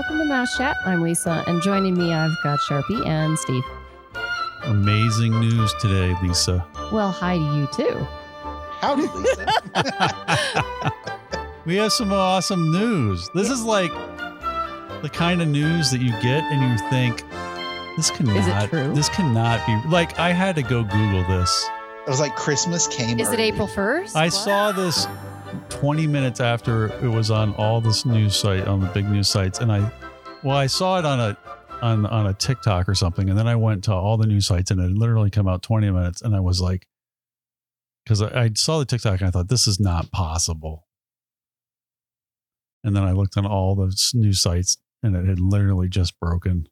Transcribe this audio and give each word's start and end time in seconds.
welcome 0.00 0.16
to 0.16 0.24
Mouse 0.24 0.56
Chat. 0.56 0.78
I'm 0.86 1.02
Lisa, 1.02 1.44
and 1.46 1.60
joining 1.60 1.92
me, 1.92 2.14
I've 2.14 2.34
got 2.42 2.58
Sharpie 2.60 3.06
and 3.06 3.38
Steve. 3.38 3.62
Amazing 4.62 5.38
news 5.38 5.74
today, 5.78 6.16
Lisa. 6.22 6.66
Well, 6.90 7.12
hi 7.12 7.36
to 7.36 7.42
you 7.42 7.68
too. 7.70 8.06
Howdy, 8.80 9.08
Lisa. 9.08 10.92
we 11.66 11.76
have 11.76 11.92
some 11.92 12.14
awesome 12.14 12.72
news. 12.72 13.28
This 13.34 13.50
is 13.50 13.62
like 13.62 13.92
the 15.02 15.10
kind 15.12 15.42
of 15.42 15.48
news 15.48 15.90
that 15.90 16.00
you 16.00 16.12
get 16.22 16.44
and 16.44 16.62
you 16.72 16.88
think 16.88 17.22
this 17.98 18.10
cannot 18.10 18.36
Is 18.38 18.46
it 18.46 18.70
true? 18.70 18.94
this 18.94 19.10
cannot 19.10 19.66
be 19.66 19.86
like 19.90 20.18
I 20.18 20.32
had 20.32 20.54
to 20.54 20.62
go 20.62 20.82
Google 20.82 21.24
this. 21.28 21.68
it 22.06 22.08
was 22.08 22.20
like 22.20 22.34
Christmas 22.36 22.86
came. 22.86 23.20
Is 23.20 23.30
it. 23.30 23.38
April 23.38 23.68
1st? 23.68 24.16
I 24.16 24.30
saw 24.30 24.72
this 24.72 25.06
20 25.68 26.06
minutes 26.06 26.40
after 26.40 26.86
it 27.04 27.08
was 27.08 27.30
on 27.30 27.54
all 27.54 27.80
this 27.80 28.04
news 28.04 28.36
site 28.36 28.66
on 28.66 28.80
the 28.80 28.86
big 28.88 29.08
news 29.08 29.28
sites 29.28 29.58
and 29.58 29.72
I 29.72 29.90
well 30.42 30.56
I 30.56 30.66
saw 30.66 30.98
it 30.98 31.04
on 31.04 31.20
a 31.20 31.36
on 31.82 32.06
on 32.06 32.26
a 32.26 32.34
TikTok 32.34 32.88
or 32.88 32.94
something 32.94 33.28
and 33.28 33.38
then 33.38 33.46
I 33.46 33.56
went 33.56 33.84
to 33.84 33.92
all 33.94 34.16
the 34.16 34.26
news 34.26 34.46
sites 34.46 34.70
and 34.70 34.80
it 34.80 34.90
literally 34.90 35.30
come 35.30 35.48
out 35.48 35.62
20 35.62 35.90
minutes 35.90 36.22
and 36.22 36.34
I 36.34 36.40
was 36.40 36.60
like 36.60 36.86
cuz 38.06 38.22
I, 38.22 38.44
I 38.44 38.50
saw 38.54 38.78
the 38.78 38.84
TikTok 38.84 39.20
and 39.20 39.28
I 39.28 39.30
thought 39.30 39.48
this 39.48 39.66
is 39.66 39.80
not 39.80 40.10
possible. 40.10 40.86
And 42.82 42.96
then 42.96 43.02
I 43.02 43.12
looked 43.12 43.36
on 43.36 43.44
all 43.46 43.74
the 43.74 43.94
news 44.14 44.40
sites 44.40 44.78
and 45.02 45.14
it 45.14 45.26
had 45.26 45.38
literally 45.38 45.88
just 45.88 46.18
broken. 46.18 46.66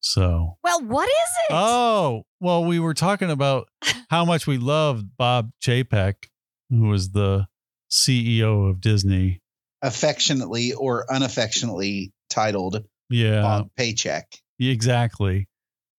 So 0.00 0.58
Well, 0.64 0.82
what 0.82 1.08
is 1.08 1.30
it? 1.48 1.52
Oh, 1.52 2.24
well, 2.40 2.64
we 2.64 2.78
were 2.80 2.94
talking 2.94 3.30
about 3.30 3.68
how 4.10 4.24
much 4.24 4.46
we 4.46 4.58
loved 4.58 5.16
Bob 5.16 5.52
Chapek, 5.62 6.26
who 6.72 6.88
was 6.88 7.10
the 7.10 7.46
CEO 7.90 8.68
of 8.70 8.80
Disney. 8.80 9.40
affectionately 9.82 10.72
or 10.72 11.04
unaffectionately 11.12 12.12
titled 12.30 12.84
Yeah, 13.10 13.62
Paycheck? 13.76 14.26
exactly. 14.58 15.48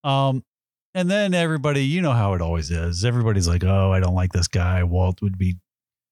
Um, 0.02 0.42
and 0.94 1.10
then 1.10 1.34
everybody, 1.34 1.84
you 1.84 2.00
know 2.02 2.12
how 2.12 2.34
it 2.34 2.40
always 2.40 2.70
is. 2.70 3.04
Everybody's 3.04 3.46
like, 3.48 3.62
"Oh, 3.64 3.92
I 3.92 4.00
don't 4.00 4.14
like 4.14 4.32
this 4.32 4.48
guy. 4.48 4.82
Walt 4.84 5.20
would 5.22 5.36
be 5.38 5.56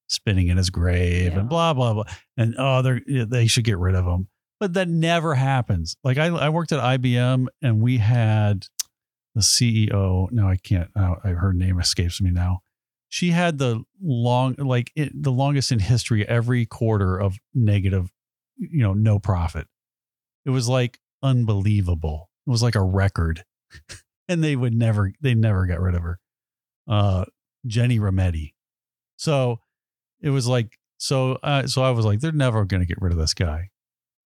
spinning 0.08 0.48
in 0.48 0.56
his 0.56 0.70
grave," 0.70 1.32
Yeah. 1.32 1.40
and 1.40 1.48
blah 1.48 1.72
blah 1.72 1.94
blah. 1.94 2.04
And 2.36 2.54
oh, 2.58 2.82
they 2.82 3.24
they 3.24 3.46
should 3.46 3.64
get 3.64 3.78
rid 3.78 3.94
of 3.94 4.04
him. 4.06 4.28
But 4.60 4.74
that 4.74 4.88
never 4.88 5.34
happens. 5.34 5.96
Like 6.04 6.18
I, 6.18 6.26
I 6.26 6.48
worked 6.50 6.72
at 6.72 6.80
IBM, 6.80 7.46
and 7.62 7.80
we 7.80 7.98
had 7.98 8.66
the 9.34 9.40
CEO. 9.40 10.30
No, 10.30 10.46
I 10.48 10.56
can't. 10.56 10.90
Uh, 10.96 11.14
her 11.24 11.52
name 11.52 11.78
escapes 11.80 12.20
me 12.20 12.30
now. 12.30 12.60
She 13.12 13.32
had 13.32 13.58
the 13.58 13.84
long, 14.00 14.54
like 14.56 14.90
it, 14.96 15.12
the 15.12 15.30
longest 15.30 15.70
in 15.70 15.80
history. 15.80 16.26
Every 16.26 16.64
quarter 16.64 17.18
of 17.18 17.36
negative, 17.52 18.10
you 18.56 18.82
know, 18.82 18.94
no 18.94 19.18
profit. 19.18 19.66
It 20.46 20.50
was 20.50 20.66
like 20.66 20.98
unbelievable. 21.22 22.30
It 22.46 22.50
was 22.50 22.62
like 22.62 22.74
a 22.74 22.80
record, 22.80 23.44
and 24.28 24.42
they 24.42 24.56
would 24.56 24.72
never, 24.72 25.12
they 25.20 25.34
never 25.34 25.66
got 25.66 25.78
rid 25.78 25.94
of 25.94 26.00
her. 26.00 26.20
Uh, 26.88 27.26
Ginni 27.68 28.00
Rometty. 28.00 28.54
So 29.16 29.60
it 30.22 30.30
was 30.30 30.46
like, 30.46 30.78
so, 30.96 31.32
uh, 31.42 31.66
so 31.66 31.82
I 31.82 31.90
was 31.90 32.06
like, 32.06 32.20
they're 32.20 32.32
never 32.32 32.64
going 32.64 32.80
to 32.80 32.86
get 32.86 33.02
rid 33.02 33.12
of 33.12 33.18
this 33.18 33.34
guy. 33.34 33.68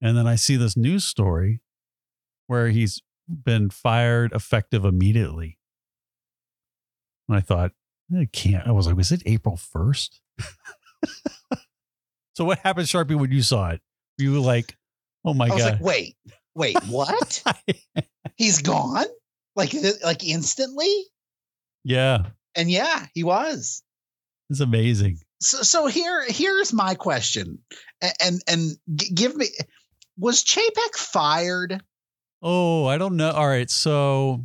And 0.01 0.17
then 0.17 0.29
I 0.29 0.37
see 0.37 0.55
this 0.55 0.77
news 0.77 1.03
story 1.03 1.61
where 2.47 2.69
he's 2.69 3.03
been 3.27 3.69
fired 3.69 4.33
effective 4.33 4.85
immediately. 4.85 5.59
And 7.29 7.37
I 7.37 7.41
thought, 7.41 7.73
I 8.15 8.27
can't. 8.33 8.67
I 8.67 8.73
was 8.73 8.87
like, 8.87 8.97
was 8.97 9.13
it 9.13 9.23
April 9.27 9.57
1st? 9.57 10.11
so 12.35 12.45
what 12.45 12.59
happened, 12.61 12.87
Sharpie, 12.87 13.19
when 13.19 13.31
you 13.33 13.43
saw 13.43 13.71
it? 13.71 13.81
You 14.19 14.33
were 14.33 14.39
like, 14.39 14.77
oh 15.25 15.35
my 15.35 15.47
I 15.47 15.55
was 15.55 15.63
God. 15.63 15.73
like, 15.73 15.81
wait, 15.83 16.17
wait, 16.55 16.77
what? 16.89 17.43
He's 18.37 18.63
gone? 18.63 19.07
Like, 19.55 19.75
uh, 19.75 19.91
like 20.05 20.25
instantly? 20.25 20.93
yeah, 21.85 22.27
And 22.55 22.71
yeah, 22.71 23.07
he 23.15 23.25
was. 23.25 23.83
it's 24.51 24.61
amazing. 24.61 25.19
So, 25.41 25.63
so 25.63 25.87
here, 25.87 26.25
here's 26.27 26.73
my 26.73 26.95
question, 26.95 27.59
and 28.01 28.13
and, 28.23 28.43
and 28.49 29.15
give 29.15 29.37
me: 29.37 29.49
Was 30.19 30.43
Chapek 30.43 30.95
fired? 30.97 31.83
Oh, 32.43 32.87
I 32.87 32.97
don't 32.99 33.17
know. 33.17 33.31
All 33.33 33.47
right. 33.47 33.69
So 33.69 34.45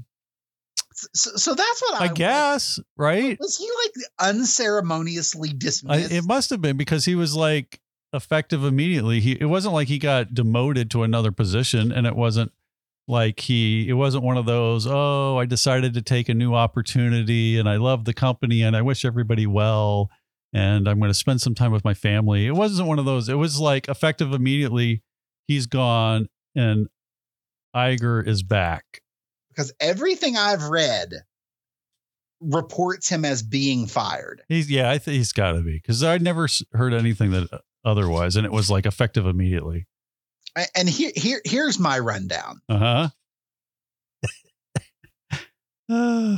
So, 1.13 1.31
so 1.35 1.53
that's 1.53 1.81
what 1.81 2.01
I, 2.01 2.05
I 2.05 2.07
guess, 2.09 2.79
right? 2.97 3.37
Was 3.39 3.57
he 3.57 3.69
like 3.85 4.29
unceremoniously 4.29 5.49
I, 5.49 5.57
dismissed? 5.57 6.11
it 6.11 6.23
must 6.25 6.49
have 6.49 6.61
been 6.61 6.77
because 6.77 7.05
he 7.05 7.15
was 7.15 7.35
like 7.35 7.79
effective 8.13 8.63
immediately. 8.63 9.19
He 9.19 9.33
it 9.33 9.45
wasn't 9.45 9.73
like 9.73 9.87
he 9.87 9.99
got 9.99 10.33
demoted 10.33 10.91
to 10.91 11.03
another 11.03 11.31
position, 11.31 11.91
and 11.91 12.05
it 12.05 12.15
wasn't 12.15 12.51
like 13.07 13.39
he 13.39 13.87
it 13.89 13.93
wasn't 13.93 14.23
one 14.23 14.37
of 14.37 14.45
those. 14.45 14.87
Oh, 14.87 15.37
I 15.37 15.45
decided 15.45 15.93
to 15.95 16.01
take 16.01 16.29
a 16.29 16.33
new 16.33 16.53
opportunity, 16.53 17.57
and 17.57 17.67
I 17.67 17.77
love 17.77 18.05
the 18.05 18.13
company, 18.13 18.61
and 18.61 18.75
I 18.75 18.81
wish 18.81 19.05
everybody 19.05 19.47
well, 19.47 20.09
and 20.53 20.87
I'm 20.87 20.99
going 20.99 21.11
to 21.11 21.17
spend 21.17 21.41
some 21.41 21.55
time 21.55 21.71
with 21.71 21.83
my 21.83 21.93
family. 21.93 22.47
It 22.47 22.55
wasn't 22.55 22.87
one 22.87 22.99
of 22.99 23.05
those. 23.05 23.29
It 23.29 23.35
was 23.35 23.59
like 23.59 23.87
effective 23.87 24.33
immediately. 24.33 25.03
He's 25.47 25.65
gone, 25.65 26.27
and 26.55 26.87
Iger 27.75 28.25
is 28.25 28.43
back. 28.43 29.01
Because 29.53 29.73
everything 29.79 30.37
I've 30.37 30.63
read 30.63 31.13
reports 32.41 33.07
him 33.09 33.23
as 33.23 33.43
being 33.43 33.87
fired. 33.87 34.43
He's 34.49 34.69
yeah, 34.69 34.89
I 34.89 34.97
think 34.97 35.17
he's 35.17 35.33
got 35.33 35.53
to 35.53 35.61
be 35.61 35.73
because 35.73 36.03
I 36.03 36.17
never 36.17 36.47
heard 36.73 36.93
anything 36.93 37.31
that 37.31 37.53
uh, 37.53 37.59
otherwise, 37.85 38.35
and 38.35 38.45
it 38.45 38.51
was 38.51 38.69
like 38.69 38.85
effective 38.85 39.25
immediately. 39.25 39.87
And 40.75 40.89
here, 40.89 41.11
here, 41.15 41.41
here's 41.45 41.79
my 41.79 41.99
rundown. 41.99 42.61
Uh 42.67 43.09
huh. 45.89 46.37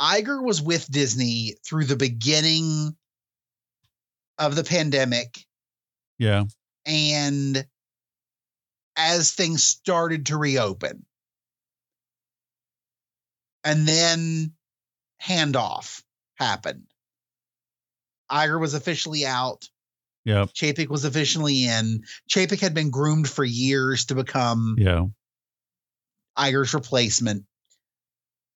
Iger 0.00 0.42
was 0.42 0.60
with 0.60 0.90
Disney 0.90 1.54
through 1.64 1.84
the 1.84 1.96
beginning 1.96 2.96
of 4.38 4.56
the 4.56 4.64
pandemic, 4.64 5.38
yeah. 6.18 6.44
and 6.84 7.64
as 8.96 9.32
things 9.32 9.62
started 9.62 10.26
to 10.26 10.36
reopen, 10.36 11.06
and 13.64 13.88
then 13.88 14.52
handoff 15.22 16.02
happened. 16.36 16.84
Iger 18.30 18.60
was 18.60 18.74
officially 18.74 19.26
out. 19.26 19.68
Yeah. 20.24 20.46
Chapek 20.46 20.88
was 20.88 21.04
officially 21.04 21.64
in. 21.64 22.04
Chapek 22.30 22.60
had 22.60 22.74
been 22.74 22.90
groomed 22.90 23.28
for 23.28 23.44
years 23.44 24.06
to 24.06 24.14
become 24.14 24.76
Yeah. 24.78 25.06
Iger's 26.38 26.74
replacement. 26.74 27.44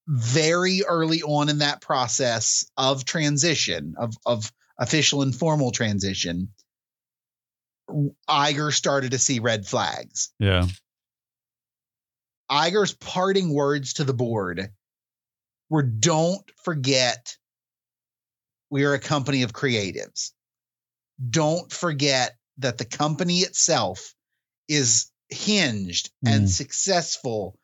Very 0.06 0.82
early 0.84 1.22
on 1.22 1.50
in 1.50 1.58
that 1.58 1.82
process 1.82 2.70
of 2.76 3.04
transition, 3.04 3.94
of, 3.98 4.14
of 4.24 4.50
official 4.78 5.20
and 5.20 5.34
formal 5.34 5.70
transition, 5.70 6.48
Iger 8.28 8.72
started 8.72 9.10
to 9.10 9.18
see 9.18 9.38
red 9.38 9.66
flags. 9.66 10.32
Yeah. 10.38 10.66
Iger's 12.50 12.94
parting 12.94 13.52
words 13.52 13.94
to 13.94 14.04
the 14.04 14.14
board 14.14 14.70
were 15.68 15.82
don't 15.82 16.48
forget 16.64 17.36
we 18.70 18.84
are 18.84 18.94
a 18.94 18.98
company 19.00 19.42
of 19.42 19.52
creatives. 19.52 20.32
Don't 21.30 21.72
forget 21.72 22.36
that 22.58 22.78
the 22.78 22.84
company 22.84 23.38
itself 23.38 24.14
is 24.68 25.10
hinged 25.30 26.10
and 26.24 26.44
Mm. 26.44 26.48
successful. 26.48 27.58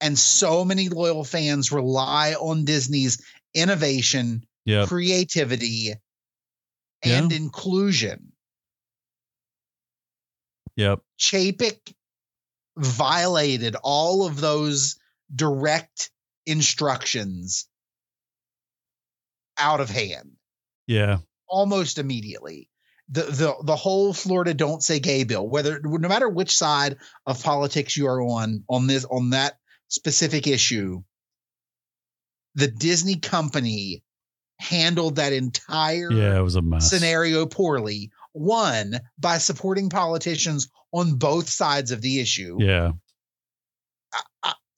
And 0.00 0.18
so 0.18 0.64
many 0.64 0.88
loyal 0.88 1.24
fans 1.24 1.70
rely 1.70 2.34
on 2.34 2.64
Disney's 2.64 3.22
innovation, 3.54 4.44
Yeah. 4.64 4.86
creativity, 4.86 5.94
and 7.02 7.30
Yeah. 7.30 7.36
inclusion. 7.36 8.32
Yep. 10.76 11.00
Chapek 11.18 11.94
violated 12.76 13.76
all 13.76 14.26
of 14.26 14.40
those 14.40 14.98
direct 15.34 16.10
instructions 16.46 17.66
out 19.58 19.80
of 19.80 19.90
hand 19.90 20.32
Yeah. 20.86 21.18
almost 21.48 21.98
immediately. 21.98 22.68
The, 23.08 23.22
the 23.24 23.54
the 23.64 23.76
whole 23.76 24.14
Florida 24.14 24.54
don't 24.54 24.82
say 24.82 24.98
gay 24.98 25.24
bill, 25.24 25.46
whether 25.46 25.80
no 25.82 26.08
matter 26.08 26.28
which 26.28 26.56
side 26.56 26.96
of 27.26 27.42
politics 27.42 27.96
you 27.96 28.06
are 28.06 28.22
on 28.22 28.64
on 28.68 28.86
this 28.86 29.04
on 29.04 29.30
that 29.30 29.58
specific 29.88 30.46
issue, 30.46 31.02
the 32.54 32.68
Disney 32.68 33.16
company 33.16 34.02
handled 34.58 35.16
that 35.16 35.32
entire 35.34 36.10
Yeah. 36.10 36.38
It 36.38 36.42
was 36.42 36.54
a 36.56 36.62
mess. 36.62 36.88
scenario 36.88 37.44
poorly. 37.46 38.12
One, 38.32 38.98
by 39.18 39.38
supporting 39.38 39.90
politicians 39.90 40.68
on 40.92 41.16
both 41.16 41.50
sides 41.50 41.90
of 41.90 42.00
the 42.00 42.18
issue. 42.20 42.56
Yeah. 42.60 42.92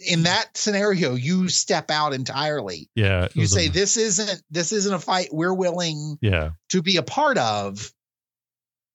In 0.07 0.25
that 0.25 0.57
scenario, 0.57 1.15
you 1.15 1.49
step 1.49 1.91
out 1.91 2.13
entirely. 2.15 2.89
Yeah. 2.95 3.29
You 3.35 3.43
was 3.43 3.53
a 3.53 3.55
say 3.55 3.69
this 3.69 3.97
isn't 3.97 4.43
this 4.51 4.73
isn't 4.73 4.93
a 4.93 4.99
fight 4.99 5.29
we're 5.33 5.55
willing 5.55 6.19
Yeah. 6.21 6.51
to 6.71 6.83
be 6.83 6.97
a 6.97 7.03
part 7.03 7.39
of 7.39 7.93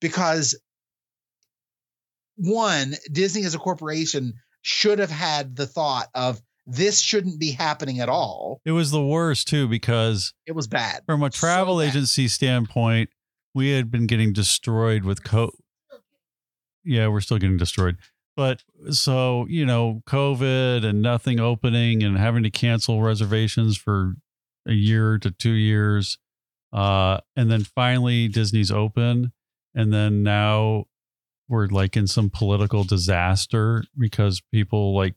because 0.02 0.58
one, 2.36 2.96
Disney 3.12 3.44
as 3.44 3.54
a 3.56 3.60
corporation 3.60 4.34
should 4.62 5.00
have 5.00 5.12
had 5.12 5.56
the 5.56 5.68
thought 5.68 6.08
of 6.16 6.42
this 6.66 7.02
shouldn't 7.02 7.40
be 7.40 7.52
happening 7.52 8.00
at 8.00 8.10
all. 8.10 8.62
It 8.66 8.72
was 8.72 8.92
the 8.92 9.04
worst 9.04 9.48
too 9.48 9.68
because 9.68 10.34
It 10.46 10.52
was 10.54 10.68
bad. 10.68 11.02
from 11.06 11.24
a 11.24 11.30
travel 11.30 11.80
bad. 11.80 11.90
agency 11.90 12.28
standpoint, 12.28 13.10
we 13.56 13.72
had 13.72 13.90
been 13.90 14.06
getting 14.06 14.32
destroyed 14.34 15.04
with 15.04 15.24
co. 15.24 15.52
Yeah, 16.86 17.08
we're 17.08 17.22
still 17.22 17.40
getting 17.40 17.58
destroyed. 17.58 17.98
But 18.40 18.64
so, 18.90 19.48
you 19.50 19.66
know, 19.66 20.02
COVID 20.08 20.86
and 20.86 21.02
nothing 21.02 21.42
opening 21.42 22.04
and 22.04 22.18
having 22.18 22.44
to 22.44 22.50
cancel 22.50 23.02
reservations 23.02 23.76
for 23.76 24.16
a 24.66 24.72
year 24.72 25.18
to 25.18 25.30
two 25.30 25.52
years. 25.52 26.18
Uh, 26.72 27.20
and 27.36 27.52
then 27.52 27.66
finally 27.66 28.30
Disney's 28.30 28.72
open. 28.72 29.34
And 29.76 29.92
then 29.92 30.24
now 30.24 30.86
we're 31.50 31.68
like 31.68 31.98
in 31.98 32.08
some 32.08 32.30
political 32.30 32.86
disaster 32.86 33.84
because 33.98 34.42
people 34.54 34.96
like 34.96 35.16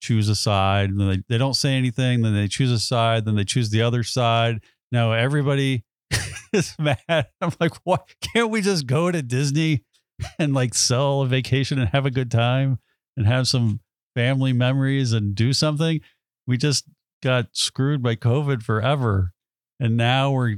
choose 0.00 0.28
a 0.28 0.36
side 0.36 0.90
and 0.90 1.00
then 1.00 1.08
they, 1.08 1.22
they 1.28 1.38
don't 1.38 1.54
say 1.54 1.72
anything. 1.72 2.22
Then 2.22 2.36
they 2.36 2.46
choose 2.46 2.70
a 2.70 2.78
side. 2.78 3.24
Then 3.24 3.34
they 3.34 3.42
choose 3.42 3.70
the 3.70 3.82
other 3.82 4.04
side. 4.04 4.60
Now 4.92 5.10
everybody 5.10 5.82
is 6.52 6.76
mad. 6.78 7.26
I'm 7.40 7.52
like, 7.58 7.74
what? 7.82 8.08
Can't 8.32 8.50
we 8.50 8.60
just 8.60 8.86
go 8.86 9.10
to 9.10 9.22
Disney 9.22 9.82
and 10.38 10.54
like 10.54 10.74
sell 10.74 11.22
a 11.22 11.26
vacation 11.26 11.78
and 11.78 11.88
have 11.90 12.06
a 12.06 12.10
good 12.10 12.30
time 12.30 12.78
and 13.16 13.26
have 13.26 13.48
some 13.48 13.80
family 14.14 14.52
memories 14.52 15.12
and 15.12 15.34
do 15.34 15.52
something? 15.52 16.00
We 16.46 16.56
just 16.56 16.84
got 17.22 17.48
screwed 17.52 18.02
by 18.02 18.16
COVID 18.16 18.62
forever. 18.62 19.32
And 19.78 19.96
now 19.96 20.30
we're 20.32 20.56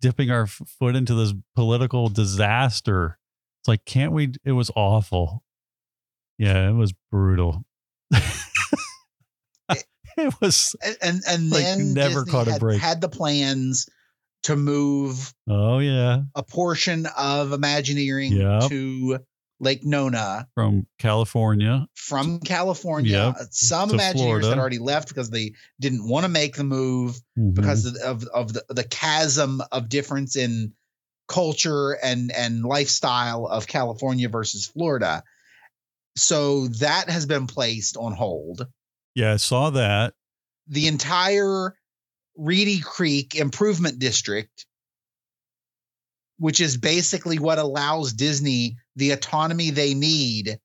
dipping 0.00 0.30
our 0.30 0.46
foot 0.46 0.96
into 0.96 1.14
this 1.14 1.32
political 1.54 2.08
disaster. 2.08 3.18
It's 3.60 3.68
like, 3.68 3.84
can't 3.84 4.12
we? 4.12 4.32
It 4.44 4.52
was 4.52 4.70
awful. 4.74 5.44
Yeah, 6.38 6.68
it 6.68 6.72
was 6.72 6.92
brutal. 7.10 7.64
it 10.16 10.34
was, 10.40 10.74
And 10.84 10.96
and, 11.02 11.22
and 11.28 11.50
Like, 11.50 11.62
then 11.62 11.94
never 11.94 12.24
Disney 12.24 12.32
caught 12.32 12.48
a 12.48 12.58
break. 12.58 12.80
had 12.80 13.00
the 13.00 13.08
plans 13.08 13.88
to 14.44 14.56
move 14.56 15.32
oh, 15.48 15.78
yeah, 15.78 16.22
a 16.34 16.42
portion 16.42 17.06
of 17.16 17.52
Imagineering 17.52 18.32
Yep. 18.32 18.68
to 18.70 19.18
Lake 19.60 19.84
Nona 19.84 20.48
from 20.56 20.86
California. 20.98 21.86
from 21.94 22.40
California. 22.40 23.34
Yep, 23.38 23.48
Some 23.52 23.90
to 23.90 23.94
Imagineers 23.96 24.12
Florida. 24.14 24.48
had 24.48 24.58
already 24.58 24.78
left 24.78 25.08
because 25.08 25.30
they 25.30 25.52
didn't 25.80 26.08
want 26.08 26.24
to 26.24 26.28
make 26.28 26.56
the 26.56 26.64
move 26.64 27.20
Mhm. 27.38 27.54
because 27.54 27.86
of, 27.86 27.96
of, 28.02 28.24
of 28.34 28.52
the, 28.52 28.64
the 28.70 28.84
chasm 28.84 29.62
of 29.70 29.88
difference 29.88 30.34
in 30.34 30.72
culture 31.28 31.92
and, 31.92 32.32
and 32.32 32.64
lifestyle 32.64 33.46
of 33.46 33.66
California 33.68 34.28
versus 34.28 34.66
Florida. 34.66 35.22
So 36.16 36.66
that 36.80 37.08
has 37.08 37.26
been 37.26 37.46
placed 37.46 37.96
on 37.96 38.12
hold. 38.12 38.66
yeah, 39.14 39.32
I 39.32 39.36
saw 39.36 39.70
that. 39.70 40.14
The 40.66 40.88
entire 40.88 41.74
Reedy 42.36 42.80
Creek 42.80 43.34
Improvement 43.34 43.98
District, 43.98 44.66
which 46.38 46.60
is 46.60 46.76
basically 46.76 47.38
what 47.38 47.58
allows 47.58 48.12
Disney 48.12 48.76
the 48.96 49.12
autonomy 49.12 49.70
they 49.70 49.94
need 49.94 50.58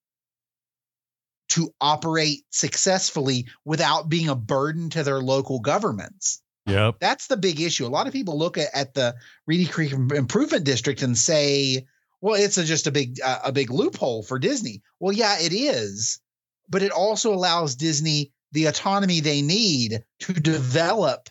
to 1.50 1.74
operate 1.80 2.44
successfully 2.50 3.48
without 3.64 4.10
being 4.10 4.30
a 4.30 4.36
burden 4.36 4.90
to 4.90 5.04
their 5.04 5.19
local 5.19 5.60
governments. 5.60 6.42
Yep. 6.66 6.96
That's 7.00 7.28
the 7.28 7.38
big 7.38 7.62
issue. 7.62 7.86
A 7.86 7.88
lot 7.88 8.08
of 8.08 8.14
people 8.14 8.38
look 8.38 8.58
at, 8.58 8.69
at 8.74 8.94
the 8.94 9.16
Reedy 9.46 9.66
Creek 9.66 9.94
Improvement 9.94 10.66
District 10.66 11.02
and 11.02 11.18
say, 11.18 11.86
"Well, 12.19 12.36
it's 12.36 12.58
a, 12.58 12.66
just 12.66 12.88
a 12.88 12.92
big 12.92 13.22
uh, 13.24 13.40
a 13.46 13.52
big 13.54 13.72
loophole 13.72 14.24
for 14.24 14.38
Disney." 14.38 14.81
Well, 15.00 15.14
yeah, 15.14 15.40
it 15.40 15.54
is, 15.54 16.19
but 16.68 16.81
it 16.84 16.92
also 16.92 17.34
allows 17.34 17.75
Disney 17.75 18.34
the 18.52 18.66
autonomy 18.66 19.22
they 19.22 19.42
need 19.42 20.04
to 20.19 20.34
develop 20.34 21.30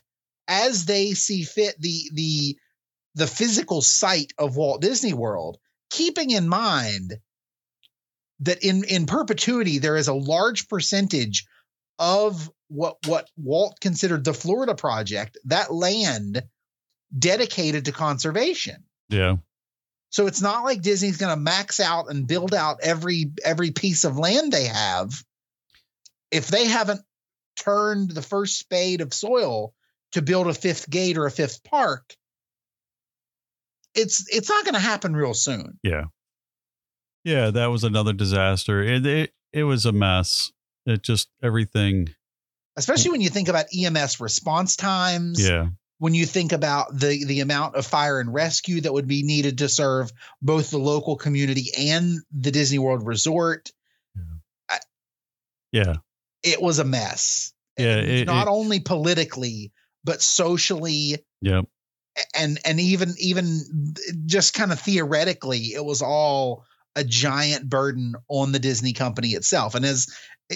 as 0.48 0.84
they 0.84 1.12
see 1.12 1.42
fit 1.42 1.80
the 1.80 2.10
the 2.12 2.56
the 3.14 3.26
physical 3.26 3.80
site 3.80 4.32
of 4.38 4.56
Walt 4.56 4.80
Disney 4.80 5.14
World, 5.14 5.58
keeping 5.90 6.30
in 6.30 6.48
mind 6.48 7.14
that 8.40 8.62
in 8.62 8.84
in 8.84 9.06
perpetuity 9.06 9.78
there 9.78 9.96
is 9.96 10.08
a 10.08 10.14
large 10.14 10.68
percentage 10.68 11.46
of 11.98 12.50
what 12.68 12.96
what 13.06 13.28
Walt 13.36 13.78
considered 13.80 14.24
the 14.24 14.34
Florida 14.34 14.74
project, 14.74 15.38
that 15.46 15.72
land 15.72 16.42
dedicated 17.16 17.86
to 17.86 17.92
conservation. 17.92 18.84
Yeah. 19.08 19.36
So 20.10 20.26
it's 20.26 20.42
not 20.42 20.64
like 20.64 20.82
Disney's 20.82 21.16
going 21.16 21.34
to 21.34 21.40
max 21.40 21.80
out 21.80 22.10
and 22.10 22.26
build 22.26 22.54
out 22.54 22.78
every 22.82 23.32
every 23.44 23.70
piece 23.70 24.04
of 24.04 24.18
land 24.18 24.52
they 24.52 24.66
have 24.66 25.22
if 26.30 26.48
they 26.48 26.66
haven't 26.66 27.00
turned 27.56 28.10
the 28.10 28.22
first 28.22 28.58
spade 28.58 29.00
of 29.00 29.14
soil 29.14 29.74
to 30.12 30.22
build 30.22 30.46
a 30.46 30.54
fifth 30.54 30.88
gate 30.88 31.16
or 31.18 31.26
a 31.26 31.30
fifth 31.30 31.62
park. 31.64 32.14
It's 33.94 34.24
it's 34.28 34.48
not 34.48 34.64
going 34.64 34.74
to 34.74 34.80
happen 34.80 35.16
real 35.16 35.34
soon. 35.34 35.78
Yeah. 35.82 36.04
Yeah, 37.24 37.50
that 37.50 37.66
was 37.66 37.82
another 37.84 38.12
disaster. 38.12 38.82
It, 38.82 39.06
it 39.06 39.32
it 39.52 39.64
was 39.64 39.86
a 39.86 39.92
mess. 39.92 40.52
It 40.84 41.02
just 41.02 41.28
everything. 41.42 42.08
Especially 42.76 43.10
when 43.10 43.20
you 43.22 43.30
think 43.30 43.48
about 43.48 43.66
EMS 43.76 44.20
response 44.20 44.76
times. 44.76 45.46
Yeah. 45.46 45.68
when 45.98 46.12
you 46.12 46.26
think 46.26 46.52
about 46.52 46.92
the 46.96 47.24
the 47.24 47.40
amount 47.40 47.74
of 47.74 47.86
fire 47.86 48.20
and 48.20 48.32
rescue 48.32 48.82
that 48.82 48.92
would 48.92 49.08
be 49.08 49.22
needed 49.22 49.58
to 49.58 49.68
serve 49.68 50.12
both 50.42 50.70
the 50.70 50.78
local 50.78 51.16
community 51.16 51.70
and 51.78 52.18
the 52.30 52.50
Disney 52.50 52.78
World 52.78 53.06
Resort, 53.06 53.70
Yeah. 55.72 55.96
it 56.42 56.60
was 56.62 56.78
a 56.78 56.84
mess. 56.84 57.52
Yeah, 57.78 57.96
it- 57.96 58.26
not 58.26 58.46
it- 58.46 58.50
only 58.50 58.80
politically, 58.80 59.72
but 60.06 60.22
socially 60.22 61.18
Yep. 61.42 61.66
and 62.34 62.58
and 62.64 62.80
even 62.80 63.14
even 63.18 63.60
just 64.24 64.54
kind 64.54 64.72
of 64.72 64.80
theoretically, 64.80 65.74
it 65.74 65.84
was 65.84 66.00
all 66.00 66.64
a 66.94 67.04
giant 67.04 67.68
burden 67.68 68.14
on 68.28 68.52
the 68.52 68.58
Disney 68.58 68.94
company 68.94 69.30
itself. 69.30 69.74
And 69.74 69.84
as 69.84 70.08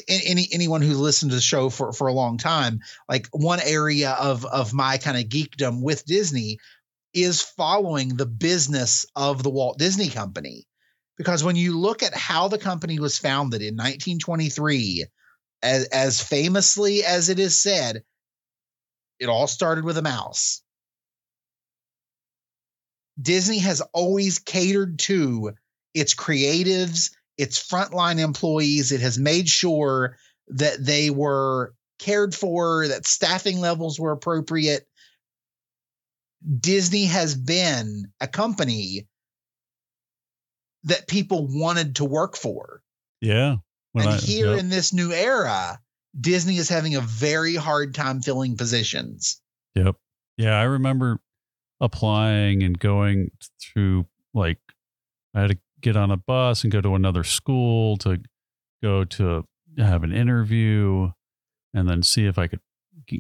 any 0.09 0.49
anyone 0.53 0.81
who 0.81 0.95
listened 0.95 1.33
to 1.33 1.37
the 1.37 1.43
show 1.43 1.69
for 1.69 1.93
for 1.93 2.07
a 2.07 2.15
long 2.15 2.39
time, 2.39 2.81
like 3.09 3.29
one 3.33 3.61
area 3.61 4.13
of 4.13 4.47
of 4.47 4.73
my 4.73 4.97
kind 4.97 5.19
of 5.19 5.25
geekdom 5.25 5.83
with 5.83 6.07
Disney 6.07 6.59
is 7.13 7.43
following 7.43 8.17
the 8.17 8.27
business 8.27 9.05
of 9.17 9.43
the 9.43 9.51
Walt 9.51 9.79
Disney 9.79 10.09
Company. 10.09 10.67
Because 11.19 11.45
when 11.45 11.57
you 11.57 11.79
look 11.79 12.03
at 12.03 12.15
how 12.15 12.49
the 12.49 12.57
company 12.57 12.99
was 12.99 13.19
founded 13.19 13.61
in 13.61 13.75
1923, 13.75 15.05
as, 15.63 15.85
as 15.87 16.21
famously 16.23 17.05
as 17.05 17.29
it 17.29 17.39
is 17.39 17.61
said, 17.61 18.03
it 19.21 19.29
all 19.29 19.47
started 19.47 19.85
with 19.85 19.99
a 19.99 20.03
mouse. 20.03 20.63
Disney 23.21 23.59
has 23.59 23.83
always 23.93 24.39
catered 24.39 24.99
to 25.01 25.53
its 25.95 26.15
creatives, 26.15 27.11
its 27.37 27.63
frontline 27.63 28.19
employees. 28.19 28.93
It 28.93 29.01
has 29.03 29.19
made 29.19 29.49
sure 29.49 30.17
that 30.49 30.85
they 30.85 31.11
were 31.11 31.75
cared 31.99 32.35
for, 32.35 32.89
that 32.89 33.07
staffing 33.07 33.61
levels 33.61 34.01
were 34.01 34.13
appropriate. 34.13 34.89
Disney 36.59 37.05
has 37.05 37.35
been 37.35 38.11
a 38.21 38.27
company 38.27 39.07
that 40.85 41.07
people 41.07 41.47
wanted 41.47 41.97
to 41.97 42.07
work 42.07 42.37
for. 42.37 42.83
Yeah. 43.21 43.57
And 43.95 44.09
I- 44.09 44.17
here 44.17 44.57
in 44.57 44.71
this 44.71 44.95
new 44.95 45.13
era, 45.13 45.79
Disney 46.19 46.57
is 46.57 46.69
having 46.69 46.97
a 46.97 47.01
very 47.01 47.55
hard 47.55 47.95
time 47.95 48.21
filling 48.21 48.57
positions. 48.57 49.41
Yep. 49.75 49.97
Yeah, 50.37 50.59
I 50.59 50.65
remember 50.65 51.21
applying 51.81 52.63
and 52.63 52.79
going 52.79 53.31
through 53.61 54.07
like 54.35 54.59
I 55.35 55.43
had 55.43 55.51
to 55.51 55.59
get 55.81 55.97
on 55.97 56.11
a 56.11 56.17
bus 56.17 56.63
and 56.63 56.73
go 56.73 56.81
to 56.81 56.95
another 56.95 57.25
school 57.25 57.97
to 57.99 58.19
go 58.83 59.05
to 59.05 59.45
have 59.79 60.03
an 60.05 60.13
interview 60.13 61.11
and 61.75 61.89
then 61.89 62.03
see 62.03 62.27
if 62.27 62.39
I 62.39 62.49
could 62.49 62.61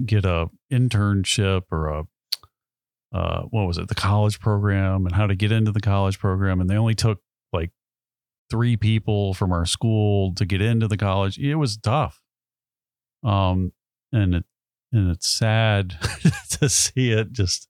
get 0.06 0.24
a 0.24 0.48
internship 0.72 1.62
or 1.70 1.88
a 1.88 2.04
uh 3.12 3.42
what 3.50 3.66
was 3.66 3.76
it 3.78 3.88
the 3.88 3.94
college 3.94 4.38
program 4.38 5.04
and 5.06 5.14
how 5.14 5.26
to 5.26 5.34
get 5.34 5.50
into 5.50 5.72
the 5.72 5.80
college 5.80 6.18
program 6.18 6.60
and 6.60 6.70
they 6.70 6.76
only 6.76 6.94
took 6.94 7.18
like 7.52 7.70
three 8.50 8.76
people 8.76 9.34
from 9.34 9.52
our 9.52 9.66
school 9.66 10.32
to 10.34 10.44
get 10.44 10.60
into 10.60 10.86
the 10.86 10.96
college 10.96 11.38
it 11.38 11.56
was 11.56 11.76
tough 11.76 12.20
um 13.22 13.72
and 14.12 14.34
it 14.34 14.44
and 14.92 15.10
it's 15.10 15.28
sad 15.28 15.94
to 16.50 16.68
see 16.68 17.12
it 17.12 17.32
just 17.32 17.68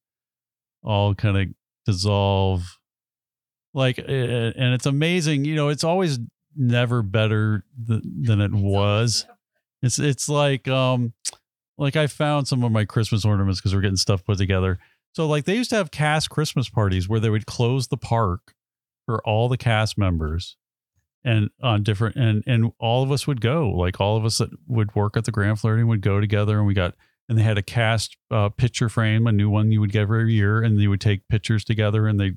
all 0.82 1.14
kind 1.14 1.36
of 1.36 1.46
dissolve. 1.86 2.62
Like 3.74 3.98
and 3.98 4.74
it's 4.74 4.86
amazing 4.86 5.44
you 5.44 5.54
know 5.54 5.68
it's 5.68 5.84
always 5.84 6.18
never 6.56 7.02
better 7.02 7.64
th- 7.86 8.02
than 8.22 8.40
it 8.40 8.52
was. 8.52 9.26
it's 9.82 9.98
it's 10.00 10.28
like 10.28 10.66
um 10.66 11.12
like 11.78 11.94
i 11.94 12.08
found 12.08 12.48
some 12.48 12.64
of 12.64 12.72
my 12.72 12.84
christmas 12.84 13.24
ornaments 13.24 13.60
because 13.60 13.74
we're 13.74 13.80
getting 13.80 13.96
stuff 13.96 14.24
put 14.24 14.38
together. 14.38 14.78
So 15.12 15.26
like 15.28 15.44
they 15.44 15.56
used 15.56 15.70
to 15.70 15.76
have 15.76 15.90
cast 15.90 16.30
christmas 16.30 16.68
parties 16.68 17.08
where 17.08 17.20
they 17.20 17.30
would 17.30 17.46
close 17.46 17.88
the 17.88 17.96
park 17.96 18.54
for 19.06 19.20
all 19.26 19.48
the 19.48 19.56
cast 19.56 19.96
members 19.98 20.56
and 21.24 21.50
on 21.62 21.82
different 21.82 22.16
and 22.16 22.42
and 22.46 22.72
all 22.78 23.02
of 23.02 23.12
us 23.12 23.26
would 23.26 23.40
go 23.40 23.70
like 23.70 24.00
all 24.00 24.16
of 24.16 24.24
us 24.24 24.38
that 24.38 24.50
would 24.66 24.94
work 24.94 25.16
at 25.16 25.24
the 25.24 25.32
Grand 25.32 25.60
Floridian 25.60 25.88
would 25.88 26.00
go 26.00 26.20
together 26.20 26.58
and 26.58 26.66
we 26.66 26.74
got 26.74 26.94
and 27.28 27.38
they 27.38 27.42
had 27.42 27.58
a 27.58 27.62
cast 27.62 28.16
uh, 28.30 28.48
picture 28.48 28.88
frame 28.88 29.26
a 29.26 29.32
new 29.32 29.50
one 29.50 29.70
you 29.70 29.80
would 29.80 29.92
get 29.92 30.02
every 30.02 30.32
year 30.32 30.62
and 30.62 30.80
they 30.80 30.86
would 30.86 31.00
take 31.00 31.28
pictures 31.28 31.64
together 31.64 32.06
and 32.06 32.18
they 32.18 32.32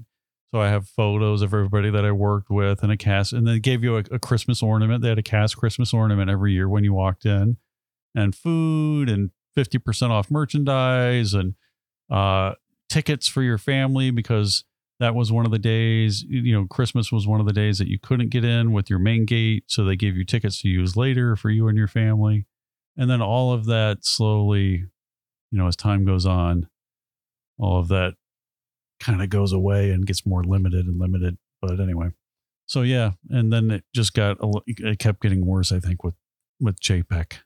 so 0.53 0.59
i 0.59 0.67
have 0.67 0.87
photos 0.87 1.41
of 1.41 1.53
everybody 1.53 1.89
that 1.89 2.05
i 2.05 2.11
worked 2.11 2.49
with 2.49 2.83
and 2.83 2.91
a 2.91 2.97
cast 2.97 3.31
and 3.31 3.47
they 3.47 3.59
gave 3.59 3.83
you 3.83 3.97
a, 3.97 4.03
a 4.11 4.19
christmas 4.19 4.61
ornament. 4.61 5.01
They 5.01 5.09
had 5.09 5.19
a 5.19 5.23
cast 5.23 5.57
christmas 5.57 5.93
ornament 5.93 6.29
every 6.29 6.51
year 6.51 6.67
when 6.67 6.83
you 6.83 6.93
walked 6.93 7.25
in 7.25 7.57
and 8.15 8.35
food 8.35 9.09
and 9.09 9.31
50% 9.57 10.09
off 10.09 10.31
merchandise 10.31 11.33
and 11.33 11.53
uh, 12.09 12.53
tickets 12.89 13.27
for 13.27 13.41
your 13.41 13.57
family 13.57 14.11
because 14.11 14.63
that 14.99 15.15
was 15.15 15.31
one 15.31 15.45
of 15.45 15.51
the 15.51 15.59
days 15.59 16.23
you 16.27 16.53
know 16.53 16.65
christmas 16.67 17.11
was 17.11 17.27
one 17.27 17.39
of 17.39 17.45
the 17.45 17.53
days 17.53 17.77
that 17.77 17.87
you 17.87 17.99
couldn't 17.99 18.29
get 18.29 18.45
in 18.45 18.71
with 18.71 18.89
your 18.89 18.99
main 18.99 19.25
gate 19.25 19.63
so 19.67 19.83
they 19.83 19.95
gave 19.95 20.15
you 20.15 20.23
tickets 20.23 20.61
to 20.61 20.69
use 20.69 20.95
later 20.95 21.35
for 21.35 21.49
you 21.49 21.67
and 21.67 21.77
your 21.77 21.87
family. 21.87 22.45
And 22.95 23.09
then 23.09 23.21
all 23.21 23.51
of 23.51 23.65
that 23.65 24.05
slowly 24.05 24.85
you 25.51 25.57
know 25.57 25.67
as 25.67 25.75
time 25.75 26.05
goes 26.05 26.25
on 26.25 26.67
all 27.57 27.79
of 27.79 27.87
that 27.89 28.13
kind 28.99 29.21
of 29.21 29.29
goes 29.29 29.53
away 29.53 29.91
and 29.91 30.05
gets 30.05 30.25
more 30.25 30.43
limited 30.43 30.85
and 30.85 30.99
limited. 30.99 31.37
But 31.61 31.79
anyway. 31.79 32.09
So 32.65 32.81
yeah 32.81 33.11
and 33.29 33.51
then 33.51 33.71
it 33.71 33.83
just 33.93 34.13
got 34.13 34.37
it 34.67 34.99
kept 34.99 35.21
getting 35.21 35.45
worse 35.45 35.71
i 35.71 35.79
think 35.79 36.03
with 36.03 36.15
with 36.59 36.79
Chapek 36.79 37.39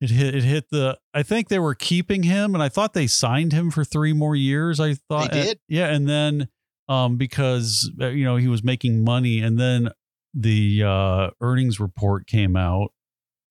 it 0.00 0.10
hit 0.10 0.34
it 0.34 0.44
hit 0.44 0.70
the 0.70 0.98
I 1.14 1.22
think 1.22 1.48
they 1.48 1.58
were 1.58 1.74
keeping 1.74 2.22
him 2.24 2.54
and 2.54 2.62
I 2.62 2.68
thought 2.68 2.92
they 2.94 3.06
signed 3.06 3.52
him 3.52 3.70
for 3.70 3.84
3 3.84 4.12
more 4.12 4.36
years. 4.36 4.78
I 4.80 4.94
thought 4.94 5.32
They 5.32 5.42
did? 5.42 5.60
yeah, 5.68 5.88
and 5.88 6.08
then 6.08 6.48
um 6.88 7.16
because 7.16 7.90
uh, 8.00 8.08
you 8.08 8.24
know 8.24 8.36
he 8.36 8.48
was 8.48 8.62
making 8.62 9.02
money 9.04 9.40
and 9.40 9.58
then 9.58 9.88
the 10.34 10.82
uh 10.84 11.30
earnings 11.40 11.80
report 11.80 12.26
came 12.26 12.56
out 12.56 12.92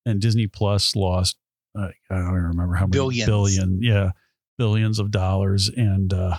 and 0.06 0.22
Disney 0.22 0.48
Plus 0.48 0.96
lost 0.96 1.38
uh, 1.78 1.90
I 2.10 2.16
don't 2.16 2.28
even 2.30 2.44
remember 2.44 2.75
how 2.75 2.86
many 2.86 2.92
Billions. 2.92 3.25
billion 3.28 3.80
yeah 3.82 4.12
billions 4.58 5.00
of 5.00 5.12
dollars 5.12 5.70
and 5.75 6.14
uh 6.14 6.38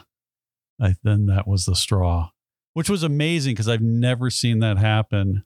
I 0.80 0.94
then 1.02 1.26
that 1.26 1.46
was 1.48 1.64
the 1.66 1.74
straw 1.76 2.30
which 2.74 2.88
was 2.88 3.02
amazing 3.02 3.52
because 3.54 3.68
I've 3.68 3.80
never 3.82 4.28
seen 4.30 4.58
that 4.60 4.76
happen. 4.78 5.44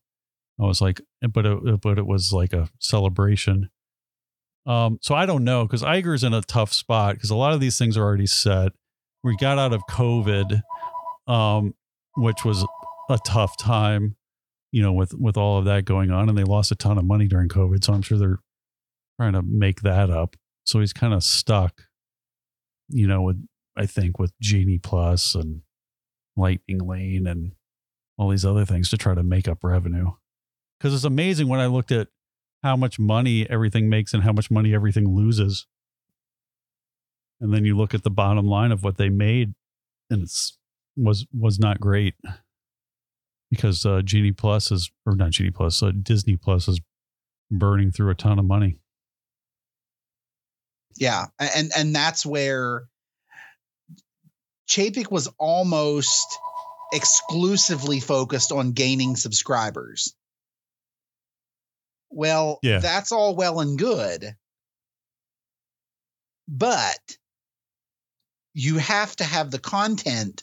I 0.60 0.64
was 0.64 0.80
like 0.80 1.00
but 1.32 1.46
it, 1.46 1.80
but 1.80 1.96
it 1.98 2.06
was 2.06 2.32
like 2.32 2.52
a 2.52 2.68
celebration. 2.78 3.70
Um, 4.66 4.98
so 5.00 5.14
I 5.14 5.26
don't 5.26 5.44
know 5.44 5.64
because 5.64 5.82
Iger's 5.82 6.24
in 6.24 6.34
a 6.34 6.42
tough 6.42 6.72
spot 6.72 7.14
because 7.14 7.30
a 7.30 7.36
lot 7.36 7.54
of 7.54 7.60
these 7.60 7.78
things 7.78 7.96
are 7.96 8.02
already 8.02 8.26
set. 8.26 8.72
We 9.22 9.36
got 9.36 9.58
out 9.58 9.72
of 9.72 9.82
COVID, 9.90 10.62
um, 11.26 11.74
which 12.16 12.44
was 12.44 12.64
a 13.08 13.18
tough 13.26 13.56
time, 13.58 14.16
you 14.72 14.82
know, 14.82 14.92
with 14.92 15.14
with 15.14 15.36
all 15.36 15.58
of 15.58 15.64
that 15.66 15.84
going 15.84 16.10
on, 16.10 16.28
and 16.28 16.36
they 16.36 16.44
lost 16.44 16.72
a 16.72 16.76
ton 16.76 16.98
of 16.98 17.04
money 17.04 17.26
during 17.26 17.48
COVID. 17.48 17.84
So 17.84 17.92
I'm 17.92 18.02
sure 18.02 18.18
they're 18.18 18.40
trying 19.18 19.32
to 19.32 19.42
make 19.42 19.82
that 19.82 20.10
up. 20.10 20.36
So 20.64 20.80
he's 20.80 20.92
kind 20.92 21.14
of 21.14 21.22
stuck, 21.22 21.82
you 22.88 23.06
know, 23.06 23.22
with 23.22 23.42
I 23.76 23.86
think 23.86 24.18
with 24.18 24.32
Genie 24.40 24.78
Plus 24.78 25.34
and 25.34 25.62
Lightning 26.36 26.78
Lane 26.78 27.26
and 27.26 27.52
all 28.18 28.28
these 28.28 28.44
other 28.44 28.66
things 28.66 28.90
to 28.90 28.98
try 28.98 29.14
to 29.14 29.22
make 29.22 29.48
up 29.48 29.64
revenue. 29.64 30.10
Because 30.78 30.94
it's 30.94 31.04
amazing 31.04 31.48
when 31.48 31.60
I 31.60 31.66
looked 31.66 31.92
at 31.92 32.08
how 32.62 32.76
much 32.76 32.98
money 32.98 33.48
everything 33.48 33.88
makes 33.88 34.12
and 34.12 34.22
how 34.22 34.32
much 34.32 34.50
money 34.50 34.74
everything 34.74 35.14
loses. 35.14 35.66
And 37.40 37.54
then 37.54 37.64
you 37.64 37.76
look 37.76 37.94
at 37.94 38.02
the 38.02 38.10
bottom 38.10 38.46
line 38.46 38.72
of 38.72 38.82
what 38.82 38.96
they 38.98 39.08
made 39.08 39.54
and 40.10 40.22
it's 40.22 40.58
was 40.96 41.26
was 41.32 41.58
not 41.58 41.80
great 41.80 42.14
because 43.50 43.86
uh 43.86 44.02
Genie 44.02 44.32
Plus 44.32 44.70
is 44.70 44.90
or 45.06 45.16
not 45.16 45.30
Genie 45.30 45.50
Plus, 45.50 45.82
uh, 45.82 45.92
Disney 46.02 46.36
Plus 46.36 46.68
is 46.68 46.80
burning 47.50 47.90
through 47.90 48.10
a 48.10 48.14
ton 48.14 48.38
of 48.38 48.44
money. 48.44 48.78
Yeah, 50.96 51.26
and 51.38 51.70
and 51.76 51.94
that's 51.94 52.26
where 52.26 52.84
Chapek 54.68 55.10
was 55.10 55.28
almost 55.38 56.38
exclusively 56.92 58.00
focused 58.00 58.52
on 58.52 58.72
gaining 58.72 59.16
subscribers. 59.16 60.14
Well, 62.10 62.58
Yeah. 62.62 62.78
that's 62.80 63.12
all 63.12 63.36
well 63.36 63.60
and 63.60 63.78
good. 63.78 64.34
But 66.48 67.16
you 68.54 68.78
have 68.78 69.14
to 69.16 69.24
have 69.24 69.50
the 69.50 69.58
content 69.60 70.42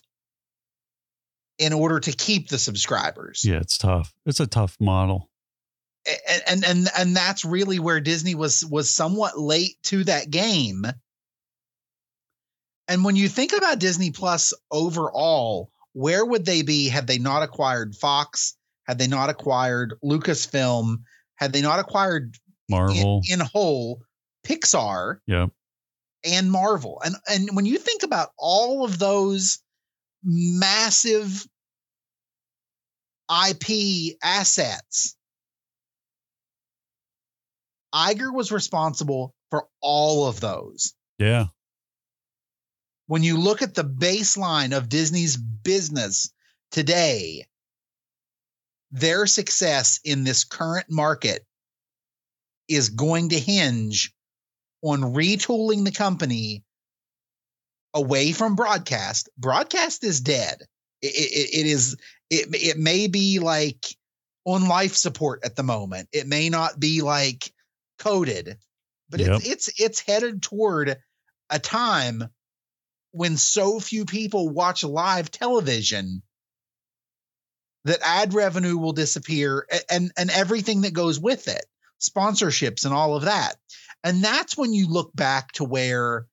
in 1.58 1.74
order 1.74 2.00
to 2.00 2.12
keep 2.12 2.48
the 2.50 2.58
subscribers. 2.60 3.44
Yeah, 3.44 3.58
it's 3.60 3.78
tough. 3.78 4.14
It's 4.26 4.40
a 4.40 4.48
tough 4.48 4.78
model. 4.80 5.30
and 6.06 6.42
and 6.48 6.66
and 6.66 6.88
and 6.98 7.16
that's 7.18 7.44
really 7.44 7.80
where 7.80 8.00
Disney 8.00 8.34
was 8.36 8.64
was 8.66 8.90
somewhat 8.90 9.38
late 9.38 9.76
to 9.84 10.06
that 10.06 10.30
game. 10.30 10.86
And 12.88 13.04
when 13.04 13.18
you 13.18 13.28
think 13.28 13.52
about 13.52 13.80
Disney 13.80 14.12
Plus 14.12 14.54
overall, 14.72 15.70
where 15.92 16.26
would 16.26 16.46
they 16.46 16.62
be 16.62 16.88
had 16.88 17.08
they 17.08 17.18
not 17.18 17.44
acquired 17.44 17.94
Fox? 17.96 18.56
Had 18.86 18.98
they 19.00 19.08
not 19.08 19.30
acquired 19.30 19.96
Lucasfilm? 20.02 21.00
Had 21.38 21.54
they 21.54 21.62
not 21.62 21.80
acquired 21.80 22.36
Marvel. 22.70 23.22
in, 23.28 23.40
in 23.40 23.46
whole 23.46 24.02
Pixar 24.46 25.20
Yep. 25.28 25.50
and 26.24 26.52
Marvel? 26.52 27.02
And 27.04 27.16
and 27.28 27.50
when 27.56 27.66
you 27.66 27.78
think 27.78 28.04
about 28.04 28.30
all 28.38 28.84
of 28.84 29.00
those 29.00 29.60
massive 30.24 31.46
IP 33.30 34.18
assets, 34.24 35.16
Iger 37.94 38.34
was 38.34 38.52
responsible 38.52 39.34
for 39.50 39.68
all 39.82 40.28
of 40.28 40.40
those. 40.40 40.94
Yeah. 41.18 41.46
When 43.08 43.24
you 43.24 43.38
look 43.38 43.62
at 43.62 43.74
the 43.74 43.86
baseline 43.86 44.76
of 44.76 44.90
Disney's 44.90 45.38
business 45.38 46.32
today, 46.72 47.46
their 48.92 49.28
success 49.28 50.00
in 50.04 50.24
this 50.24 50.44
current 50.44 50.88
market 50.90 51.46
is 52.68 52.90
going 52.90 53.30
to 53.30 53.40
hinge 53.40 54.14
on 54.82 55.02
retooling 55.02 55.84
the 55.86 55.92
company 55.92 56.64
away 57.94 58.32
from 58.32 58.56
broadcast. 58.56 59.30
Broadcast 59.38 60.04
is 60.04 60.22
dead. 60.22 60.62
It, 61.02 61.08
it, 61.08 61.60
it 61.60 61.66
is. 61.66 61.98
It 62.30 62.48
it 62.54 62.78
may 62.78 63.08
be 63.08 63.40
like 63.40 63.86
on 64.46 64.68
life 64.68 64.96
support 64.96 65.42
at 65.44 65.56
the 65.56 65.64
moment. 65.64 66.10
It 66.12 66.28
may 66.28 66.50
not 66.50 66.80
be 66.80 67.02
like 67.02 67.52
coded, 68.00 68.58
but 69.10 69.20
Yep. 69.20 69.42
it's 69.42 69.48
it's 69.48 69.82
it's 69.82 70.00
headed 70.00 70.42
toward 70.42 70.98
a 71.50 71.60
time 71.60 72.24
when 73.12 73.38
so 73.38 73.80
few 73.80 74.06
people 74.06 74.50
watch 74.50 74.84
live 74.84 75.32
television 75.32 76.22
that 77.88 78.00
ad 78.04 78.34
revenue 78.34 78.78
will 78.78 78.94
disappear 78.94 79.66
and 79.90 80.12
and 80.18 80.30
everything 80.30 80.82
that 80.82 80.94
goes 80.94 81.20
with 81.20 81.48
it 81.48 81.66
sponsorships 82.00 82.86
and 82.86 82.94
all 82.94 83.16
of 83.16 83.24
that. 83.24 83.56
And 84.04 84.24
that's 84.24 84.58
when 84.58 84.74
you 84.74 84.88
look 84.88 85.16
back 85.16 85.52
to 85.54 85.64
where 85.64 86.28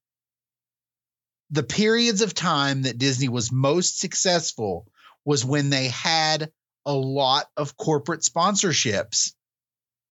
the 1.51 1.63
periods 1.63 2.21
of 2.21 2.35
time 2.35 2.83
that 2.83 2.99
Disney 2.99 3.29
was 3.29 3.53
most 3.53 3.99
successful 3.99 4.87
was 5.25 5.45
when 5.45 5.71
they 5.71 5.89
had 5.89 6.51
a 6.85 6.93
lot 6.93 7.47
of 7.57 7.77
corporate 7.77 8.21
sponsorships 8.21 9.33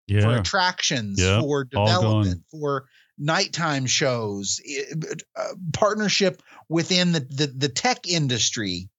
for 0.07 0.38
attractions, 0.38 1.19
Yep, 1.19 1.41
for 1.41 1.63
development, 1.65 2.43
for 2.51 2.86
nighttime 3.17 3.86
shows, 3.88 4.62
uh, 5.36 5.43
partnership 5.74 6.41
within 6.69 7.12
the, 7.12 7.19
the 7.19 7.48
the 7.48 7.69
tech 7.69 8.07
industry. 8.07 8.89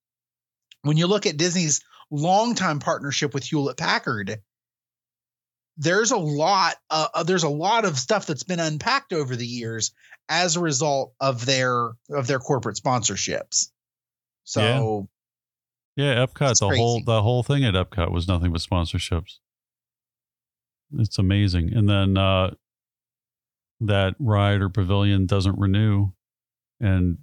When 0.82 0.96
you 0.96 1.06
look 1.06 1.26
at 1.26 1.36
Disney's 1.36 1.80
longtime 2.12 2.78
partnership 2.78 3.34
with 3.34 3.42
Hewlett 3.42 3.76
Packard, 3.76 4.40
there's 5.78 6.12
a 6.12 6.16
lot 6.16 6.76
uh, 6.90 7.08
uh, 7.14 7.22
there's 7.24 7.42
a 7.42 7.48
lot 7.48 7.84
of 7.84 7.98
stuff 7.98 8.26
that's 8.26 8.44
been 8.44 8.60
unpacked 8.60 9.12
over 9.12 9.34
the 9.34 9.46
years 9.46 9.92
as 10.28 10.56
a 10.56 10.60
result 10.60 11.14
of 11.20 11.44
their 11.44 11.92
of 12.10 12.26
their 12.26 12.38
corporate 12.38 12.76
sponsorships. 12.76 13.68
So 14.44 15.08
Yeah, 15.96 16.24
Epcot, 16.26 16.52
It's 16.52 16.60
the 16.60 16.68
whole 16.68 17.02
the 17.04 17.22
whole 17.22 17.42
thing 17.42 17.64
at 17.64 17.74
Epcot 17.74 18.12
was 18.12 18.28
nothing 18.28 18.52
but 18.52 18.60
sponsorships. 18.60 19.38
It's 20.98 21.18
amazing. 21.18 21.72
And 21.74 21.88
then 21.88 22.18
uh 22.18 22.54
that 23.80 24.14
ride 24.20 24.60
or 24.60 24.68
pavilion 24.68 25.26
doesn't 25.26 25.58
renew 25.58 26.10
and 26.78 27.18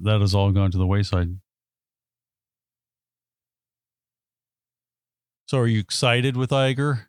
that 0.00 0.20
has 0.20 0.34
all 0.34 0.50
gone 0.52 0.70
to 0.70 0.78
the 0.78 0.86
wayside. 0.86 1.36
So 5.52 5.58
are 5.58 5.66
you 5.66 5.80
excited 5.80 6.34
with 6.34 6.48
Iger? 6.48 7.04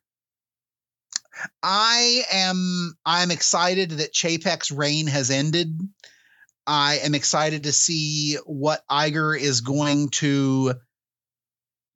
I 1.64 2.24
am 2.30 2.94
I'm 3.06 3.32
excited 3.32 3.92
that 3.92 4.12
Chapek's 4.12 4.70
reign 4.70 5.08
has 5.08 5.32
ended. 5.32 5.80
I 6.68 6.98
am 7.06 7.16
excited 7.16 7.64
to 7.64 7.72
see 7.72 8.36
what 8.46 8.84
Iger 8.92 9.40
is 9.40 9.62
going 9.62 10.10
to 10.20 10.74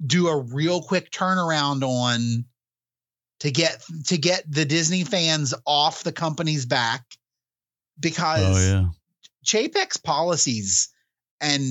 do 0.05 0.29
a 0.29 0.41
real 0.41 0.81
quick 0.81 1.11
turnaround 1.11 1.83
on 1.83 2.45
to 3.41 3.51
get 3.51 3.83
to 4.05 4.17
get 4.17 4.49
the 4.49 4.63
Disney 4.63 5.03
fans 5.03 5.53
off 5.65 6.05
the 6.05 6.13
company's 6.13 6.65
back 6.65 7.03
because 7.99 8.71
Oh 8.71 8.73
yeah. 8.73 8.89
Chapek's 9.43 9.97
policies 9.97 10.93
and 11.41 11.61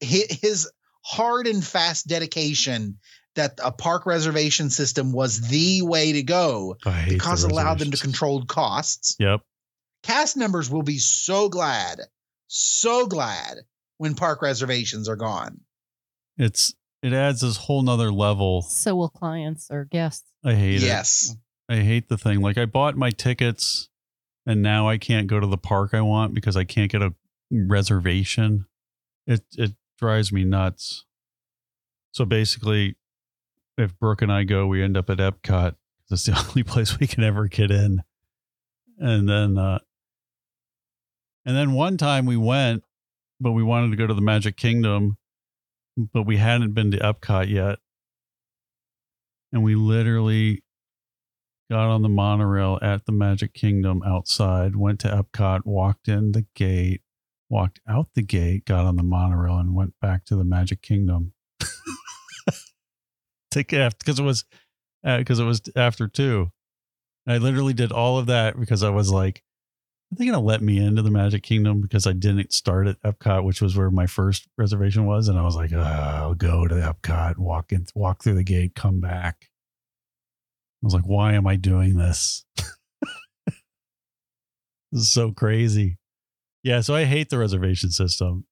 his 0.00 0.68
hard 1.04 1.46
and 1.46 1.64
fast 1.64 2.08
dedication 2.08 2.98
that 3.36 3.58
a 3.62 3.70
park 3.70 4.06
reservation 4.06 4.70
system 4.70 5.12
was 5.12 5.40
the 5.48 5.82
way 5.82 6.12
to 6.12 6.22
go 6.22 6.76
I 6.84 6.90
hate 6.90 7.08
the 7.10 7.14
because 7.16 7.44
it 7.44 7.52
allowed 7.52 7.78
them 7.78 7.90
to 7.90 7.96
control 7.96 8.44
costs. 8.44 9.16
Yep. 9.18 9.40
Cast 10.02 10.36
members 10.36 10.70
will 10.70 10.82
be 10.82 10.98
so 10.98 11.48
glad, 11.48 12.00
so 12.48 13.06
glad 13.06 13.58
when 13.98 14.14
park 14.14 14.42
reservations 14.42 15.08
are 15.08 15.16
gone. 15.16 15.60
It's 16.38 16.74
it 17.02 17.12
adds 17.12 17.40
this 17.40 17.56
whole 17.56 17.82
nother 17.82 18.10
level. 18.10 18.62
So 18.62 18.96
will 18.96 19.08
clients 19.08 19.68
or 19.70 19.84
guests. 19.84 20.26
I 20.44 20.54
hate 20.54 20.76
it. 20.76 20.86
Yes. 20.86 21.34
I 21.68 21.76
hate 21.76 22.08
the 22.08 22.18
thing. 22.18 22.40
Like 22.40 22.58
I 22.58 22.66
bought 22.66 22.96
my 22.96 23.10
tickets 23.10 23.88
and 24.46 24.62
now 24.62 24.88
I 24.88 24.98
can't 24.98 25.26
go 25.26 25.38
to 25.38 25.46
the 25.46 25.58
park 25.58 25.94
I 25.94 26.00
want 26.00 26.34
because 26.34 26.56
I 26.56 26.64
can't 26.64 26.90
get 26.90 27.02
a 27.02 27.14
reservation. 27.50 28.66
It 29.26 29.42
it 29.56 29.72
drives 29.98 30.32
me 30.32 30.44
nuts. 30.44 31.04
So 32.12 32.24
basically 32.24 32.96
if 33.80 33.98
Brooke 33.98 34.22
and 34.22 34.32
I 34.32 34.44
go, 34.44 34.66
we 34.66 34.82
end 34.82 34.96
up 34.96 35.10
at 35.10 35.18
Epcot. 35.18 35.74
That's 36.08 36.24
the 36.24 36.38
only 36.48 36.62
place 36.62 36.98
we 36.98 37.06
can 37.06 37.24
ever 37.24 37.48
get 37.48 37.70
in. 37.70 38.02
And 38.98 39.28
then 39.28 39.58
uh 39.58 39.78
and 41.46 41.56
then 41.56 41.72
one 41.72 41.96
time 41.96 42.26
we 42.26 42.36
went, 42.36 42.84
but 43.40 43.52
we 43.52 43.62
wanted 43.62 43.90
to 43.90 43.96
go 43.96 44.06
to 44.06 44.14
the 44.14 44.20
Magic 44.20 44.56
Kingdom, 44.56 45.16
but 45.96 46.24
we 46.24 46.36
hadn't 46.36 46.74
been 46.74 46.90
to 46.90 46.98
Epcot 46.98 47.48
yet. 47.48 47.78
And 49.52 49.64
we 49.64 49.74
literally 49.74 50.62
got 51.70 51.88
on 51.88 52.02
the 52.02 52.08
monorail 52.08 52.78
at 52.82 53.06
the 53.06 53.12
Magic 53.12 53.54
Kingdom 53.54 54.02
outside, 54.04 54.76
went 54.76 55.00
to 55.00 55.08
Epcot, 55.08 55.64
walked 55.64 56.08
in 56.08 56.32
the 56.32 56.44
gate, 56.54 57.00
walked 57.48 57.80
out 57.88 58.08
the 58.14 58.22
gate, 58.22 58.64
got 58.64 58.84
on 58.84 58.96
the 58.96 59.02
monorail, 59.02 59.56
and 59.56 59.74
went 59.74 59.94
back 60.00 60.24
to 60.26 60.36
the 60.36 60.44
Magic 60.44 60.82
Kingdom. 60.82 61.32
because 63.50 64.18
it 64.18 64.22
was 64.22 64.44
uh, 65.04 65.18
because 65.18 65.38
it 65.38 65.44
was 65.44 65.62
after 65.76 66.08
two. 66.08 66.50
I 67.26 67.38
literally 67.38 67.74
did 67.74 67.92
all 67.92 68.18
of 68.18 68.26
that 68.26 68.58
because 68.58 68.82
I 68.82 68.90
was 68.90 69.10
like, 69.10 69.42
are 70.12 70.16
they 70.16 70.26
gonna 70.26 70.40
let 70.40 70.62
me 70.62 70.78
into 70.78 71.02
the 71.02 71.10
Magic 71.10 71.42
Kingdom 71.42 71.80
because 71.80 72.06
I 72.06 72.12
didn't 72.12 72.52
start 72.52 72.86
at 72.86 73.00
Epcot, 73.02 73.44
which 73.44 73.60
was 73.60 73.76
where 73.76 73.90
my 73.90 74.06
first 74.06 74.48
reservation 74.58 75.06
was, 75.06 75.28
and 75.28 75.38
I 75.38 75.42
was 75.42 75.54
like, 75.54 75.72
oh, 75.72 75.80
I'll 75.80 76.34
go 76.34 76.66
to 76.66 76.74
Epcot, 76.74 77.38
walk 77.38 77.72
in, 77.72 77.86
walk 77.94 78.22
through 78.22 78.34
the 78.34 78.42
gate, 78.42 78.74
come 78.74 79.00
back. 79.00 79.50
I 80.82 80.86
was 80.86 80.94
like, 80.94 81.04
why 81.04 81.34
am 81.34 81.46
I 81.46 81.56
doing 81.56 81.96
this? 81.96 82.44
this 83.46 83.54
is 84.92 85.12
so 85.12 85.30
crazy. 85.32 85.98
Yeah, 86.62 86.80
so 86.80 86.94
I 86.94 87.04
hate 87.04 87.30
the 87.30 87.38
reservation 87.38 87.90
system. 87.90 88.46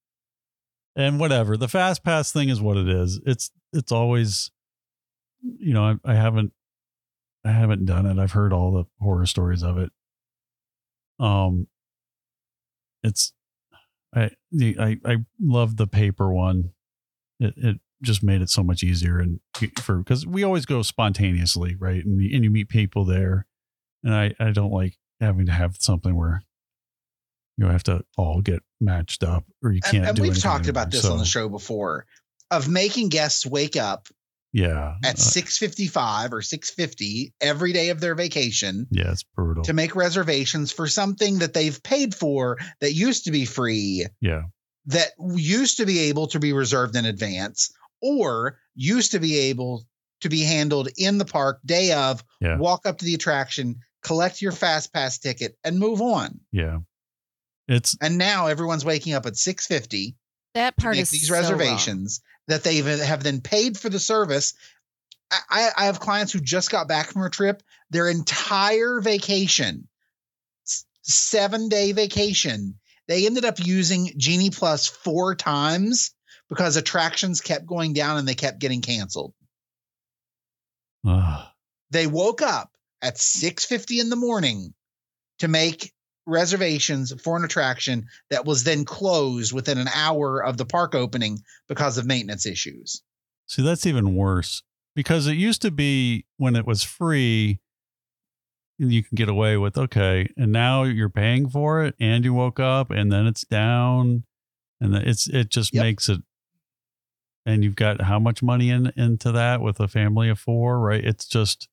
And 0.95 1.21
whatever. 1.21 1.57
The 1.57 1.69
fast 1.69 2.05
pass 2.05 2.33
thing 2.33 2.49
is 2.49 2.61
what 2.61 2.76
it 2.76 2.88
is. 2.88 3.21
It's 3.25 3.50
it's 3.73 3.93
always 3.93 4.50
you 5.42 5.73
know, 5.75 5.85
I, 5.85 6.12
I 6.12 6.14
haven't 6.14 6.52
I 7.45 7.52
haven't 7.52 7.85
done 7.87 8.07
it. 8.07 8.18
I've 8.18 8.33
heard 8.33 8.52
all 8.52 8.73
the 8.73 8.85
horror 9.00 9.26
stories 9.26 9.62
of 9.62 9.78
it. 9.78 9.90
Um 11.21 11.66
it's 13.02 13.33
I 14.14 14.30
the 14.50 14.76
I 14.78 14.97
I 15.04 15.16
love 15.40 15.76
the 15.76 15.87
paper 15.87 16.33
one. 16.33 16.73
It 17.40 17.54
it 17.57 17.80
just 18.02 18.23
made 18.23 18.40
it 18.42 18.50
so 18.50 18.62
much 18.62 18.82
easier 18.82 19.19
and 19.19 19.41
for 19.80 19.99
because 19.99 20.26
we 20.26 20.45
always 20.45 20.67
go 20.67 20.82
spontaneously, 20.82 21.75
right? 21.76 22.04
And 22.04 22.21
you, 22.21 22.30
and 22.34 22.45
you 22.45 22.50
meet 22.50 22.69
people 22.69 23.04
there, 23.04 23.47
and 24.04 24.15
I 24.15 24.34
I 24.39 24.50
don't 24.52 24.73
like 24.73 24.97
having 25.21 25.47
to 25.47 25.52
have 25.52 25.76
something 25.80 26.15
where 26.17 26.43
you 27.56 27.67
have 27.67 27.82
to 27.84 28.04
all 28.17 28.41
get 28.41 28.62
matched 28.80 29.25
up 29.25 29.45
or 29.65 29.73
you 29.73 29.80
And, 29.84 29.93
can't. 29.93 30.06
and 30.06 30.17
do 30.17 30.23
we've 30.23 30.39
talked 30.41 30.69
about 30.69 30.86
anymore. 30.89 31.02
this 31.02 31.10
on 31.10 31.19
the 31.19 31.25
show 31.25 31.49
before 31.49 32.06
of 32.52 32.69
making 32.69 33.08
guests 33.08 33.45
wake 33.45 33.76
up 33.76 34.06
Yeah, 34.52 34.95
at 35.04 35.17
uh, 35.17 35.19
6:55 35.19 36.32
or 36.32 36.41
6:50 36.41 37.32
every 37.41 37.73
day 37.73 37.91
of 37.91 38.00
their 38.00 38.15
vacation 38.15 38.87
yeah, 38.91 39.13
it's 39.13 39.23
brutal. 39.23 39.65
to 39.65 39.73
make 39.75 39.95
reservations 39.95 40.73
for 40.73 40.89
something 40.89 41.41
that 41.41 41.52
they've 41.52 41.82
paid 41.82 42.15
for 42.15 42.58
that 42.80 42.93
used 42.95 43.25
to 43.25 43.30
be 43.30 43.45
free 43.45 44.06
yeah, 44.21 44.43
that 44.87 45.08
used 45.37 45.76
to 45.78 45.87
be 45.87 45.99
able 46.08 46.28
to 46.28 46.41
be 46.41 46.52
reserved 46.54 46.97
in 46.97 47.04
advance 47.04 47.71
or 48.00 48.58
used 48.75 49.13
to 49.13 49.21
be 49.21 49.37
able 49.39 49.84
to 50.23 50.28
be 50.30 50.43
handled 50.43 50.89
in 50.97 51.19
the 51.19 51.25
park 51.26 51.61
day 51.67 51.93
of 51.93 52.25
Yeah. 52.41 52.56
walk 52.56 52.87
up 52.87 52.99
to 52.99 53.04
the 53.04 53.15
attraction 53.15 53.80
collect 54.02 54.41
your 54.41 54.52
fast 54.52 54.93
pass 54.95 55.19
ticket 55.19 55.58
and 55.63 55.78
move 55.78 56.00
on 56.00 56.41
yeah. 56.52 56.78
It's 57.69 57.97
and 58.00 58.17
now 58.17 58.47
everyone's 58.47 58.84
waking 58.84 59.13
up 59.13 59.26
at 59.26 59.37
650 59.37 60.17
That 60.54 60.75
to 60.78 60.82
part 60.82 60.95
make 60.97 61.02
is 61.02 61.11
these 61.11 61.28
so 61.28 61.34
wrong. 61.34 61.43
reservations 61.43 62.23
that 62.49 62.65
they 62.65 62.76
have 62.76 63.23
then 63.23 63.41
paid 63.41 63.78
for 63.78 63.89
the 63.89 64.00
service. 64.00 64.54
I- 65.30 65.71
I, 65.76 65.84
have 65.84 66.00
clients 66.00 66.32
who 66.32 66.41
just 66.41 66.71
got 66.71 66.89
back 66.89 67.13
from 67.13 67.23
a 67.23 67.30
trip. 67.30 67.63
Their 67.91 68.08
entire 68.08 69.00
vacation 69.00 69.89
seven 71.02 71.69
day 71.69 71.93
vacation 71.93 72.78
they 73.08 73.25
ended 73.25 73.47
up 73.47 73.58
using 73.58 74.13
genie 74.19 74.50
plus 74.50 74.87
four 74.87 75.34
times 75.34 76.13
because 76.50 76.76
attractions 76.76 77.41
kept 77.41 77.67
going 77.67 77.95
down 77.95 78.19
and 78.19 78.28
they 78.28 78.34
kept 78.34 78.61
getting 78.61 78.82
canceled. 78.82 79.32
They 81.91 82.06
woke 82.06 82.43
up 82.43 82.71
at 83.00 83.17
6.50 83.17 84.00
in 84.00 84.11
the 84.11 84.17
morning 84.17 84.75
to 85.39 85.49
make 85.49 85.93
reservations 86.28 87.12
for 87.23 87.36
an 87.36 87.45
attraction 87.45 88.06
that 88.30 88.45
was 88.45 88.62
then 88.64 88.84
closed 88.84 89.52
within 89.52 89.78
an 89.78 89.88
hour 89.95 90.43
of 90.45 90.56
the 90.56 90.67
park 90.67 90.95
opening 90.95 91.38
because 91.67 91.99
of 91.99 92.06
maintenance 92.06 92.47
issues 92.47 93.02
see 93.47 93.62
that's 93.62 93.86
even 93.86 94.14
worse 94.14 94.62
because 94.99 95.28
it 95.28 95.34
used 95.34 95.62
to 95.62 95.71
be 95.71 96.25
when 96.38 96.56
it 96.56 96.67
was 96.67 96.82
free, 96.82 97.60
you 98.78 99.04
can 99.04 99.14
get 99.14 99.28
away 99.28 99.56
with 99.56 99.78
okay, 99.78 100.28
and 100.36 100.50
now 100.50 100.82
you're 100.82 101.08
paying 101.08 101.49
for 101.49 101.84
it, 101.84 101.95
and 102.00 102.25
you 102.25 102.34
woke 102.34 102.58
up, 102.58 102.91
and 102.91 103.12
then 103.12 103.25
it's 103.25 103.45
down, 103.45 104.25
and 104.80 104.97
it's 104.97 105.28
it 105.28 105.50
just 105.50 105.73
Yep. 105.73 105.82
makes 105.84 106.08
it. 106.08 106.21
And 107.47 107.62
you've 107.62 107.76
got 107.76 108.00
how 108.00 108.19
much 108.19 108.43
money 108.43 108.71
in 108.71 108.93
into 108.97 109.30
that 109.30 109.60
with 109.60 109.78
a 109.78 109.86
family 109.86 110.28
of 110.30 110.41
four, 110.41 110.80
right? 110.80 111.04
It's 111.04 111.26
just 111.26 111.69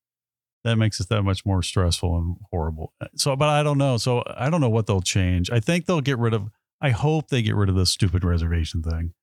that 0.66 0.78
makes 0.78 1.00
it 1.00 1.08
that 1.10 1.22
much 1.22 1.46
more 1.46 1.62
stressful 1.62 2.18
and 2.18 2.38
horrible. 2.50 2.92
So, 3.16 3.36
but 3.36 3.50
I 3.50 3.62
don't 3.62 3.78
know. 3.78 3.98
So 3.98 4.24
I 4.36 4.50
don't 4.50 4.62
know 4.62 4.70
what 4.70 4.88
they'll 4.88 5.00
change. 5.00 5.52
I 5.52 5.60
think 5.60 5.86
they'll 5.86 6.02
get 6.02 6.18
rid 6.18 6.34
of. 6.34 6.50
I 6.82 6.90
hope 6.90 7.30
they 7.30 7.42
get 7.42 7.56
rid 7.56 7.70
of 7.70 7.76
this 7.76 7.92
stupid 7.92 8.24
reservation 8.26 8.82
thing, 8.82 9.14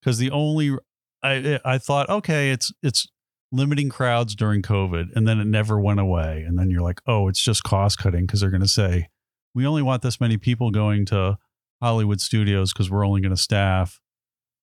because 0.00 0.18
the 0.18 0.30
only 0.32 0.76
I 1.22 1.60
I 1.64 1.78
thought 1.78 2.10
okay, 2.10 2.50
it's 2.50 2.72
it's 2.82 3.06
limiting 3.52 3.88
crowds 3.88 4.34
during 4.34 4.60
COVID, 4.60 5.16
and 5.16 5.26
then 5.26 5.40
it 5.40 5.46
never 5.46 5.80
went 5.80 6.00
away. 6.00 6.44
And 6.46 6.58
then 6.58 6.70
you're 6.70 6.82
like, 6.82 7.00
oh, 7.06 7.28
it's 7.28 7.40
just 7.40 7.62
cost 7.62 7.98
cutting 7.98 8.26
because 8.26 8.40
they're 8.40 8.50
going 8.50 8.60
to 8.60 8.68
say 8.68 9.08
we 9.54 9.64
only 9.64 9.82
want 9.82 10.02
this 10.02 10.20
many 10.20 10.36
people 10.36 10.70
going 10.72 11.06
to 11.06 11.38
Hollywood 11.80 12.20
studios 12.20 12.72
because 12.72 12.90
we're 12.90 13.06
only 13.06 13.20
going 13.20 13.34
to 13.34 13.40
staff 13.40 14.00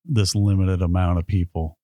this 0.03 0.35
limited 0.35 0.81
amount 0.81 1.19
of 1.19 1.25
people 1.25 1.79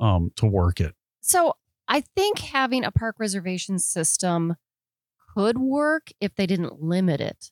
um 0.00 0.32
to 0.36 0.46
work 0.46 0.80
it. 0.80 0.94
So 1.20 1.54
I 1.88 2.00
think 2.00 2.38
having 2.38 2.84
a 2.84 2.90
park 2.90 3.16
reservation 3.18 3.78
system 3.78 4.56
could 5.34 5.58
work 5.58 6.08
if 6.20 6.34
they 6.34 6.46
didn't 6.46 6.80
limit 6.82 7.20
it. 7.20 7.50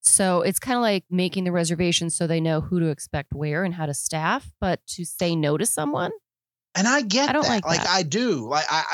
So 0.00 0.42
it's 0.42 0.58
kind 0.60 0.76
of 0.76 0.82
like 0.82 1.04
making 1.10 1.44
the 1.44 1.52
reservation 1.52 2.10
so 2.10 2.26
they 2.26 2.40
know 2.40 2.60
who 2.60 2.78
to 2.80 2.86
expect 2.88 3.34
where 3.34 3.64
and 3.64 3.74
how 3.74 3.86
to 3.86 3.94
staff, 3.94 4.52
but 4.60 4.86
to 4.88 5.04
say 5.04 5.34
no 5.34 5.56
to 5.58 5.66
someone, 5.66 6.12
and 6.76 6.86
i 6.86 7.00
get 7.00 7.30
I 7.30 7.32
don't 7.32 7.42
that 7.42 7.48
like 7.48 7.66
like 7.66 7.80
that. 7.82 7.88
i 7.90 8.02
do 8.02 8.48
like 8.48 8.66
i 8.70 8.84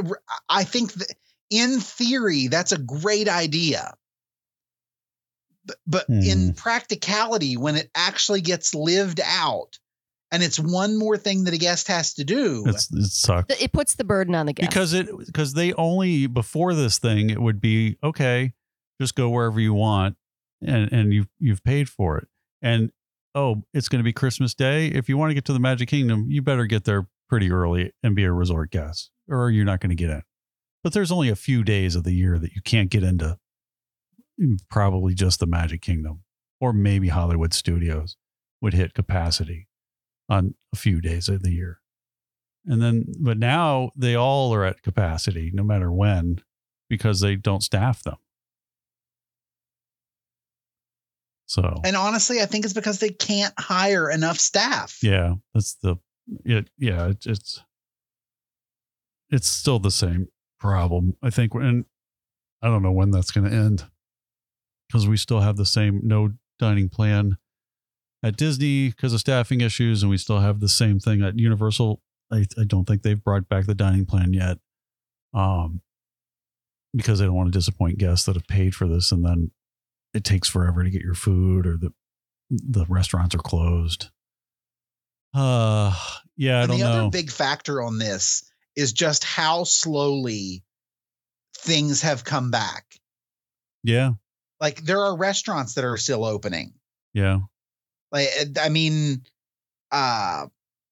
i, 0.00 0.02
I 0.48 0.64
think 0.64 0.94
that 0.94 1.12
in 1.50 1.78
theory 1.78 2.48
that's 2.48 2.72
a 2.72 2.78
great 2.78 3.28
idea 3.28 3.94
but, 5.64 5.76
but 5.86 6.06
Hmm. 6.06 6.22
in 6.22 6.54
practicality 6.54 7.56
when 7.56 7.76
it 7.76 7.90
actually 7.94 8.40
gets 8.40 8.74
lived 8.74 9.20
out 9.22 9.78
and 10.30 10.42
it's 10.42 10.58
one 10.58 10.98
more 10.98 11.16
thing 11.16 11.44
that 11.44 11.54
a 11.54 11.58
guest 11.58 11.88
has 11.88 12.14
to 12.14 12.24
do. 12.24 12.64
It's 12.66 12.92
it 12.92 13.10
sucks. 13.10 13.60
it 13.62 13.72
puts 13.72 13.94
the 13.94 14.04
burden 14.04 14.34
on 14.34 14.46
the 14.46 14.52
guest. 14.52 14.68
because 14.68 14.92
it 14.92 15.08
because 15.26 15.54
they 15.54 15.72
only 15.74 16.26
before 16.26 16.74
this 16.74 16.98
thing 16.98 17.30
it 17.30 17.40
would 17.40 17.60
be 17.60 17.96
okay 18.02 18.52
just 19.00 19.14
go 19.14 19.30
wherever 19.30 19.60
you 19.60 19.74
want 19.74 20.16
and 20.60 20.92
and 20.92 21.12
you've 21.12 21.28
you've 21.38 21.64
paid 21.64 21.88
for 21.88 22.18
it. 22.18 22.28
And 22.60 22.90
oh 23.34 23.62
it's 23.72 23.88
going 23.88 24.00
to 24.00 24.04
be 24.04 24.12
christmas 24.12 24.54
day. 24.54 24.88
If 24.88 25.08
you 25.08 25.16
want 25.16 25.30
to 25.30 25.34
get 25.34 25.44
to 25.46 25.52
the 25.52 25.60
magic 25.60 25.88
kingdom 25.88 26.26
you 26.28 26.42
better 26.42 26.66
get 26.66 26.84
there 26.84 27.08
pretty 27.28 27.50
early 27.50 27.92
and 28.02 28.14
be 28.14 28.24
a 28.24 28.32
resort 28.32 28.70
guest 28.70 29.10
or 29.28 29.50
you're 29.50 29.64
not 29.64 29.80
going 29.80 29.90
to 29.90 29.96
get 29.96 30.10
in. 30.10 30.22
But 30.82 30.92
there's 30.92 31.12
only 31.12 31.28
a 31.28 31.36
few 31.36 31.64
days 31.64 31.96
of 31.96 32.04
the 32.04 32.12
year 32.12 32.38
that 32.38 32.52
you 32.52 32.62
can't 32.62 32.90
get 32.90 33.02
into 33.02 33.38
mm, 34.40 34.58
probably 34.70 35.14
just 35.14 35.40
the 35.40 35.46
magic 35.46 35.82
kingdom 35.82 36.22
or 36.60 36.72
maybe 36.72 37.08
hollywood 37.08 37.54
studios 37.54 38.16
would 38.60 38.74
hit 38.74 38.94
capacity 38.94 39.67
on 40.28 40.54
a 40.72 40.76
few 40.76 41.00
days 41.00 41.28
of 41.28 41.42
the 41.42 41.50
year 41.52 41.80
And 42.66 42.82
then, 42.82 43.06
but 43.20 43.38
now 43.38 43.90
they 43.96 44.14
all 44.14 44.52
are 44.54 44.64
at 44.64 44.82
capacity, 44.82 45.50
no 45.54 45.62
matter 45.62 45.90
when, 45.90 46.42
because 46.90 47.20
they 47.20 47.34
don't 47.36 47.62
staff 47.62 48.02
them. 48.02 48.16
So 51.46 51.80
And 51.84 51.96
honestly, 51.96 52.42
I 52.42 52.46
think 52.46 52.64
it's 52.64 52.74
because 52.74 52.98
they 52.98 53.08
can't 53.08 53.54
hire 53.58 54.10
enough 54.10 54.38
staff. 54.38 54.98
yeah, 55.02 55.34
that's 55.54 55.74
the 55.76 55.96
it. 56.44 56.68
Yeah, 56.76 57.08
it, 57.08 57.24
it's 57.26 57.62
it's 59.30 59.48
still 59.48 59.78
the 59.78 59.90
same 59.90 60.28
problem. 60.60 61.16
I 61.22 61.30
think, 61.30 61.54
and 61.54 61.86
I 62.62 62.66
don't 62.68 62.82
know 62.82 62.92
when 62.92 63.10
that's 63.12 63.30
going 63.30 63.48
to 63.48 63.56
end 63.56 63.84
because 64.88 65.08
we 65.08 65.16
still 65.16 65.40
have 65.40 65.56
the 65.56 65.64
same 65.66 66.00
no 66.04 66.30
dining 66.58 66.88
plan 66.90 67.38
at 68.22 68.36
Disney 68.36 68.88
because 68.88 69.12
of 69.12 69.20
staffing 69.20 69.60
issues, 69.60 70.02
and 70.02 70.10
we 70.10 70.16
still 70.18 70.40
have 70.40 70.60
the 70.60 70.68
same 70.68 70.98
thing 70.98 71.22
at 71.22 71.38
Universal. 71.38 72.00
I, 72.32 72.46
I 72.58 72.64
don't 72.66 72.84
think 72.84 73.02
they've 73.02 73.22
brought 73.22 73.48
back 73.48 73.66
the 73.66 73.74
dining 73.74 74.06
plan 74.06 74.32
yet, 74.32 74.58
um, 75.34 75.80
because 76.94 77.18
they 77.18 77.24
don't 77.26 77.34
want 77.34 77.52
to 77.52 77.58
disappoint 77.58 77.98
guests 77.98 78.26
that 78.26 78.36
have 78.36 78.46
paid 78.46 78.74
for 78.74 78.86
this, 78.88 79.12
and 79.12 79.24
then 79.24 79.50
it 80.14 80.24
takes 80.24 80.48
forever 80.48 80.82
to 80.82 80.90
get 80.90 81.02
your 81.02 81.14
food, 81.14 81.66
or 81.66 81.76
the 81.76 81.92
the 82.50 82.84
restaurants 82.88 83.34
are 83.34 83.38
closed. 83.38 84.08
Uh, 85.34 85.94
yeah, 86.36 86.58
I 86.58 86.62
and 86.62 86.68
don't 86.70 86.78
the 86.80 86.84
know. 86.84 86.92
other 87.02 87.10
big 87.10 87.30
factor 87.30 87.82
on 87.82 87.98
this 87.98 88.50
is 88.74 88.92
just 88.92 89.24
how 89.24 89.64
slowly 89.64 90.64
things 91.58 92.02
have 92.02 92.24
come 92.24 92.50
back. 92.50 92.84
yeah, 93.82 94.12
Like 94.60 94.82
there 94.82 95.00
are 95.02 95.16
restaurants 95.16 95.74
that 95.74 95.84
are 95.84 95.96
still 95.96 96.24
opening. 96.24 96.72
yeah, 97.12 97.40
Like 98.12 98.28
I 98.60 98.68
mean, 98.68 99.22
uh 99.90 100.46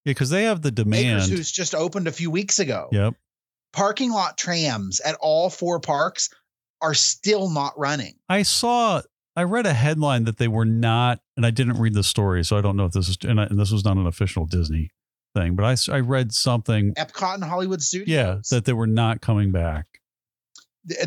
yeah, 0.04 0.10
because 0.10 0.30
they 0.30 0.44
have 0.44 0.62
the 0.62 0.70
Bakers 0.70 0.84
demand. 1.26 1.30
who's 1.30 1.50
just 1.50 1.74
opened 1.74 2.06
a 2.06 2.12
few 2.12 2.30
weeks 2.30 2.60
ago. 2.60 2.88
Yep. 2.92 3.14
Parking 3.72 4.12
lot 4.12 4.38
trams 4.38 5.00
at 5.00 5.16
all 5.20 5.50
four 5.50 5.80
parks 5.80 6.30
are 6.80 6.94
still 6.94 7.50
not 7.50 7.76
running. 7.76 8.14
I 8.28 8.42
saw, 8.42 9.02
I 9.34 9.42
read 9.42 9.66
a 9.66 9.72
headline 9.72 10.24
that 10.24 10.38
they 10.38 10.46
were 10.46 10.64
not, 10.64 11.20
and 11.36 11.44
I 11.44 11.50
didn't 11.50 11.78
read 11.78 11.94
the 11.94 12.04
story, 12.04 12.44
so 12.44 12.56
I 12.56 12.60
don't 12.60 12.76
know 12.76 12.84
if 12.84 12.92
this 12.92 13.08
is, 13.08 13.18
and, 13.26 13.40
I, 13.40 13.44
and 13.46 13.58
this 13.58 13.72
was 13.72 13.84
not 13.84 13.96
an 13.96 14.06
official 14.06 14.46
Disney 14.46 14.90
thing, 15.34 15.56
but 15.56 15.64
I, 15.64 15.96
I 15.96 16.00
read 16.00 16.32
something, 16.32 16.94
Epcot 16.94 17.34
and 17.34 17.44
Hollywood 17.44 17.82
Studios. 17.82 18.08
yeah, 18.08 18.38
that 18.50 18.64
they 18.64 18.72
were 18.72 18.86
not 18.86 19.20
coming 19.20 19.50
back. 19.50 19.95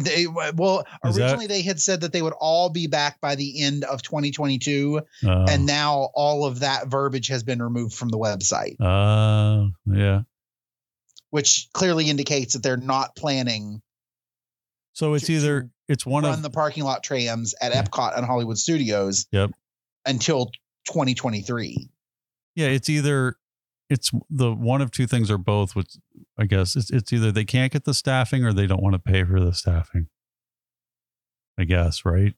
They 0.02 0.28
well 0.28 0.86
Is 1.06 1.15
that- 1.15 1.22
originally 1.24 1.48
they 1.48 1.62
had 1.62 1.80
said 1.80 2.02
that 2.02 2.12
they 2.13 2.22
would 2.22 2.34
all 2.39 2.70
be 2.70 2.88
back 2.88 3.22
by 3.22 3.36
the 3.36 3.62
end 3.62 3.84
of 3.86 4.02
2022 4.02 5.02
Uh, 5.26 5.46
and 5.50 5.65
now 5.65 6.10
all 6.13 6.46
of 6.46 6.60
that 6.60 6.88
verbiage 6.88 7.28
has 7.28 7.44
been 7.44 7.62
removed 7.62 7.94
from 7.94 8.10
the 8.10 8.18
website 8.18 8.76
uh, 8.82 9.68
yeah. 9.86 10.22
which 11.30 11.70
clearly 11.74 12.10
indicates 12.10 12.54
that 12.54 12.63
they're 12.63 12.78
not 12.78 13.15
planning 13.15 13.82
So 14.94 15.13
it's 15.13 15.26
to- 15.28 15.34
either 15.34 15.70
it's 15.88 16.06
one 16.06 16.24
run 16.24 16.34
of 16.34 16.42
the 16.44 16.50
parking 16.52 16.84
lot 16.84 17.02
trams 17.04 17.56
at. 17.60 17.72
Epcot 17.72 18.15
and 18.18 18.26
Hollywood 18.26 18.58
Studios 18.58 19.26
Yep. 19.32 19.52
until 20.06 20.52
2023 20.88 21.89
yeah, 22.56 22.68
it's 22.68 22.89
either 22.89 23.38
it's 23.89 24.12
the 24.30 24.54
one 24.54 24.82
of 24.82 24.91
two 24.91 25.08
things 25.08 25.32
or 25.32 25.38
both. 25.38 25.75
Which 25.75 25.95
I 26.38 26.45
guess 26.45 26.75
it's 26.75 26.89
it's 26.91 27.12
either 27.12 27.32
they 27.32 27.45
can't 27.45 27.71
get 27.73 27.86
the 27.86 27.93
staffing 27.93 28.45
or 28.45 28.54
they 28.54 28.67
don't 28.67 28.84
want 28.84 28.93
to 28.93 28.99
pay 28.99 29.23
for 29.23 29.39
the 29.39 29.54
staffing. 29.54 30.08
I 31.58 31.65
guess 31.65 32.06
right. 32.06 32.34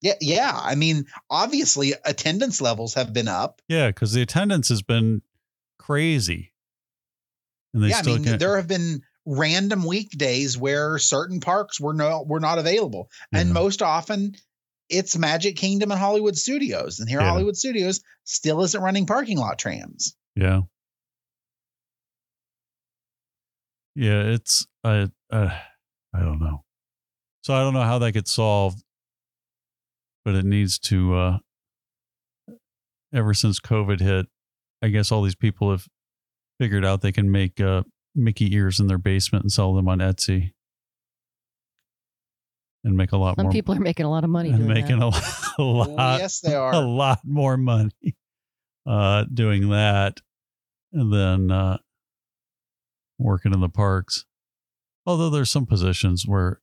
yeah 0.00 0.14
yeah 0.20 0.58
i 0.60 0.74
mean 0.74 1.04
obviously 1.30 1.94
attendance 2.04 2.60
levels 2.60 2.94
have 2.94 3.12
been 3.12 3.28
up 3.28 3.62
Yeah, 3.68 3.88
because 3.88 4.12
the 4.12 4.22
attendance 4.22 4.68
has 4.70 4.82
been 4.82 5.22
crazy, 5.78 6.52
and 7.72 7.84
they 7.84 7.90
yeah 7.90 7.98
i 7.98 8.02
mean 8.02 8.24
can't. 8.24 8.40
there 8.40 8.56
have 8.56 8.66
been 8.66 9.02
random 9.24 9.84
weekdays 9.84 10.58
where 10.58 10.98
certain 10.98 11.38
parks 11.38 11.78
were 11.78 11.94
no 11.94 12.24
were 12.26 12.40
not 12.40 12.58
available 12.58 13.08
and 13.32 13.52
most 13.52 13.82
often 13.82 14.34
it's 14.88 15.16
Magic 15.16 15.54
Kingdom 15.56 15.90
and 15.92 16.00
Hollywood 16.00 16.36
Studios, 16.36 16.98
and 17.00 17.08
here 17.08 17.20
Yeah. 17.20 17.28
Hollywood 17.30 17.56
Studios 17.56 18.00
still 18.24 18.62
isn't 18.62 18.82
running 18.82 19.06
parking 19.06 19.38
lot 19.38 19.58
trams. 19.60 20.14
Yeah. 20.34 20.62
Yeah, 23.94 24.22
it's 24.22 24.66
I 24.82 25.08
uh, 25.30 25.50
I 26.14 26.20
don't 26.20 26.40
know. 26.40 26.64
So 27.42 27.54
I 27.54 27.60
don't 27.60 27.74
know 27.74 27.82
how 27.82 27.98
that 27.98 28.12
gets 28.12 28.32
solved, 28.32 28.82
but 30.24 30.34
it 30.34 30.44
needs 30.44 30.78
to 30.80 31.14
uh 31.14 31.38
ever 33.14 33.34
since 33.34 33.60
COVID 33.60 34.00
hit, 34.00 34.26
I 34.80 34.88
guess 34.88 35.12
all 35.12 35.22
these 35.22 35.34
people 35.34 35.70
have 35.70 35.86
figured 36.58 36.84
out 36.84 37.02
they 37.02 37.12
can 37.12 37.30
make 37.30 37.60
uh 37.60 37.82
Mickey 38.14 38.54
ears 38.54 38.80
in 38.80 38.86
their 38.86 38.98
basement 38.98 39.44
and 39.44 39.52
sell 39.52 39.74
them 39.74 39.88
on 39.88 39.98
Etsy. 39.98 40.52
And 42.84 42.96
make 42.96 43.12
a 43.12 43.16
lot 43.16 43.36
more. 43.36 43.42
Some 43.42 43.44
more 43.44 43.52
people 43.52 43.74
are 43.76 43.80
making 43.80 44.06
a 44.06 44.10
lot 44.10 44.24
of 44.24 44.30
money 44.30 44.48
and 44.50 44.58
doing 44.58 44.72
making 44.72 44.98
that. 44.98 45.04
a, 45.58 45.62
lot- 45.62 45.88
a 45.88 45.92
Oh, 45.92 46.16
yes, 46.18 46.40
they 46.40 46.54
are 46.54 46.72
a 46.74 46.80
lot 46.80 47.20
more 47.24 47.56
money 47.56 47.90
uh 48.86 49.24
doing 49.32 49.68
that 49.70 50.20
and 50.92 51.12
then 51.12 51.50
uh 51.50 51.78
working 53.18 53.52
in 53.52 53.60
the 53.60 53.68
parks. 53.68 54.24
Although 55.06 55.30
there's 55.30 55.50
some 55.50 55.66
positions 55.66 56.24
where 56.26 56.60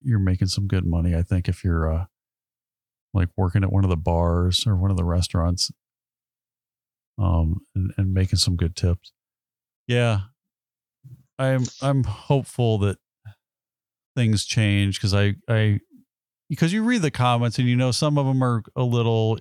you're 0.00 0.18
making 0.18 0.48
some 0.48 0.66
good 0.68 0.86
money 0.86 1.14
i 1.14 1.22
think 1.22 1.48
if 1.48 1.64
you're 1.64 1.92
uh 1.92 2.04
like 3.14 3.28
working 3.36 3.64
at 3.64 3.72
one 3.72 3.84
of 3.84 3.90
the 3.90 3.96
bars 3.96 4.64
or 4.66 4.76
one 4.76 4.90
of 4.90 4.96
the 4.96 5.04
restaurants 5.04 5.72
um 7.18 7.60
and, 7.74 7.92
and 7.96 8.14
making 8.14 8.38
some 8.38 8.56
good 8.56 8.76
tips. 8.76 9.12
Yeah. 9.86 10.20
I'm 11.38 11.64
i'm 11.82 12.04
hopeful 12.04 12.78
that 12.78 12.98
things 14.16 14.44
change 14.44 14.98
because 14.98 15.14
i 15.14 15.36
i 15.48 15.78
because 16.48 16.72
you 16.72 16.82
read 16.82 17.02
the 17.02 17.10
comments 17.12 17.58
and 17.58 17.68
you 17.68 17.76
know 17.76 17.92
some 17.92 18.18
of 18.18 18.26
them 18.26 18.42
are 18.42 18.62
a 18.74 18.82
little 18.82 19.38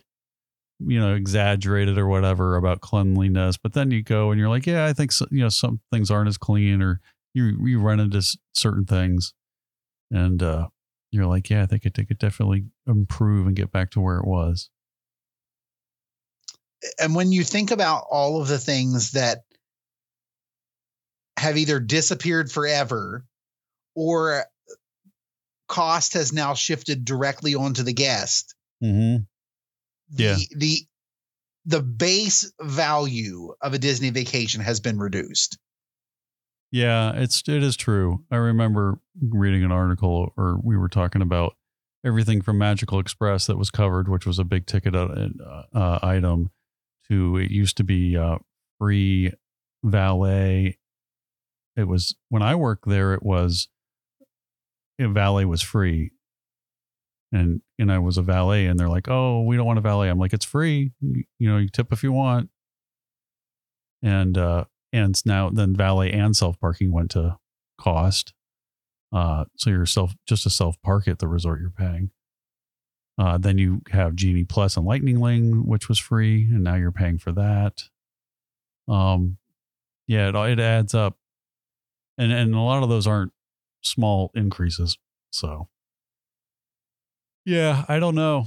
you 0.80 1.00
know 1.00 1.16
exaggerated 1.16 1.98
or 1.98 2.08
whatever 2.08 2.56
about 2.56 2.82
cleanliness 2.82 3.58
but 3.58 3.74
then 3.74 3.90
you 3.90 4.04
go 4.04 4.32
and 4.32 4.40
you're 4.40 4.50
like 4.50 4.66
yeah 4.68 4.86
i 4.86 4.94
think 4.94 5.12
so, 5.12 5.26
you 5.32 5.42
know 5.42 5.50
some 5.50 5.80
things 5.92 6.12
aren't 6.12 6.28
as 6.28 6.38
clean 6.38 6.82
or 6.82 7.00
you 7.34 7.58
you 7.66 7.80
run 7.80 8.00
into 8.00 8.18
s- 8.18 8.38
certain 8.54 8.86
things 8.86 9.34
and 10.12 10.44
uh 10.44 10.68
you're 11.12 11.26
like 11.26 11.50
yeah 11.50 11.64
i 11.64 11.66
think 11.66 11.86
it, 11.86 11.94
could 11.94 12.20
definitely 12.20 12.66
improve 12.86 13.48
and 13.48 13.56
get 13.56 13.72
back 13.72 13.90
to 13.90 14.00
where 14.00 14.18
it 14.18 14.28
was 14.28 14.70
and 17.00 17.16
when 17.16 17.32
you 17.32 17.44
think 17.44 17.72
about 17.72 18.06
all 18.10 18.40
of 18.40 18.48
the 18.48 18.60
things 18.60 19.12
that 19.12 19.40
have 21.38 21.58
either 21.58 21.80
disappeared 21.80 22.52
forever 22.52 23.26
or 23.96 24.44
cost 25.68 26.14
has 26.14 26.32
now 26.32 26.54
shifted 26.54 27.04
directly 27.04 27.56
onto 27.56 27.82
the 27.82 27.94
guest 27.94 28.54
mm-hmm. 28.84 29.24
The, 30.10 30.24
Yeah. 30.24 30.36
the 30.56 30.78
the 31.66 31.82
base 31.82 32.52
value 32.62 33.54
of 33.62 33.74
a 33.74 33.78
disney 33.80 34.10
vacation 34.10 34.62
has 34.62 34.80
been 34.80 34.98
reduced 35.00 35.58
Yeah, 36.72 37.14
it's 37.16 37.44
it 37.48 37.64
is 37.64 37.76
true. 37.78 38.24
I 38.32 38.36
remember 38.38 39.00
reading 39.22 39.64
an 39.64 39.72
article, 39.72 40.34
or 40.38 40.60
we 40.62 40.76
were 40.78 40.90
talking 40.90 41.22
about 41.22 41.56
everything 42.06 42.42
from 42.42 42.58
Magical 42.58 43.00
Express 43.00 43.48
that 43.48 43.58
was 43.58 43.70
covered, 43.72 44.08
which 44.10 44.26
was 44.26 44.38
a 44.40 44.44
big 44.44 44.66
ticket 44.66 44.94
uh, 44.96 45.30
uh, 45.74 46.00
item, 46.04 46.52
to 47.10 47.38
it 47.38 47.52
used 47.52 47.78
to 47.78 47.84
be 47.86 48.18
uh, 48.18 48.38
free 48.80 49.32
valet. 49.84 50.78
It 51.78 51.88
was 51.88 52.16
when 52.30 52.42
I 52.42 52.56
worked 52.56 52.88
there. 52.88 53.14
It 53.14 53.24
was 53.24 53.70
valet 55.00 55.46
was 55.46 55.62
free, 55.62 56.12
and 57.38 57.62
and 57.80 57.92
I 57.92 58.00
was 58.00 58.18
a 58.18 58.22
valet, 58.22 58.66
and 58.66 58.80
they're 58.80 58.90
like, 58.90 59.08
"Oh, 59.10 59.44
we 59.44 59.56
don't 59.56 59.66
want 59.66 59.80
a 59.80 59.82
valet." 59.82 60.10
I'm 60.10 60.20
like, 60.20 60.34
"It's 60.34 60.46
free. 60.46 60.92
You, 61.02 61.24
you 61.40 61.50
know, 61.50 61.58
you 61.58 61.70
tip 61.70 61.92
if 61.92 62.04
you 62.04 62.12
want." 62.12 62.50
And 64.02 64.38
uh, 64.38 64.66
and 64.92 65.20
now 65.26 65.50
then 65.50 65.76
valet 65.76 66.12
and 66.12 66.36
self 66.36 66.60
parking 66.60 66.92
went 66.92 67.12
to 67.12 67.38
cost. 67.80 68.34
Uh, 69.14 69.46
so 69.56 69.70
you're 69.70 69.86
self 69.86 70.16
just 70.28 70.46
a 70.46 70.50
self 70.50 70.82
park 70.82 71.08
at 71.08 71.20
the 71.20 71.28
resort 71.28 71.62
you're 71.62 71.70
paying. 71.70 72.12
Uh, 73.20 73.38
then 73.38 73.58
you 73.58 73.82
have 73.90 74.16
Genie 74.16 74.44
Plus 74.44 74.78
and 74.78 74.86
Lightning 74.86 75.20
Lane, 75.20 75.66
which 75.66 75.90
was 75.90 75.98
free, 75.98 76.44
and 76.44 76.64
now 76.64 76.76
you're 76.76 76.92
paying 76.92 77.18
for 77.18 77.32
that. 77.32 77.84
Um, 78.88 79.38
yeah, 80.08 80.30
it 80.30 80.36
it 80.36 80.60
adds 80.60 80.94
up, 80.94 81.18
and 82.18 82.32
and 82.32 82.54
a 82.54 82.60
lot 82.60 82.84
of 82.84 82.90
those 82.90 83.08
aren't 83.08 83.34
small 83.82 84.32
increases. 84.36 84.98
So, 85.32 85.68
yeah, 87.48 87.86
I 87.88 87.98
don't 88.00 88.14
know. 88.16 88.46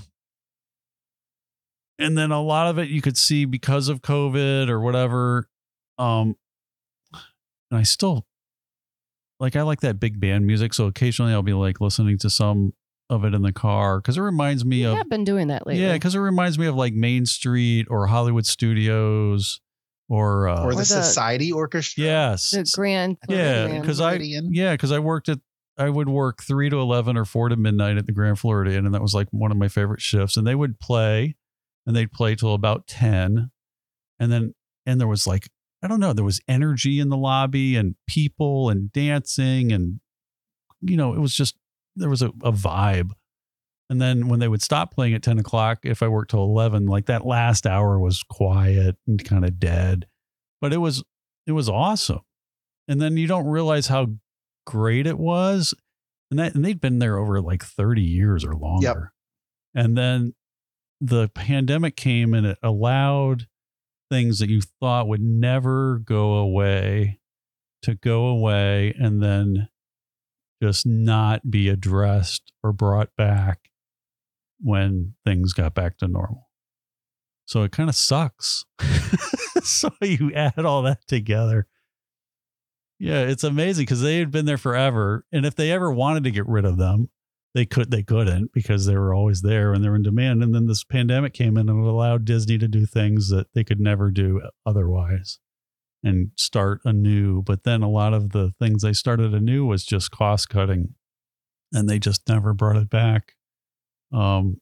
And 1.98 2.16
then 2.16 2.30
a 2.30 2.40
lot 2.40 2.66
of 2.68 2.78
it 2.78 2.88
you 2.88 3.02
could 3.02 3.16
see 3.18 3.44
because 3.44 3.88
of 3.88 4.00
COVID 4.00 4.68
or 4.68 4.80
whatever. 4.80 5.48
Um, 5.98 6.36
and 7.12 7.78
I 7.78 7.82
still 7.82 8.26
like 9.38 9.56
I 9.56 9.62
like 9.62 9.80
that 9.80 10.00
big 10.00 10.18
band 10.20 10.46
music, 10.46 10.72
so 10.74 10.86
occasionally 10.86 11.32
I'll 11.32 11.42
be 11.42 11.52
like 11.52 11.80
listening 11.80 12.18
to 12.18 12.30
some 12.30 12.72
of 13.10 13.24
it 13.24 13.34
in 13.34 13.42
the 13.42 13.52
car 13.52 13.98
because 14.00 14.16
it 14.16 14.20
reminds 14.22 14.64
me 14.64 14.82
You 14.82 14.90
of 14.90 14.96
have 14.98 15.10
been 15.10 15.24
doing 15.24 15.48
that 15.48 15.66
lately. 15.66 15.82
yeah, 15.82 15.94
because 15.94 16.14
it 16.14 16.20
reminds 16.20 16.58
me 16.58 16.66
of 16.66 16.74
like 16.74 16.94
Main 16.94 17.26
Street 17.26 17.86
or 17.90 18.06
Hollywood 18.06 18.46
Studios 18.46 19.60
or 20.08 20.48
uh, 20.48 20.64
or 20.64 20.70
the, 20.72 20.78
the- 20.78 20.84
Society 20.84 21.52
Orchestra. 21.52 22.02
yes, 22.04 22.50
The 22.52 22.70
Grand. 22.74 23.18
yeah, 23.28 23.78
because 23.80 24.00
I 24.00 24.14
yeah 24.14 24.72
because 24.72 24.92
I 24.92 24.98
worked 25.00 25.28
at 25.28 25.38
I 25.78 25.88
would 25.88 26.08
work 26.08 26.42
three 26.42 26.68
to 26.68 26.76
eleven 26.76 27.16
or 27.16 27.24
four 27.24 27.48
to 27.48 27.56
midnight 27.56 27.96
at 27.96 28.06
the 28.06 28.12
Grand 28.12 28.38
Floridian, 28.38 28.84
and 28.86 28.94
that 28.94 29.02
was 29.02 29.14
like 29.14 29.28
one 29.30 29.50
of 29.50 29.56
my 29.56 29.68
favorite 29.68 30.00
shifts. 30.00 30.36
And 30.36 30.46
they 30.46 30.54
would 30.54 30.78
play, 30.78 31.36
and 31.86 31.96
they'd 31.96 32.12
play 32.12 32.34
till 32.34 32.54
about 32.54 32.86
ten, 32.86 33.50
and 34.18 34.30
then 34.30 34.54
and 34.86 35.00
there 35.00 35.08
was 35.08 35.26
like 35.26 35.48
I 35.82 35.88
don't 35.88 36.00
know, 36.00 36.12
there 36.12 36.24
was 36.24 36.40
energy 36.46 37.00
in 37.00 37.08
the 37.08 37.16
lobby 37.16 37.76
and 37.76 37.94
people 38.06 38.68
and 38.68 38.92
dancing 38.92 39.72
and 39.72 40.00
you 40.82 40.96
know 40.96 41.14
it 41.14 41.18
was 41.18 41.34
just 41.34 41.56
there 41.96 42.10
was 42.10 42.22
a, 42.22 42.28
a 42.42 42.52
vibe. 42.52 43.10
And 43.88 44.00
then 44.00 44.28
when 44.28 44.38
they 44.38 44.46
would 44.46 44.62
stop 44.62 44.94
playing 44.94 45.14
at 45.14 45.22
ten 45.22 45.38
o'clock, 45.38 45.80
if 45.82 46.02
I 46.02 46.08
worked 46.08 46.30
till 46.30 46.44
eleven, 46.44 46.86
like 46.86 47.06
that 47.06 47.26
last 47.26 47.66
hour 47.66 47.98
was 47.98 48.22
quiet 48.22 48.96
and 49.06 49.24
kind 49.24 49.44
of 49.44 49.58
dead, 49.58 50.06
but 50.60 50.72
it 50.72 50.78
was 50.78 51.02
it 51.46 51.52
was 51.52 51.68
awesome. 51.68 52.20
And 52.86 53.00
then 53.00 53.16
you 53.16 53.26
don't 53.26 53.46
realize 53.46 53.86
how 53.88 54.08
great 54.66 55.06
it 55.06 55.18
was. 55.18 55.74
And 56.30 56.38
that 56.38 56.54
and 56.54 56.64
they'd 56.64 56.80
been 56.80 56.98
there 56.98 57.18
over 57.18 57.40
like 57.40 57.64
30 57.64 58.02
years 58.02 58.44
or 58.44 58.54
longer. 58.54 59.12
And 59.74 59.96
then 59.96 60.34
the 61.00 61.28
pandemic 61.28 61.96
came 61.96 62.34
and 62.34 62.46
it 62.46 62.58
allowed 62.62 63.46
things 64.10 64.40
that 64.40 64.50
you 64.50 64.60
thought 64.60 65.08
would 65.08 65.22
never 65.22 65.98
go 65.98 66.34
away 66.34 67.20
to 67.82 67.94
go 67.94 68.26
away 68.26 68.94
and 68.98 69.22
then 69.22 69.68
just 70.62 70.86
not 70.86 71.50
be 71.50 71.68
addressed 71.68 72.52
or 72.62 72.72
brought 72.72 73.16
back 73.16 73.70
when 74.60 75.14
things 75.24 75.52
got 75.52 75.74
back 75.74 75.96
to 75.98 76.08
normal. 76.08 76.48
So 77.46 77.62
it 77.62 77.72
kind 77.72 77.88
of 77.88 77.96
sucks. 77.96 78.64
so 79.62 79.90
you 80.02 80.32
add 80.34 80.64
all 80.64 80.82
that 80.82 81.06
together. 81.06 81.66
Yeah, 83.00 83.22
it's 83.22 83.44
amazing 83.44 83.84
because 83.86 84.02
they 84.02 84.18
had 84.18 84.30
been 84.30 84.44
there 84.44 84.58
forever. 84.58 85.24
And 85.32 85.46
if 85.46 85.54
they 85.54 85.72
ever 85.72 85.90
wanted 85.90 86.22
to 86.24 86.30
get 86.30 86.46
rid 86.46 86.66
of 86.66 86.76
them, 86.76 87.08
they 87.54 87.64
could 87.64 87.90
they 87.90 88.02
couldn't 88.02 88.52
because 88.52 88.84
they 88.84 88.96
were 88.96 89.14
always 89.14 89.40
there 89.40 89.72
and 89.72 89.82
they're 89.82 89.96
in 89.96 90.02
demand. 90.02 90.42
And 90.42 90.54
then 90.54 90.66
this 90.66 90.84
pandemic 90.84 91.32
came 91.32 91.56
in 91.56 91.70
and 91.70 91.84
it 91.84 91.88
allowed 91.88 92.26
Disney 92.26 92.58
to 92.58 92.68
do 92.68 92.84
things 92.84 93.30
that 93.30 93.46
they 93.54 93.64
could 93.64 93.80
never 93.80 94.10
do 94.10 94.42
otherwise 94.66 95.38
and 96.04 96.30
start 96.36 96.82
anew. 96.84 97.42
But 97.42 97.64
then 97.64 97.82
a 97.82 97.88
lot 97.88 98.12
of 98.12 98.30
the 98.32 98.52
things 98.60 98.82
they 98.82 98.92
started 98.92 99.32
anew 99.32 99.64
was 99.64 99.84
just 99.84 100.10
cost 100.10 100.50
cutting. 100.50 100.94
And 101.72 101.88
they 101.88 101.98
just 101.98 102.28
never 102.28 102.52
brought 102.52 102.76
it 102.76 102.90
back. 102.90 103.32
Um 104.12 104.60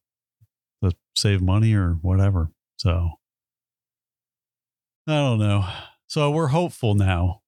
to 0.84 0.92
save 1.16 1.42
money 1.42 1.74
or 1.74 1.94
whatever. 2.02 2.52
So 2.76 3.10
I 5.08 5.16
don't 5.16 5.40
know. 5.40 5.66
So 6.06 6.30
we're 6.30 6.48
hopeful 6.48 6.94
now 6.94 7.42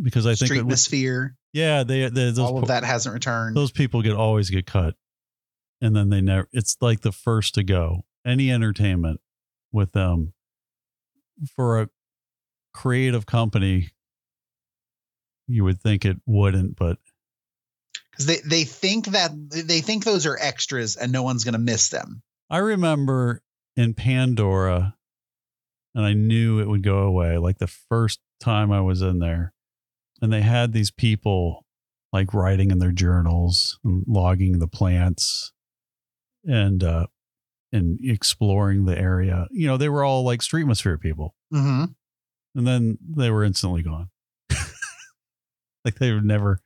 because 0.00 0.26
I 0.26 0.34
think 0.34 0.50
was, 0.66 0.88
yeah, 1.52 1.82
they, 1.82 2.08
they 2.08 2.30
those 2.30 2.38
all 2.38 2.58
of 2.58 2.68
that 2.68 2.84
hasn't 2.84 3.12
returned. 3.12 3.56
those 3.56 3.72
people 3.72 4.02
get 4.02 4.14
always 4.14 4.50
get 4.50 4.66
cut 4.66 4.94
and 5.80 5.94
then 5.96 6.10
they 6.10 6.20
never 6.20 6.48
it's 6.52 6.76
like 6.80 7.00
the 7.00 7.12
first 7.12 7.54
to 7.54 7.62
go 7.62 8.02
any 8.26 8.50
entertainment 8.50 9.20
with 9.72 9.92
them 9.92 10.32
for 11.56 11.80
a 11.80 11.88
creative 12.72 13.26
company 13.26 13.90
you 15.48 15.64
would 15.64 15.80
think 15.80 16.04
it 16.04 16.18
wouldn't 16.26 16.76
but 16.76 16.98
because 18.10 18.26
they 18.26 18.38
they 18.44 18.64
think 18.64 19.06
that 19.06 19.30
they 19.50 19.80
think 19.80 20.04
those 20.04 20.26
are 20.26 20.38
extras 20.40 20.96
and 20.96 21.10
no 21.10 21.22
one's 21.22 21.44
going 21.44 21.52
to 21.54 21.58
miss 21.58 21.88
them. 21.88 22.22
i 22.48 22.58
remember 22.58 23.42
in 23.76 23.94
pandora 23.94 24.94
and 25.94 26.04
i 26.04 26.12
knew 26.12 26.60
it 26.60 26.68
would 26.68 26.82
go 26.82 26.98
away 26.98 27.38
like 27.38 27.58
the 27.58 27.66
first 27.66 28.20
time 28.40 28.70
i 28.70 28.80
was 28.80 29.02
in 29.02 29.18
there 29.18 29.52
and 30.20 30.32
they 30.32 30.42
had 30.42 30.72
these 30.72 30.90
people 30.90 31.64
like 32.12 32.34
writing 32.34 32.70
in 32.70 32.78
their 32.78 32.92
journals 32.92 33.78
and 33.84 34.04
logging 34.06 34.58
the 34.58 34.66
plants 34.68 35.52
and 36.44 36.82
uh 36.82 37.06
and 37.72 37.98
exploring 38.02 38.84
the 38.84 38.98
area. 38.98 39.46
You 39.50 39.66
know 39.68 39.76
they 39.76 39.88
were 39.88 40.02
all 40.04 40.24
like 40.24 40.40
streetmosphere 40.40 41.00
people. 41.00 41.34
Mm-hmm. 41.54 41.84
and 42.58 42.66
then 42.66 42.98
they 43.08 43.30
were 43.30 43.44
instantly 43.44 43.82
gone. 43.82 44.10
Like 45.84 45.94
they 45.98 46.12
were 46.12 46.20
never 46.20 46.60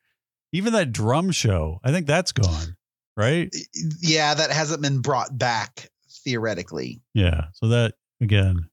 even 0.53 0.73
that 0.73 0.93
drum 0.93 1.31
show 1.31 1.79
i 1.85 1.91
think 1.93 2.07
that's 2.07 2.33
gone 2.33 2.77
right? 3.17 3.55
Yeah, 4.01 4.35
that 4.35 4.51
hasn't 4.51 4.83
been 4.83 5.01
brought 5.01 5.39
back 5.39 5.89
theoretically. 6.25 7.01
yeah 7.15 7.47
so 7.53 7.69
that 7.69 7.95
again 8.21 8.69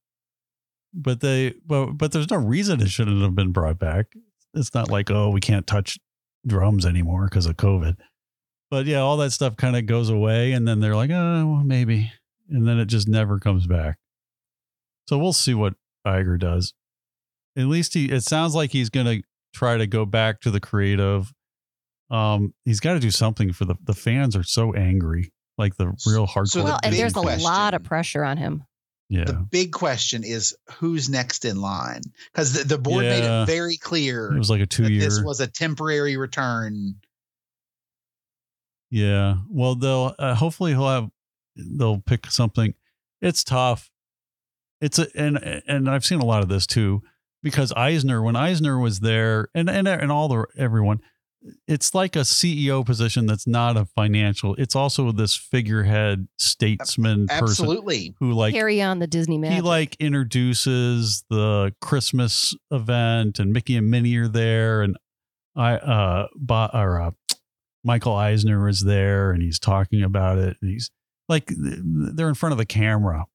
but 0.94 1.20
they 1.22 1.54
but 1.66 1.92
but 1.94 2.12
there's 2.12 2.30
no 2.32 2.38
reason 2.38 2.82
it 2.82 2.90
shouldn't 2.90 3.22
have 3.22 3.36
been 3.36 3.52
brought 3.52 3.78
back 3.78 4.08
it's 4.54 4.74
not 4.74 4.90
like 4.90 5.10
oh 5.12 5.30
we 5.30 5.40
can't 5.40 5.68
touch 5.68 5.98
drums 6.46 6.86
anymore 6.86 7.26
because 7.26 7.46
of 7.46 7.56
covid. 7.58 7.98
But 8.70 8.86
yeah 8.86 9.00
all 9.00 9.18
that 9.18 9.32
stuff 9.32 9.58
kind 9.58 9.76
of 9.76 9.86
goes 9.86 10.10
away 10.10 10.54
and 10.54 10.68
then 10.68 10.80
they're 10.80 10.96
like 10.96 11.12
oh 11.12 11.46
well, 11.46 11.64
maybe 11.64 12.12
and 12.50 12.68
then 12.68 12.80
it 12.80 12.86
just 12.86 13.08
never 13.08 13.40
comes 13.40 13.68
back. 13.68 13.98
So 15.08 15.18
we'll 15.18 15.34
see 15.34 15.54
what 15.54 15.74
Iger 16.06 16.40
does. 16.40 16.74
At 17.58 17.66
least 17.66 17.94
he 17.94 18.06
it 18.06 18.24
sounds 18.24 18.56
like 18.56 18.72
he's 18.72 18.90
gonna 18.90 19.18
try 19.54 19.78
to 19.78 19.88
go 19.88 20.06
back 20.06 20.42
to 20.42 20.52
the 20.52 20.60
creative. 20.60 21.32
Um 22.10 22.54
he's 22.66 22.80
got 22.80 22.94
to 22.94 23.00
do 23.00 23.12
something 23.12 23.54
for 23.54 23.66
the 23.66 23.76
the 23.84 23.94
fans 23.94 24.36
are 24.36 24.44
so 24.44 24.74
angry 24.74 25.32
like 25.58 25.76
the 25.78 25.94
real 26.08 26.28
hardcore 26.28 26.48
So 26.48 26.64
Well, 26.64 26.80
and 26.84 26.92
big 26.92 27.00
there's 27.00 27.16
a 27.16 27.22
lot 27.22 27.74
of 27.74 27.84
pressure 27.84 28.24
on 28.24 28.38
him. 28.38 28.64
Yeah 29.12 29.26
The 29.26 29.34
big 29.34 29.72
question 29.74 30.24
is 30.24 30.56
who's 30.80 31.10
next 31.10 31.44
in 31.46 31.60
line 31.60 32.02
because 32.32 32.54
the, 32.54 32.64
the 32.64 32.78
board 32.78 33.04
made 33.04 33.24
it 33.24 33.46
very 33.46 33.78
clear 33.78 34.34
it 34.34 34.38
was 34.40 34.50
like 34.50 34.62
a 34.62 34.66
two 34.66 34.92
year. 34.92 35.02
this 35.02 35.22
was 35.22 35.40
a 35.42 35.48
temporary 35.48 36.18
return. 36.18 36.96
Yeah. 38.90 39.38
Well, 39.50 39.76
they'll 39.76 40.14
uh, 40.20 40.36
hopefully 40.36 40.72
he'll 40.72 40.88
have 40.88 41.10
they'll 41.56 42.00
pick 42.00 42.28
something. 42.28 42.74
It's 43.22 43.44
tough. 43.44 43.90
It's 44.82 45.00
a 45.00 45.08
and 45.16 45.38
and 45.68 45.90
I've 45.90 46.06
seen 46.06 46.20
a 46.20 46.26
lot 46.26 46.44
of 46.44 46.50
this 46.50 46.66
too 46.68 47.02
because 47.44 47.72
Eisner 47.74 48.22
when 48.22 48.36
Eisner 48.36 48.80
was 48.80 49.00
there 49.00 49.50
and 49.54 49.70
and 49.70 49.88
and 49.88 50.12
all 50.12 50.28
the 50.28 50.46
everyone 50.58 51.00
it's 51.68 51.96
like 51.96 52.16
a 52.16 52.20
CEO 52.20 52.86
position 52.86 53.26
that's 53.26 53.48
not 53.48 53.76
a 53.78 53.86
financial. 53.86 54.56
It's 54.56 54.76
also 54.76 55.12
this 55.12 55.36
figurehead 55.36 56.28
statesman 56.38 57.28
person 57.28 57.44
Absolutely. 57.44 58.16
who 58.20 58.34
like 58.34 58.54
Carry 58.54 58.82
on 58.82 59.00
the 59.00 59.08
Disney 59.08 59.38
magic. 59.38 59.56
he 59.56 59.62
like 59.62 59.96
introduces 60.00 61.24
the 61.30 61.74
Christmas 61.82 62.56
event 62.70 63.40
and 63.40 63.52
Mickey 63.54 63.76
and 63.76 63.90
Minnie 63.90 64.16
are 64.18 64.28
there 64.28 64.82
and 64.82 64.98
I 65.56 65.76
uh 65.76 66.28
Bo- 66.36 66.70
or 66.74 67.02
uh, 67.02 67.12
Michael 67.84 68.14
Eisner 68.16 68.70
is 68.70 68.82
there 68.82 69.32
and 69.32 69.42
he's 69.42 69.60
talking 69.60 70.04
about 70.04 70.38
it 70.38 70.58
and 70.62 70.72
he's 70.72 70.92
like 71.28 71.52
they're 71.58 72.30
in 72.30 72.36
front 72.36 72.52
of 72.52 72.60
the 72.60 72.66
camera 72.66 73.26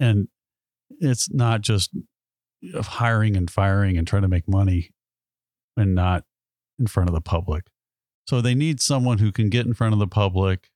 and 0.00 0.28
it's 0.98 1.32
not 1.32 1.60
just 1.60 1.90
of 2.74 2.86
hiring 2.86 3.36
and 3.36 3.48
firing 3.50 3.96
and 3.96 4.06
trying 4.06 4.22
to 4.22 4.28
make 4.28 4.48
money 4.48 4.90
and 5.76 5.94
not 5.94 6.24
in 6.80 6.86
front 6.86 7.08
of 7.08 7.14
the 7.14 7.20
public. 7.20 7.66
So 8.26 8.40
they 8.40 8.54
need 8.54 8.80
someone 8.80 9.18
who 9.18 9.30
can 9.30 9.50
get 9.50 9.66
in 9.66 9.74
front 9.74 9.92
of 9.92 9.98
the 9.98 10.06
public, 10.06 10.70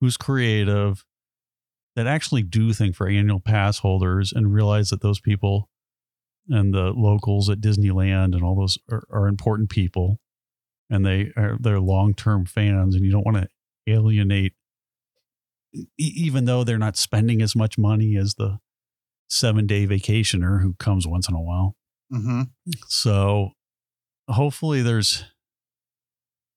who's 0.00 0.16
creative, 0.16 1.04
that 1.96 2.06
actually 2.06 2.42
do 2.42 2.72
think 2.72 2.94
for 2.94 3.08
annual 3.08 3.40
pass 3.40 3.78
holders 3.78 4.32
and 4.32 4.52
realize 4.52 4.90
that 4.90 5.02
those 5.02 5.20
people 5.20 5.68
and 6.48 6.72
the 6.72 6.92
locals 6.96 7.48
at 7.50 7.60
Disneyland 7.60 8.34
and 8.34 8.42
all 8.42 8.56
those 8.56 8.78
are, 8.90 9.02
are 9.10 9.28
important 9.28 9.70
people. 9.70 10.18
And 10.88 11.06
they 11.06 11.32
are 11.36 11.56
they're 11.60 11.80
long-term 11.80 12.46
fans 12.46 12.94
and 12.94 13.04
you 13.04 13.12
don't 13.12 13.24
want 13.24 13.36
to 13.36 13.48
alienate 13.86 14.54
even 15.96 16.46
though 16.46 16.64
they're 16.64 16.78
not 16.78 16.96
spending 16.96 17.40
as 17.40 17.54
much 17.54 17.78
money 17.78 18.16
as 18.16 18.34
the 18.34 18.58
seven 19.28 19.68
day 19.68 19.86
vacationer 19.86 20.62
who 20.62 20.74
comes 20.74 21.06
once 21.06 21.28
in 21.28 21.34
a 21.36 21.40
while. 21.40 21.76
Hmm 22.10 22.42
so 22.88 23.52
hopefully 24.30 24.82
there's 24.82 25.24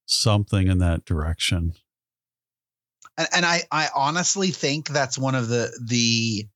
something 0.06 0.68
in 0.68 0.78
that 0.80 1.06
direction. 1.06 1.74
And, 3.18 3.28
and 3.36 3.46
I, 3.46 3.64
I 3.72 3.90
honestly 3.96 4.52
think 4.52 4.90
that's 4.90 5.18
one 5.18 5.36
of 5.36 5.48
the 5.48 5.72
the 5.82 6.48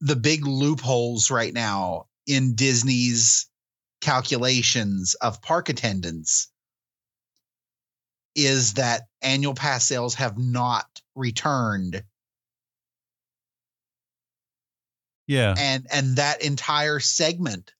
the 0.00 0.16
big 0.16 0.46
loopholes 0.46 1.30
right 1.30 1.52
now 1.52 2.06
in 2.26 2.54
Disney's 2.54 3.48
calculations 4.00 5.14
of 5.14 5.40
park 5.40 5.68
attendance 5.68 6.48
is 8.34 8.74
that 8.74 9.02
annual 9.20 9.54
pass 9.54 9.84
sales 9.84 10.14
have 10.14 10.38
not 10.38 10.86
returned. 11.14 12.02
Yeah. 15.28 15.54
And 15.56 15.86
and 15.90 16.16
that 16.16 16.42
entire 16.42 16.98
segment 16.98 17.72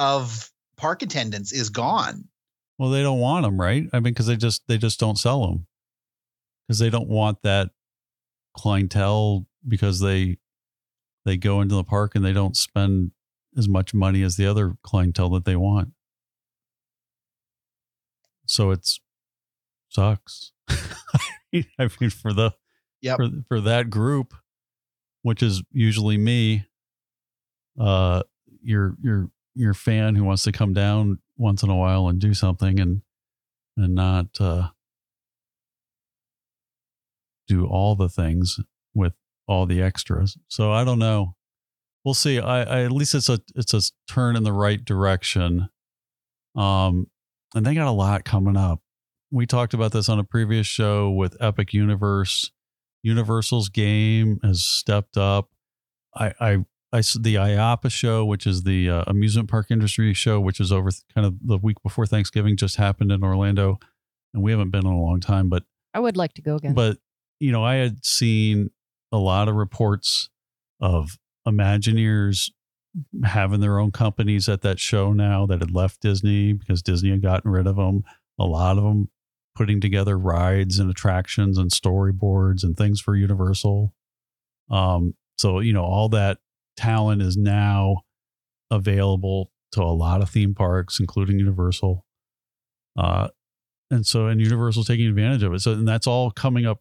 of 0.00 0.50
park 0.76 1.02
attendance 1.02 1.52
is 1.52 1.68
gone 1.68 2.24
Well, 2.78 2.90
they 2.90 3.02
don't 3.02 3.20
want 3.20 3.44
them, 3.44 3.60
right? 3.60 3.86
I 3.92 3.96
mean, 3.98 4.12
because 4.14 4.26
they 4.26 4.36
just 4.36 4.66
they 4.66 4.78
just 4.78 4.98
don't 4.98 5.18
sell 5.18 5.46
them 5.46 5.66
because 6.66 6.78
they 6.78 6.90
don't 6.90 7.08
want 7.08 7.42
that 7.42 7.70
clientele 8.56 9.46
because 9.68 10.00
they 10.00 10.38
they 11.26 11.36
go 11.36 11.60
into 11.60 11.74
the 11.74 11.84
park 11.84 12.14
and 12.14 12.24
they 12.24 12.32
don't 12.32 12.56
spend 12.56 13.10
as 13.58 13.68
much 13.68 13.92
money 13.92 14.22
as 14.22 14.36
the 14.36 14.46
other 14.46 14.76
clientele 14.82 15.28
that 15.30 15.44
they 15.44 15.56
want. 15.56 15.90
So 18.46 18.70
it's 18.70 19.00
sucks. 19.90 20.52
I 20.70 21.88
mean, 22.00 22.10
for 22.10 22.32
the 22.32 22.52
Yep. 23.02 23.16
for 23.16 23.28
for 23.48 23.60
that 23.62 23.88
group, 23.90 24.34
which 25.22 25.42
is 25.42 25.62
usually 25.72 26.18
me, 26.18 26.66
uh, 27.78 28.22
your 28.62 28.94
your 29.02 29.30
your 29.54 29.74
fan 29.74 30.14
who 30.14 30.24
wants 30.24 30.44
to 30.44 30.52
come 30.52 30.72
down 30.72 31.18
once 31.36 31.62
in 31.62 31.70
a 31.70 31.76
while 31.76 32.08
and 32.08 32.20
do 32.20 32.34
something 32.34 32.78
and 32.78 33.02
and 33.76 33.94
not 33.94 34.26
uh, 34.40 34.68
do 37.48 37.66
all 37.66 37.94
the 37.96 38.08
things 38.08 38.60
with 38.94 39.14
all 39.46 39.66
the 39.66 39.82
extras. 39.82 40.36
So 40.48 40.72
I 40.72 40.84
don't 40.84 40.98
know. 40.98 41.34
We'll 42.04 42.14
see. 42.14 42.38
I, 42.38 42.62
I 42.62 42.84
at 42.84 42.92
least 42.92 43.14
it's 43.14 43.28
a 43.28 43.40
it's 43.54 43.74
a 43.74 43.82
turn 44.08 44.36
in 44.36 44.44
the 44.44 44.52
right 44.52 44.82
direction. 44.82 45.68
Um, 46.54 47.08
and 47.54 47.66
they 47.66 47.74
got 47.74 47.88
a 47.88 47.92
lot 47.92 48.24
coming 48.24 48.56
up. 48.56 48.80
We 49.30 49.46
talked 49.46 49.74
about 49.74 49.92
this 49.92 50.08
on 50.08 50.18
a 50.18 50.24
previous 50.24 50.66
show 50.66 51.10
with 51.10 51.36
Epic 51.40 51.72
Universe. 51.72 52.52
Universal's 53.02 53.68
game 53.68 54.40
has 54.42 54.64
stepped 54.64 55.16
up. 55.16 55.50
I 56.14 56.32
I 56.40 56.64
I 56.92 56.98
the 56.98 57.36
IAAPA 57.36 57.90
show, 57.90 58.24
which 58.24 58.46
is 58.46 58.64
the 58.64 58.90
uh, 58.90 59.04
amusement 59.06 59.48
park 59.48 59.70
industry 59.70 60.12
show, 60.12 60.40
which 60.40 60.58
is 60.58 60.72
over 60.72 60.90
th- 60.90 61.02
kind 61.14 61.26
of 61.26 61.34
the 61.40 61.58
week 61.58 61.80
before 61.82 62.06
Thanksgiving, 62.06 62.56
just 62.56 62.76
happened 62.76 63.12
in 63.12 63.22
Orlando, 63.22 63.78
and 64.34 64.42
we 64.42 64.50
haven't 64.50 64.70
been 64.70 64.86
in 64.86 64.92
a 64.92 65.00
long 65.00 65.20
time. 65.20 65.48
But 65.48 65.62
I 65.94 66.00
would 66.00 66.16
like 66.16 66.34
to 66.34 66.42
go 66.42 66.56
again. 66.56 66.74
but 66.74 66.98
you 67.38 67.52
know, 67.52 67.64
I 67.64 67.76
had 67.76 68.04
seen 68.04 68.70
a 69.12 69.18
lot 69.18 69.48
of 69.48 69.54
reports 69.54 70.28
of 70.80 71.18
Imagineers 71.46 72.50
having 73.24 73.60
their 73.60 73.78
own 73.78 73.92
companies 73.92 74.48
at 74.48 74.62
that 74.62 74.80
show 74.80 75.12
now 75.12 75.46
that 75.46 75.60
had 75.60 75.70
left 75.72 76.00
Disney 76.00 76.52
because 76.52 76.82
Disney 76.82 77.10
had 77.10 77.22
gotten 77.22 77.50
rid 77.50 77.66
of 77.66 77.76
them. 77.76 78.02
A 78.38 78.44
lot 78.44 78.78
of 78.78 78.84
them 78.84 79.08
putting 79.54 79.80
together 79.80 80.18
rides 80.18 80.78
and 80.78 80.90
attractions 80.90 81.56
and 81.56 81.70
storyboards 81.70 82.64
and 82.64 82.76
things 82.76 83.00
for 83.00 83.14
Universal. 83.14 83.94
Um, 84.70 85.14
so 85.38 85.60
you 85.60 85.72
know, 85.72 85.84
all 85.84 86.08
that 86.10 86.38
talent 86.80 87.22
is 87.22 87.36
now 87.36 88.02
available 88.70 89.50
to 89.72 89.82
a 89.82 89.92
lot 89.92 90.22
of 90.22 90.30
theme 90.30 90.54
parks, 90.54 90.98
including 90.98 91.38
Universal. 91.38 92.04
Uh, 92.98 93.28
and 93.90 94.06
so, 94.06 94.26
and 94.26 94.40
Universal's 94.40 94.86
taking 94.86 95.06
advantage 95.06 95.42
of 95.42 95.52
it. 95.52 95.60
So, 95.60 95.72
and 95.72 95.86
that's 95.86 96.06
all 96.06 96.30
coming 96.30 96.66
up. 96.66 96.78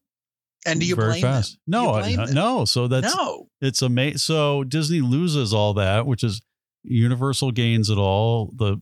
And 0.65 0.79
do 0.79 0.85
you 0.85 0.95
very 0.95 1.11
blame 1.11 1.21
fast. 1.21 1.57
Them? 1.67 1.83
No, 1.83 1.89
I, 1.91 2.13
uh, 2.15 2.25
them? 2.25 2.35
no. 2.35 2.65
So 2.65 2.87
that's 2.87 3.15
no. 3.15 3.47
It's 3.61 3.81
amazing. 3.81 4.17
So 4.17 4.63
Disney 4.63 5.01
loses 5.01 5.53
all 5.53 5.73
that, 5.75 6.05
which 6.05 6.23
is 6.23 6.41
Universal 6.83 7.51
gains 7.51 7.89
it 7.89 7.97
all. 7.97 8.53
The 8.55 8.81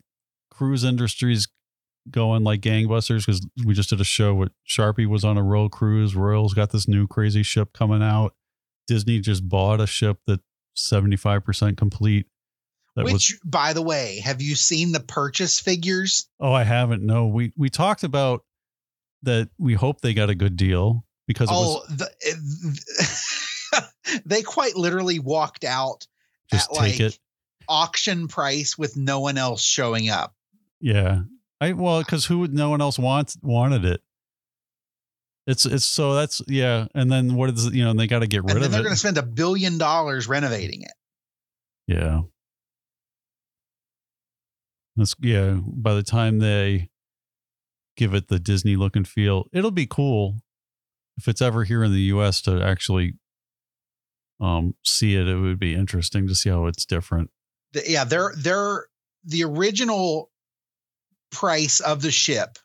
cruise 0.52 0.84
industry's 0.84 1.48
going 2.10 2.44
like 2.44 2.62
gangbusters 2.62 3.26
because 3.26 3.46
we 3.66 3.74
just 3.74 3.90
did 3.90 4.02
a 4.02 4.06
show 4.06 4.34
with 4.34 4.50
Sharpie 4.68 5.08
was 5.08 5.24
on 5.24 5.38
a 5.38 5.44
Royal 5.44 5.70
cruise. 5.70 6.16
Royal's 6.16 6.54
got 6.54 6.72
this 6.72 6.88
new 6.88 7.08
crazy 7.08 7.44
ship 7.44 7.74
coming 7.74 8.02
out. 8.02 8.34
Disney 8.88 9.20
just 9.20 9.48
bought 9.48 9.82
a 9.82 9.88
ship 9.88 10.20
that 10.28 10.40
75% 10.78 11.78
complete. 11.78 12.28
That 12.96 13.06
Which, 13.06 13.14
was, 13.14 13.40
by 13.46 13.74
the 13.74 13.82
way, 13.82 14.22
have 14.24 14.42
you 14.42 14.56
seen 14.56 14.92
the 14.92 15.00
purchase 15.00 15.60
figures? 15.60 16.28
Oh, 16.40 16.52
I 16.52 16.64
haven't. 16.64 17.06
No, 17.06 17.28
we 17.28 17.54
we 17.56 17.70
talked 17.70 18.04
about 18.04 18.44
that. 19.22 19.50
We 19.60 19.76
hope 19.76 20.02
they 20.02 20.16
got 20.16 20.32
a 20.32 20.36
good 20.36 20.58
deal 20.58 21.06
because 21.28 21.50
oh, 21.52 21.84
was, 21.88 21.98
the, 21.98 23.92
they 24.26 24.42
quite 24.42 24.76
literally 24.76 25.20
walked 25.20 25.64
out 25.64 26.08
just 26.52 26.72
at 26.72 26.76
like 26.76 27.00
it. 27.00 27.20
auction 27.70 28.28
price 28.28 28.80
with 28.80 28.98
no 28.98 29.20
one 29.20 29.38
else 29.38 29.64
showing 29.64 30.10
up. 30.10 30.34
Yeah, 30.82 31.22
I 31.62 31.74
well, 31.74 32.00
because 32.00 32.26
who 32.26 32.40
would 32.40 32.54
no 32.54 32.72
one 32.72 32.82
else 32.82 32.98
wants 32.98 33.38
wanted 33.44 33.86
it? 33.86 34.02
It's 35.48 35.66
it's 35.66 35.86
so 35.86 36.14
that's 36.14 36.42
yeah, 36.48 36.88
and 36.94 37.10
then 37.10 37.36
what 37.36 37.50
is 37.50 37.74
you 37.74 37.84
know 37.84 37.92
and 37.92 38.00
they 38.00 38.06
got 38.06 38.20
to 38.20 38.28
get 38.28 38.44
rid 38.44 38.58
of 38.58 38.70
they're 38.70 38.82
it. 38.82 38.84
going 38.84 38.94
to 38.94 39.00
spend 39.00 39.18
a 39.18 39.24
billion 39.24 39.78
dollars 39.78 40.28
renovating 40.28 40.82
it. 40.82 40.92
yeah. 41.88 42.22
That's 44.98 45.16
yeah. 45.22 45.58
By 45.64 45.94
the 45.94 46.04
time 46.04 46.40
they 46.40 46.90
give 47.96 48.14
it 48.14 48.28
the 48.28 48.40
Disney 48.40 48.76
look 48.76 48.96
and 48.96 49.08
feel, 49.08 49.48
it'll 49.54 49.72
be 49.72 49.88
cool 49.88 50.36
if 51.18 51.28
it's 51.28 51.42
ever 51.42 51.64
here 51.64 51.84
in 51.84 51.94
the 51.94 52.02
U.S. 52.02 52.42
to 52.42 52.62
actually 52.62 53.14
um 54.42 54.76
see 54.84 55.16
it. 55.16 55.28
It 55.28 55.36
would 55.36 55.60
be 55.60 55.76
interesting 55.76 56.28
to 56.28 56.36
see 56.36 56.50
how 56.50 56.66
it's 56.66 56.86
different. 56.86 57.30
Yeah, 57.86 58.04
they're 58.04 58.34
they're 58.38 58.88
the 59.24 59.44
original 59.44 60.30
price 61.32 61.80
of 61.80 62.02
the 62.02 62.12
ship 62.12 62.58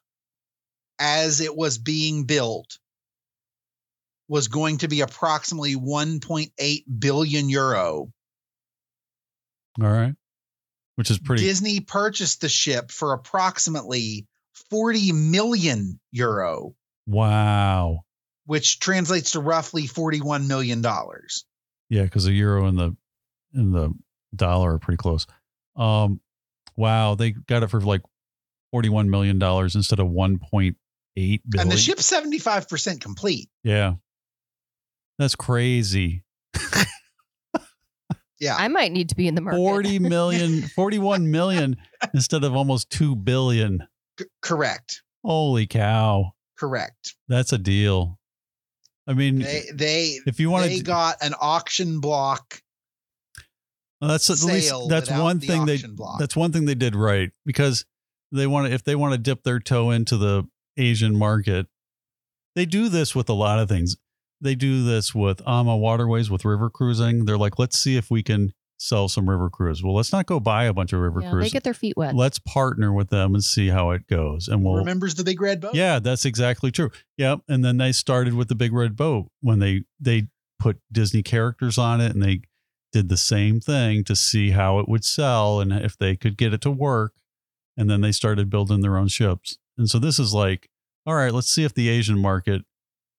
as 1.03 1.41
it 1.41 1.57
was 1.57 1.79
being 1.79 2.25
built 2.25 2.79
was 4.29 4.47
going 4.47 4.79
to 4.79 4.88
be 4.88 5.01
approximately 5.01 5.75
1.8 5.75 6.85
billion 6.99 7.51
euro. 7.51 8.12
All 9.83 9.91
right, 9.91 10.15
which 10.95 11.11
is 11.11 11.19
pretty. 11.19 11.43
Disney 11.43 11.81
purchased 11.81 12.41
the 12.41 12.49
ship 12.49 12.93
for 12.93 13.15
approximately 13.15 14.27
40 14.71 15.12
million 15.12 15.99
euro, 16.12 16.75
wow. 17.07 18.05
which 18.47 18.79
translates 18.79 19.33
to 19.33 19.41
roughly 19.41 19.88
41 19.88 20.47
million 20.47 20.83
dollars. 20.83 21.45
Yeah, 21.91 22.05
because 22.05 22.25
the 22.25 22.33
euro 22.33 22.67
and 22.67 22.79
the 22.79 22.97
and 23.55 23.75
the 23.75 23.93
dollar 24.37 24.75
are 24.75 24.79
pretty 24.79 24.99
close. 24.99 25.27
Um, 25.75 26.21
wow, 26.77 27.17
they 27.17 27.33
got 27.33 27.65
it 27.65 27.71
for 27.71 27.81
like 27.81 28.03
forty 28.71 28.88
one 28.88 29.11
million 29.11 29.41
dollars 29.41 29.75
instead 29.75 29.99
of 29.99 30.09
one 30.09 30.38
point 30.38 30.77
eight 31.16 31.42
billion. 31.48 31.68
And 31.68 31.72
the 31.72 31.77
ship's 31.81 32.11
75% 32.11 33.01
complete. 33.01 33.48
yeah, 33.64 33.94
that's 35.18 35.35
crazy. 35.35 36.25
Yeah. 38.40 38.57
I 38.57 38.66
might 38.66 38.90
need 38.90 39.09
to 39.11 39.14
be 39.14 39.29
in 39.29 39.37
the 39.37 39.40
market. 39.40 39.59
40 39.59 39.98
million, 40.01 40.62
41 40.75 41.31
million 41.31 41.77
instead 42.12 42.42
of 42.42 42.57
almost 42.57 42.90
two 42.90 43.14
billion. 43.14 43.87
C- 44.18 44.27
correct. 44.42 45.03
Holy 45.25 45.68
cow, 45.68 46.33
Correct. 46.59 47.14
that's 47.29 47.53
a 47.53 47.59
deal. 47.59 48.18
I 49.07 49.12
mean, 49.14 49.38
They 49.38 49.62
they 49.72 50.18
if 50.27 50.40
you 50.40 50.51
want 50.51 50.66
they 50.66 50.79
to, 50.79 50.83
got 50.83 51.18
an 51.22 51.35
auction 51.40 52.01
block 52.01 52.61
that's 54.01 54.29
at 54.31 54.42
least 54.42 54.75
that's 54.88 55.09
one 55.11 55.38
the 55.38 55.46
thing 55.46 55.64
they 55.64 55.75
auction 55.75 55.94
block. 55.94 56.18
That's 56.18 56.35
one 56.35 56.51
thing 56.51 56.64
they 56.64 56.75
did 56.75 56.96
right 56.96 57.31
because 57.46 57.85
they 58.33 58.48
want 58.48 58.66
to 58.66 58.72
if 58.72 58.83
they 58.83 58.96
want 58.96 59.12
to 59.12 59.18
dip 59.18 59.44
their 59.44 59.61
toe 59.61 59.90
into 59.90 60.16
the 60.16 60.42
Asian 60.77 61.17
market, 61.17 61.67
they 62.55 62.65
do 62.67 62.89
this 62.89 63.15
with 63.15 63.29
a 63.29 63.35
lot 63.35 63.59
of 63.59 63.69
things. 63.69 63.97
They 64.41 64.55
do 64.55 64.85
this 64.85 65.15
with 65.15 65.41
um, 65.47 65.67
AmaWaterways 65.67 66.29
with 66.29 66.45
river 66.45 66.69
cruising. 66.69 67.25
They're 67.25 67.39
like, 67.39 67.59
let's 67.59 67.79
see 67.79 67.97
if 67.97 68.11
we 68.11 68.23
can 68.23 68.53
sell 68.83 69.09
some 69.09 69.31
river 69.31 69.49
cruise. 69.49 69.83
Well, 69.83 69.95
let's 69.95 70.13
not 70.13 70.27
go 70.27 70.41
buy 70.41 70.65
a 70.65 70.73
bunch 70.73 70.93
of 70.93 70.99
river 70.99 71.21
Yeah, 71.23 71.35
they 71.37 71.49
get 71.49 71.63
their 71.63 71.73
feet 71.75 71.97
wet. 71.97 72.17
Let's 72.17 72.41
partner 72.41 72.93
with 72.93 73.11
them 73.11 73.35
and 73.35 73.45
see 73.45 73.69
how 73.69 73.91
it 73.93 74.09
goes. 74.09 74.49
And 74.49 74.65
we'll 74.65 74.75
remembers 74.75 75.15
the 75.15 75.23
big 75.23 75.41
red 75.41 75.61
boat. 75.61 75.75
yeah, 75.75 76.01
that's 76.01 76.25
exactly 76.25 76.73
true. 76.73 76.91
Yep. 77.17 77.43
And 77.49 77.65
then 77.65 77.77
they 77.77 77.93
started 77.93 78.35
with 78.35 78.49
the 78.49 78.57
big 78.57 78.73
red 78.73 78.97
boat 78.97 79.29
when 79.41 79.61
they 79.61 79.85
they 80.01 80.29
put 80.59 80.81
Disney 80.91 81.23
characters 81.23 81.79
on 81.79 82.01
it 82.01 82.13
and 82.13 82.23
they 82.23 82.43
did 82.93 83.09
the 83.09 83.17
same 83.17 83.61
thing 83.61 84.05
to 84.05 84.17
see 84.17 84.51
how 84.51 84.81
it 84.81 84.89
would 84.89 85.05
sell 85.05 85.61
and 85.61 85.73
if 85.73 85.97
they 85.97 86.17
could 86.17 86.37
get 86.37 86.53
it 86.53 86.61
to 86.63 86.71
work. 86.71 87.13
And 87.77 87.89
then 87.89 88.01
they 88.01 88.13
started 88.13 88.51
building 88.51 88.81
their 88.81 88.99
own 88.99 89.09
ships. 89.09 89.59
And 89.79 89.89
so 89.89 89.99
this 89.99 90.18
is 90.18 90.35
like, 90.35 90.68
all 91.07 91.14
right, 91.14 91.33
let's 91.33 91.51
see 91.51 91.64
if 91.64 91.75
the 91.75 91.89
Asian 91.89 92.18
market 92.18 92.62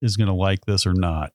is 0.01 0.17
going 0.17 0.27
to 0.27 0.33
like 0.33 0.65
this 0.65 0.85
or 0.85 0.93
not. 0.93 1.31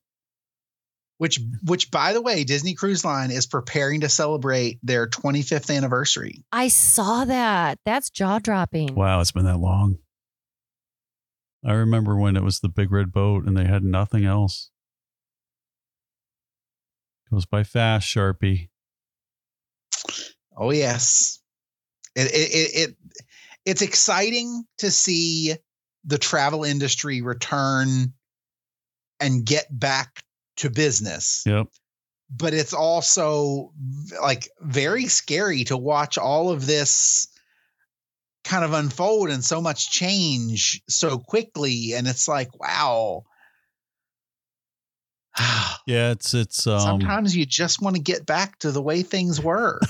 Which 1.17 1.37
which 1.63 1.91
by 1.91 2.13
the 2.13 2.21
way, 2.21 2.45
Disney 2.45 2.75
Cruise 2.75 3.03
Line 3.03 3.29
is 3.29 3.45
preparing 3.45 4.01
to 4.01 4.09
celebrate 4.09 4.79
their 4.81 5.05
25th 5.05 5.75
anniversary. 5.75 6.45
I 6.53 6.69
saw 6.69 7.25
that. 7.25 7.77
That's 7.83 8.09
jaw 8.09 8.39
dropping. 8.39 8.95
Wow, 8.95 9.19
it's 9.19 9.33
been 9.33 9.43
that 9.43 9.57
long. 9.57 9.97
I 11.65 11.73
remember 11.73 12.15
when 12.15 12.37
it 12.37 12.43
was 12.43 12.61
the 12.61 12.69
big 12.69 12.89
red 12.89 13.11
boat 13.11 13.45
and 13.45 13.57
they 13.57 13.65
had 13.65 13.83
nothing 13.83 14.23
else. 14.23 14.71
Goes 17.29 17.45
by 17.45 17.63
fast, 17.63 18.07
Sharpie. 18.07 18.69
Oh 20.57 20.71
yes. 20.71 21.39
It 22.15 22.31
it 22.31 22.49
it, 22.53 22.89
it 22.89 22.95
it's 23.69 23.83
exciting 23.83 24.63
to 24.79 24.89
see 24.89 25.53
the 26.03 26.17
travel 26.17 26.63
industry 26.63 27.21
return 27.21 28.13
and 29.19 29.45
get 29.45 29.67
back 29.69 30.23
to 30.57 30.71
business. 30.71 31.43
Yep. 31.45 31.67
But 32.35 32.55
it's 32.55 32.73
also 32.73 33.71
like 34.19 34.49
very 34.59 35.05
scary 35.05 35.65
to 35.65 35.77
watch 35.77 36.17
all 36.17 36.49
of 36.49 36.65
this 36.65 37.27
kind 38.43 38.65
of 38.65 38.73
unfold 38.73 39.29
and 39.29 39.43
so 39.45 39.61
much 39.61 39.91
change 39.91 40.81
so 40.89 41.19
quickly 41.19 41.93
and 41.93 42.07
it's 42.07 42.27
like 42.27 42.57
wow 42.59 43.23
Yeah, 45.85 46.11
it's 46.11 46.33
it's 46.33 46.65
um 46.67 46.79
Sometimes 46.79 47.35
you 47.35 47.45
just 47.45 47.81
want 47.81 47.95
to 47.95 48.01
get 48.01 48.25
back 48.25 48.57
to 48.59 48.71
the 48.71 48.81
way 48.81 49.01
things 49.03 49.41
were. 49.41 49.79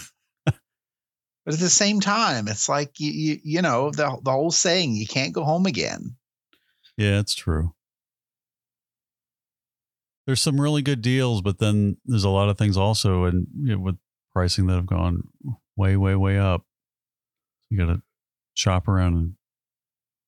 but 1.46 1.54
at 1.54 1.60
the 1.60 1.70
same 1.70 2.00
time, 2.00 2.48
it's 2.48 2.70
like 2.70 3.00
you 3.00 3.12
you, 3.12 3.40
you 3.44 3.62
know 3.62 3.92
the 3.92 4.20
the 4.24 4.32
whole 4.32 4.52
saying 4.52 4.96
you 4.96 5.08
can't 5.08 5.34
go 5.34 5.44
home 5.44 5.66
again. 5.66 6.16
yeah, 6.98 7.20
it's 7.20 7.36
true. 7.36 7.74
There's 10.26 10.42
some 10.42 10.62
really 10.62 10.84
good 10.84 11.02
deals, 11.02 11.42
but 11.42 11.58
then 11.58 11.98
there's 12.06 12.24
a 12.24 12.30
lot 12.30 12.50
of 12.50 12.58
things 12.58 12.78
also 12.78 13.24
and 13.24 13.48
you 13.64 13.76
know, 13.76 13.82
with 13.82 13.98
pricing 14.32 14.68
that 14.68 14.76
have 14.76 14.86
gone 14.86 15.24
way, 15.76 15.98
way, 15.98 16.16
way 16.16 16.38
up. 16.38 16.66
You 17.70 17.78
gotta 17.78 18.02
shop 18.54 18.88
around 18.88 19.16
and 19.16 19.34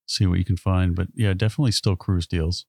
see 0.08 0.26
what 0.26 0.40
you 0.40 0.46
can 0.46 0.58
find. 0.58 0.96
But 0.96 1.08
yeah, 1.14 1.34
definitely 1.34 1.72
still 1.72 1.96
cruise 1.96 2.28
deals. 2.28 2.66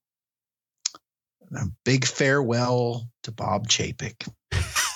A 1.57 1.67
big 1.85 2.07
farewell 2.07 3.11
to 3.25 3.33
Bob 3.33 3.69
Chapek. 3.69 4.29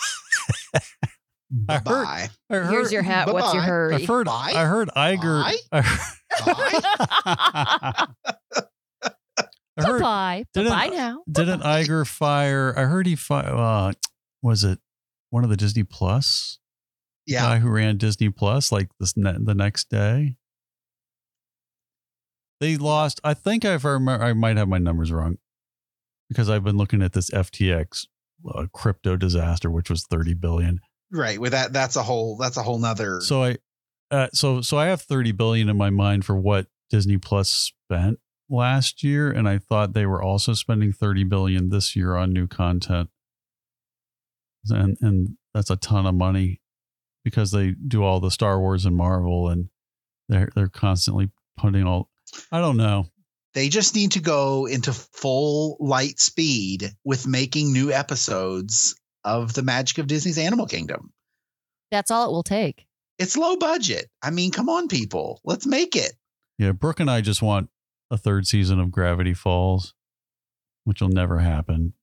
I 1.68 1.74
heard- 1.86 2.06
I 2.06 2.28
heard 2.50 2.70
Here's 2.70 2.92
your 2.92 3.02
hat. 3.02 3.32
What's 3.32 3.52
your 3.54 3.62
Bye-bye. 3.62 3.66
hurry? 3.68 3.94
I've 3.94 4.06
heard 4.06 4.26
Bye? 4.26 4.52
I 4.56 4.64
heard 4.64 4.88
Iger 4.96 5.42
Bye? 5.42 5.56
I 5.72 5.82
heard, 5.82 6.00
I 9.78 9.82
heard 9.82 9.92
Goodbye. 9.92 10.44
didn't- 10.54 10.70
Bye 10.72 10.88
now. 10.88 11.22
didn't 11.30 11.60
Iger 11.60 12.06
fire 12.06 12.74
I 12.76 12.82
heard 12.84 13.06
he 13.06 13.14
fired 13.16 13.52
uh 13.54 13.92
was 14.42 14.64
it 14.64 14.78
one 15.30 15.44
of 15.44 15.50
the 15.50 15.56
Disney 15.56 15.84
Plus 15.84 16.58
Yeah. 17.26 17.42
guy 17.42 17.58
who 17.58 17.68
ran 17.68 17.96
Disney 17.98 18.30
Plus 18.30 18.72
like 18.72 18.88
this 18.98 19.16
ne- 19.16 19.36
the 19.38 19.54
next 19.54 19.88
day. 19.90 20.36
They 22.60 22.76
lost. 22.78 23.20
I 23.22 23.34
think 23.34 23.64
if 23.66 23.84
I 23.84 23.90
remember, 23.90 24.24
I 24.24 24.32
might 24.32 24.56
have 24.56 24.66
my 24.68 24.78
numbers 24.78 25.12
wrong 25.12 25.36
because 26.30 26.48
I've 26.48 26.64
been 26.64 26.78
looking 26.78 27.02
at 27.02 27.12
this 27.12 27.28
FTX 27.30 28.06
uh, 28.54 28.66
crypto 28.72 29.16
disaster, 29.16 29.70
which 29.70 29.90
was 29.90 30.04
thirty 30.06 30.32
billion. 30.32 30.80
Right. 31.12 31.40
With 31.40 31.52
that, 31.52 31.72
that's 31.72 31.96
a 31.96 32.02
whole 32.02 32.36
that's 32.36 32.56
a 32.56 32.62
whole 32.62 32.78
nother 32.78 33.20
So 33.20 33.44
I, 33.44 33.56
uh, 34.10 34.28
so 34.32 34.60
so 34.60 34.76
I 34.76 34.86
have 34.86 35.02
thirty 35.02 35.32
billion 35.32 35.68
in 35.68 35.76
my 35.76 35.90
mind 35.90 36.24
for 36.24 36.36
what 36.36 36.66
Disney 36.90 37.18
Plus 37.18 37.48
spent 37.48 38.18
last 38.48 39.02
year, 39.02 39.30
and 39.30 39.48
I 39.48 39.58
thought 39.58 39.92
they 39.92 40.06
were 40.06 40.22
also 40.22 40.52
spending 40.52 40.92
thirty 40.92 41.24
billion 41.24 41.68
this 41.70 41.96
year 41.96 42.16
on 42.16 42.32
new 42.32 42.46
content, 42.46 43.10
and 44.68 44.96
and 45.00 45.36
that's 45.54 45.70
a 45.70 45.76
ton 45.76 46.06
of 46.06 46.14
money 46.14 46.60
because 47.24 47.50
they 47.50 47.72
do 47.72 48.04
all 48.04 48.20
the 48.20 48.30
Star 48.30 48.60
Wars 48.60 48.84
and 48.84 48.96
Marvel, 48.96 49.48
and 49.48 49.68
they're 50.28 50.48
they're 50.54 50.68
constantly 50.68 51.30
putting 51.56 51.84
all. 51.84 52.10
I 52.52 52.60
don't 52.60 52.76
know. 52.76 53.06
they 53.54 53.68
just 53.68 53.94
need 53.94 54.12
to 54.12 54.20
go 54.20 54.66
into 54.66 54.92
full 54.92 55.76
light 55.80 56.18
speed 56.18 56.90
with 57.04 57.26
making 57.26 57.72
new 57.72 57.90
episodes 57.92 58.94
of 59.26 59.52
the 59.52 59.62
magic 59.62 59.98
of 59.98 60.06
Disney's 60.06 60.38
Animal 60.38 60.66
Kingdom. 60.66 61.12
That's 61.90 62.10
all 62.10 62.28
it 62.28 62.32
will 62.32 62.42
take. 62.42 62.86
It's 63.18 63.36
low 63.36 63.56
budget. 63.56 64.06
I 64.22 64.30
mean, 64.30 64.52
come 64.52 64.68
on, 64.68 64.88
people. 64.88 65.40
Let's 65.44 65.66
make 65.66 65.96
it. 65.96 66.12
Yeah, 66.58 66.72
Brooke 66.72 67.00
and 67.00 67.10
I 67.10 67.20
just 67.20 67.42
want 67.42 67.68
a 68.10 68.16
third 68.16 68.46
season 68.46 68.80
of 68.80 68.90
Gravity 68.90 69.34
Falls, 69.34 69.94
which 70.84 71.00
will 71.00 71.08
never 71.08 71.40
happen. 71.40 71.94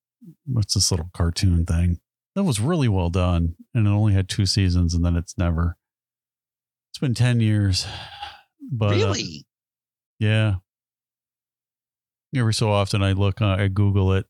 What's 0.45 0.73
this 0.73 0.91
little 0.91 1.09
cartoon 1.13 1.65
thing? 1.65 1.99
That 2.35 2.43
was 2.43 2.59
really 2.59 2.87
well 2.87 3.09
done, 3.09 3.55
and 3.73 3.87
it 3.87 3.89
only 3.89 4.13
had 4.13 4.27
two 4.27 4.45
seasons, 4.45 4.93
and 4.93 5.05
then 5.05 5.15
it's 5.15 5.37
never. 5.37 5.77
It's 6.91 6.99
been 6.99 7.13
ten 7.13 7.39
years, 7.39 7.85
but 8.61 8.91
uh, 8.91 8.95
really? 8.95 9.45
yeah. 10.19 10.55
Every 12.35 12.53
so 12.53 12.71
often, 12.71 13.03
I 13.03 13.11
look, 13.11 13.41
uh, 13.41 13.55
I 13.59 13.67
Google 13.67 14.13
it. 14.13 14.25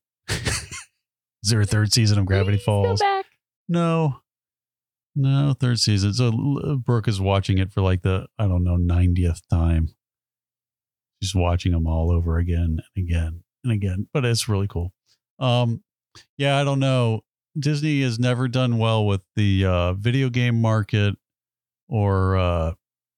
Is 1.43 1.49
there 1.49 1.61
a 1.61 1.65
third 1.65 1.91
season 1.91 2.17
of 2.19 2.25
Gravity 2.25 2.57
Please 2.57 2.65
go 2.65 2.83
Falls? 2.83 2.99
back. 3.01 3.25
No, 3.67 4.21
no 5.15 5.53
third 5.53 5.79
season. 5.79 6.13
So 6.13 6.77
Brooke 6.83 7.07
is 7.07 7.19
watching 7.19 7.57
it 7.57 7.71
for 7.71 7.81
like 7.81 8.01
the 8.01 8.27
I 8.39 8.47
don't 8.47 8.63
know 8.63 8.77
ninetieth 8.77 9.41
time. 9.49 9.89
She's 11.21 11.35
watching 11.35 11.71
them 11.71 11.87
all 11.87 12.11
over 12.11 12.37
again 12.37 12.79
and 12.95 13.05
again 13.05 13.43
and 13.63 13.73
again. 13.73 14.07
But 14.13 14.25
it's 14.25 14.47
really 14.47 14.67
cool. 14.67 14.93
Um, 15.39 15.83
yeah, 16.37 16.59
I 16.59 16.63
don't 16.63 16.79
know. 16.79 17.21
Disney 17.57 18.01
has 18.01 18.19
never 18.19 18.47
done 18.47 18.77
well 18.77 19.05
with 19.05 19.21
the 19.35 19.65
uh, 19.65 19.93
video 19.93 20.29
game 20.29 20.59
market 20.59 21.15
or 21.87 22.35
uh, 22.37 22.73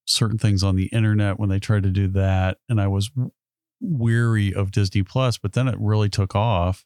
certain 0.06 0.38
things 0.38 0.62
on 0.64 0.76
the 0.76 0.88
internet 0.88 1.40
when 1.40 1.50
they 1.50 1.60
tried 1.60 1.84
to 1.84 1.90
do 1.90 2.08
that, 2.10 2.58
and 2.68 2.82
I 2.82 2.88
was 2.88 3.10
weary 3.80 4.54
of 4.54 4.72
Disney 4.72 5.04
Plus. 5.04 5.38
But 5.38 5.54
then 5.54 5.68
it 5.68 5.76
really 5.80 6.10
took 6.10 6.36
off, 6.36 6.86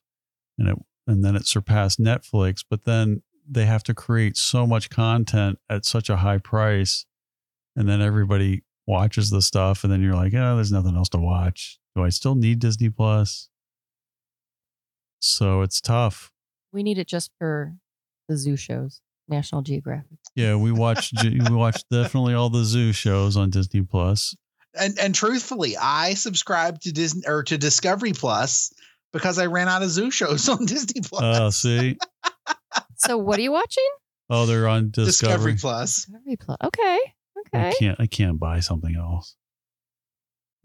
and 0.57 0.67
it 0.69 0.77
and 1.07 1.23
then 1.23 1.35
it 1.35 1.47
surpassed 1.47 1.99
Netflix. 1.99 2.63
But 2.67 2.85
then 2.85 3.21
they 3.49 3.65
have 3.65 3.83
to 3.83 3.93
create 3.93 4.37
so 4.37 4.67
much 4.67 4.89
content 4.89 5.59
at 5.69 5.85
such 5.85 6.09
a 6.09 6.17
high 6.17 6.37
price, 6.37 7.05
and 7.75 7.87
then 7.87 8.01
everybody 8.01 8.63
watches 8.87 9.29
the 9.29 9.41
stuff, 9.41 9.83
and 9.83 9.91
then 9.91 10.01
you're 10.01 10.15
like, 10.15 10.33
oh, 10.33 10.55
there's 10.55 10.71
nothing 10.71 10.95
else 10.95 11.09
to 11.09 11.17
watch. 11.17 11.79
Do 11.95 12.03
I 12.03 12.09
still 12.09 12.35
need 12.35 12.59
Disney 12.59 12.89
Plus? 12.89 13.49
So 15.19 15.61
it's 15.61 15.81
tough. 15.81 16.31
We 16.71 16.83
need 16.83 16.97
it 16.97 17.07
just 17.07 17.31
for 17.37 17.73
the 18.27 18.37
zoo 18.37 18.55
shows, 18.55 19.01
National 19.27 19.61
Geographic. 19.61 20.17
Yeah, 20.35 20.55
we 20.55 20.71
watch 20.71 21.11
we 21.23 21.39
watch 21.49 21.83
definitely 21.91 22.33
all 22.33 22.49
the 22.49 22.63
zoo 22.63 22.93
shows 22.93 23.35
on 23.35 23.49
Disney 23.49 23.81
Plus. 23.81 24.35
And 24.79 24.97
and 24.99 25.15
truthfully, 25.15 25.75
I 25.77 26.13
subscribe 26.13 26.79
to 26.81 26.91
Disney 26.91 27.23
or 27.27 27.43
to 27.43 27.57
Discovery 27.57 28.13
Plus 28.13 28.71
because 29.13 29.39
I 29.39 29.45
ran 29.47 29.67
out 29.67 29.81
of 29.83 29.89
zoo 29.89 30.11
shows 30.11 30.47
on 30.49 30.65
Disney 30.65 31.01
Plus. 31.01 31.21
Oh, 31.23 31.49
see, 31.49 31.97
So 32.97 33.17
what 33.17 33.39
are 33.39 33.41
you 33.41 33.51
watching? 33.51 33.87
oh, 34.29 34.45
they're 34.45 34.67
on 34.67 34.91
Discovery. 34.91 35.53
Discovery 35.53 35.55
Plus. 35.55 35.95
Discovery 36.05 36.37
Plus. 36.37 36.57
Okay. 36.65 36.99
Okay. 37.47 37.69
I 37.69 37.73
can't 37.73 37.99
I 37.99 38.05
can't 38.07 38.39
buy 38.39 38.59
something 38.59 38.95
else. 38.95 39.35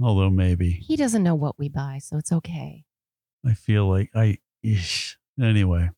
Although 0.03 0.31
maybe 0.31 0.71
He 0.73 0.97
doesn't 0.97 1.23
know 1.23 1.35
what 1.37 1.59
we 1.59 1.69
buy, 1.69 1.99
so 2.03 2.17
it's 2.19 2.33
okay. 2.33 2.85
I 3.47 3.55
feel 3.55 3.89
like 3.89 4.11
I 4.15 4.39
eesh. 4.65 5.15
anyway. 5.41 5.91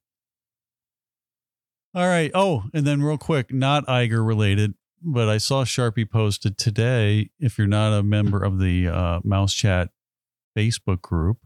All 1.94 2.07
right. 2.07 2.30
Oh, 2.34 2.64
and 2.74 2.86
then 2.86 3.03
real 3.03 3.16
quick, 3.16 3.53
not 3.55 3.86
Iger 3.86 4.24
related, 4.26 4.74
but 5.03 5.28
I 5.30 5.38
saw 5.38 5.64
Sharpie 5.64 6.09
posted 6.11 6.59
today. 6.59 7.30
If 7.40 7.57
you're 7.57 7.66
not 7.66 7.92
a 7.99 8.03
member 8.03 8.42
of 8.44 8.59
the 8.59 8.88
uh, 8.88 9.20
Mouse 9.24 9.55
Chat 9.55 9.88
Facebook 10.57 11.01
group, 11.01 11.38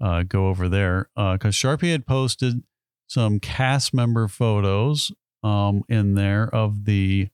uh, 0.00 0.22
go 0.22 0.48
over 0.48 0.68
there 0.68 1.08
uh 1.16 1.34
because 1.34 1.54
Sharpie 1.54 1.92
had 1.92 2.06
posted 2.06 2.62
some 3.06 3.38
cast 3.40 3.94
member 3.94 4.28
photos 4.28 5.12
um, 5.42 5.82
in 5.88 6.14
there 6.14 6.48
of 6.52 6.84
the 6.84 7.28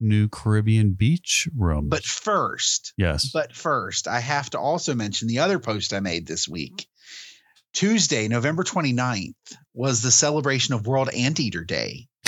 new 0.00 0.28
Caribbean 0.28 0.92
beach 0.92 1.48
room. 1.56 1.88
But 1.88 2.04
first, 2.04 2.92
yes, 2.96 3.30
But 3.32 3.54
first, 3.54 4.08
I 4.08 4.20
have 4.20 4.50
to 4.50 4.58
also 4.58 4.94
mention 4.94 5.28
the 5.28 5.40
other 5.40 5.58
post 5.58 5.92
I 5.92 6.00
made 6.00 6.26
this 6.26 6.48
week. 6.48 6.86
Tuesday, 7.72 8.28
November 8.28 8.62
29th, 8.62 9.34
was 9.74 10.00
the 10.00 10.10
celebration 10.10 10.74
of 10.74 10.86
World 10.86 11.10
Anteater 11.10 11.64
Day. 11.64 12.08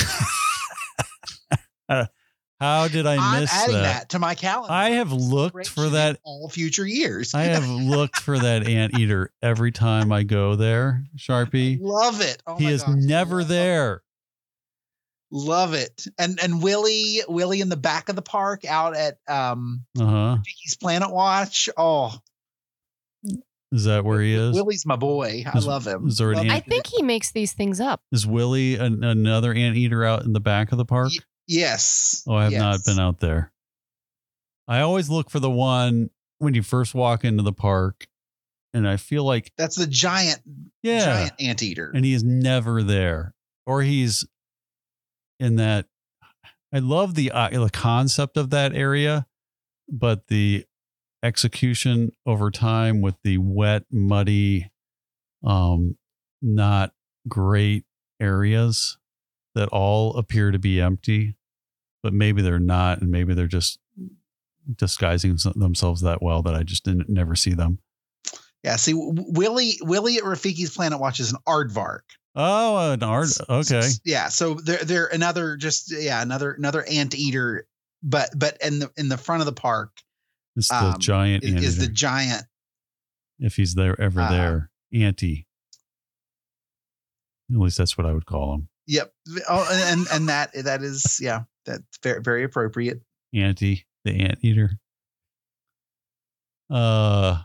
how 2.61 2.89
did 2.89 3.07
I 3.07 3.17
I'm 3.17 3.41
miss 3.43 3.53
adding 3.53 3.75
that? 3.77 3.83
that. 3.83 4.09
to 4.11 4.19
my 4.19 4.35
calendar. 4.35 4.73
I 4.73 4.91
have 4.91 5.13
looked 5.13 5.53
Celebration 5.67 5.75
for 5.75 5.89
that 5.91 6.19
all 6.25 6.49
future 6.49 6.87
years. 6.87 7.35
I 7.35 7.43
have 7.45 7.69
looked 7.69 8.21
for 8.21 8.39
that 8.39 8.67
anteater 8.67 9.33
every 9.43 9.71
time 9.73 10.11
I 10.13 10.23
go 10.25 10.57
there, 10.57 11.05
Sharpie. 11.17 11.79
love 11.81 12.21
it. 12.21 12.43
Oh 12.47 12.57
he 12.57 12.65
my 12.65 12.71
is 12.73 12.83
gosh, 12.83 12.95
never 12.97 13.39
love- 13.41 13.49
there. 13.49 14.03
Love 15.31 15.75
it. 15.75 16.07
And 16.19 16.39
and 16.43 16.63
Willie, 16.63 17.21
Willie 17.29 17.61
in 17.61 17.69
the 17.69 17.77
back 17.77 18.09
of 18.09 18.17
the 18.17 18.23
park 18.23 18.65
out 18.65 18.97
at 18.97 19.19
um 19.29 19.85
Uh 20.01 20.05
huh. 20.07 20.37
Rafiki's 20.39 20.77
Planet 20.81 21.11
Watch. 21.13 21.69
Oh, 21.77 22.15
Is 23.71 23.85
that 23.85 24.07
where 24.07 24.23
he 24.23 24.33
is? 24.35 24.55
Willie's 24.57 24.87
my 24.87 24.97
boy. 24.97 25.45
I 25.47 25.59
Is- 25.59 25.67
love 25.67 25.87
him. 25.87 26.09
is 26.09 26.17
there 26.17 26.33
an 26.33 26.51
I 26.51 26.61
think 26.61 26.87
he 26.87 27.03
makes 27.03 27.31
these 27.31 27.53
things 27.53 27.79
up. 27.79 28.01
Is 28.11 28.27
Willie 28.27 28.77
an, 28.77 29.05
another 29.05 29.53
anteater 29.53 30.03
out 30.03 30.23
in 30.25 30.33
the 30.33 30.41
back 30.41 30.73
of 30.73 30.79
the 30.79 30.87
park? 30.87 31.13
Ye- 31.49 31.61
Yes. 31.61 32.23
Oh, 32.29 32.35
I 32.35 32.45
have 32.45 32.53
yes. 32.53 32.61
not 32.61 32.85
been 32.85 33.01
out 33.03 33.21
there. 33.21 33.53
I 34.69 34.81
always 34.81 35.09
look 35.09 35.31
for 35.31 35.41
the 35.41 35.51
one 35.51 36.11
when 36.39 36.55
you 36.55 36.63
first 36.63 36.95
walk 36.95 37.25
into 37.25 37.43
the 37.43 37.53
park, 37.55 38.07
and 38.75 38.87
I 38.87 38.97
feel 38.99 39.25
like 39.25 39.51
That's 39.57 39.77
the 39.77 39.87
giant, 39.87 40.41
yeah, 40.83 41.05
giant 41.05 41.33
anteater. 41.41 41.91
and 41.95 42.05
he 42.05 42.13
is 42.13 42.23
never 42.23 42.83
there, 42.83 43.35
or 43.67 43.83
he's 43.83 44.25
in 45.41 45.57
that. 45.57 45.87
I 46.73 46.81
love 46.81 47.15
the 47.15 47.31
uh, 47.31 47.49
the 47.49 47.71
concept 47.71 48.37
of 48.37 48.51
that 48.51 48.75
area, 48.75 49.27
but 49.89 50.27
the 50.29 50.67
execution 51.23 52.13
over 52.27 52.51
time 52.51 53.01
with 53.01 53.17
the 53.25 53.39
wet, 53.39 53.85
muddy, 53.91 54.71
um, 55.43 55.97
not 56.43 56.93
great 57.27 57.85
areas 58.21 58.99
that 59.55 59.71
all 59.71 60.15
appear 60.19 60.51
to 60.51 60.59
be 60.59 60.79
empty, 60.79 61.35
but 62.09 62.15
maybe 62.15 62.41
they're 62.41 62.59
not, 62.59 63.03
and 63.03 63.11
maybe 63.11 63.35
they're 63.35 63.47
just 63.47 63.79
disguising 64.77 65.37
themselves 65.57 66.01
that 66.01 66.23
well 66.23 66.41
that 66.41 66.55
I 66.55 66.63
just 66.63 66.83
didn't 66.83 67.11
never 67.11 67.37
see 67.37 67.53
them. 67.53 67.81
Yeah, 68.65 68.77
see, 68.77 68.95
Willie 68.97 69.75
Willie 69.83 70.17
at 70.17 70.23
Rafiki's 70.23 70.75
Planet 70.75 70.99
Watch 70.99 71.21
is 71.21 71.33
an 71.33 71.39
aardvark. 71.47 72.01
Oh, 72.35 72.93
an 72.93 73.03
art. 73.03 73.29
Okay. 73.47 73.87
Yeah, 74.07 74.29
so 74.29 74.55
they're 74.55 74.79
they're 74.79 75.07
another 75.09 75.59
just 75.59 75.93
yeah 75.93 76.23
another 76.23 76.53
another 76.53 76.83
anteater, 76.91 77.67
but 78.03 78.31
but 78.35 78.57
in 78.65 78.79
the 78.79 78.91
in 78.97 79.11
the 79.11 79.19
front 79.19 79.43
of 79.43 79.47
the 79.47 79.53
park 79.53 79.91
It's 80.57 80.69
the 80.69 80.77
um, 80.77 80.99
giant 80.99 81.45
is, 81.45 81.63
is 81.63 81.77
the 81.77 81.89
giant. 81.89 82.45
if 83.39 83.55
he's 83.55 83.75
there 83.75 84.01
ever 84.01 84.23
uh, 84.23 84.31
there. 84.31 84.71
Anti. 84.95 85.47
At 87.53 87.59
least 87.59 87.77
that's 87.77 87.99
what 87.99 88.07
I 88.07 88.13
would 88.13 88.25
call 88.25 88.55
him. 88.55 88.69
Yep. 88.87 89.13
Oh, 89.47 89.69
and 89.71 90.07
and 90.11 90.29
that 90.31 90.55
that 90.65 90.83
is 90.83 91.19
yeah 91.21 91.43
that's 91.69 91.99
very 92.03 92.21
very 92.23 92.45
appropriate. 92.45 93.01
Anti, 93.35 93.85
the 94.05 94.12
ant 94.12 94.39
eater. 94.43 94.71
Uh. 96.71 97.43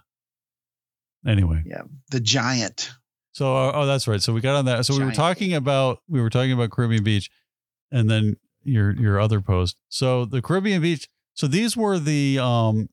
Anyway, 1.25 1.63
Yeah, 1.65 1.83
the 2.11 2.19
giant. 2.19 2.91
so 3.31 3.55
uh, 3.55 3.71
oh, 3.73 3.85
that's 3.85 4.07
right. 4.07 4.21
So 4.21 4.33
we 4.33 4.41
got 4.41 4.57
on 4.57 4.65
that. 4.65 4.85
So 4.85 4.97
we 4.97 5.05
were 5.05 5.13
talking 5.13 5.53
about 5.53 5.99
we 6.09 6.19
were 6.19 6.29
talking 6.29 6.51
about 6.51 6.71
Caribbean 6.71 7.03
Beach, 7.03 7.29
and 7.91 8.09
then 8.09 8.35
your 8.63 8.91
your 8.91 9.19
other 9.21 9.39
post. 9.39 9.77
So 9.89 10.25
the 10.25 10.41
Caribbean 10.41 10.81
Beach. 10.81 11.07
So 11.33 11.47
these 11.47 11.77
were 11.77 11.97
the 11.97 12.39
um 12.39 12.89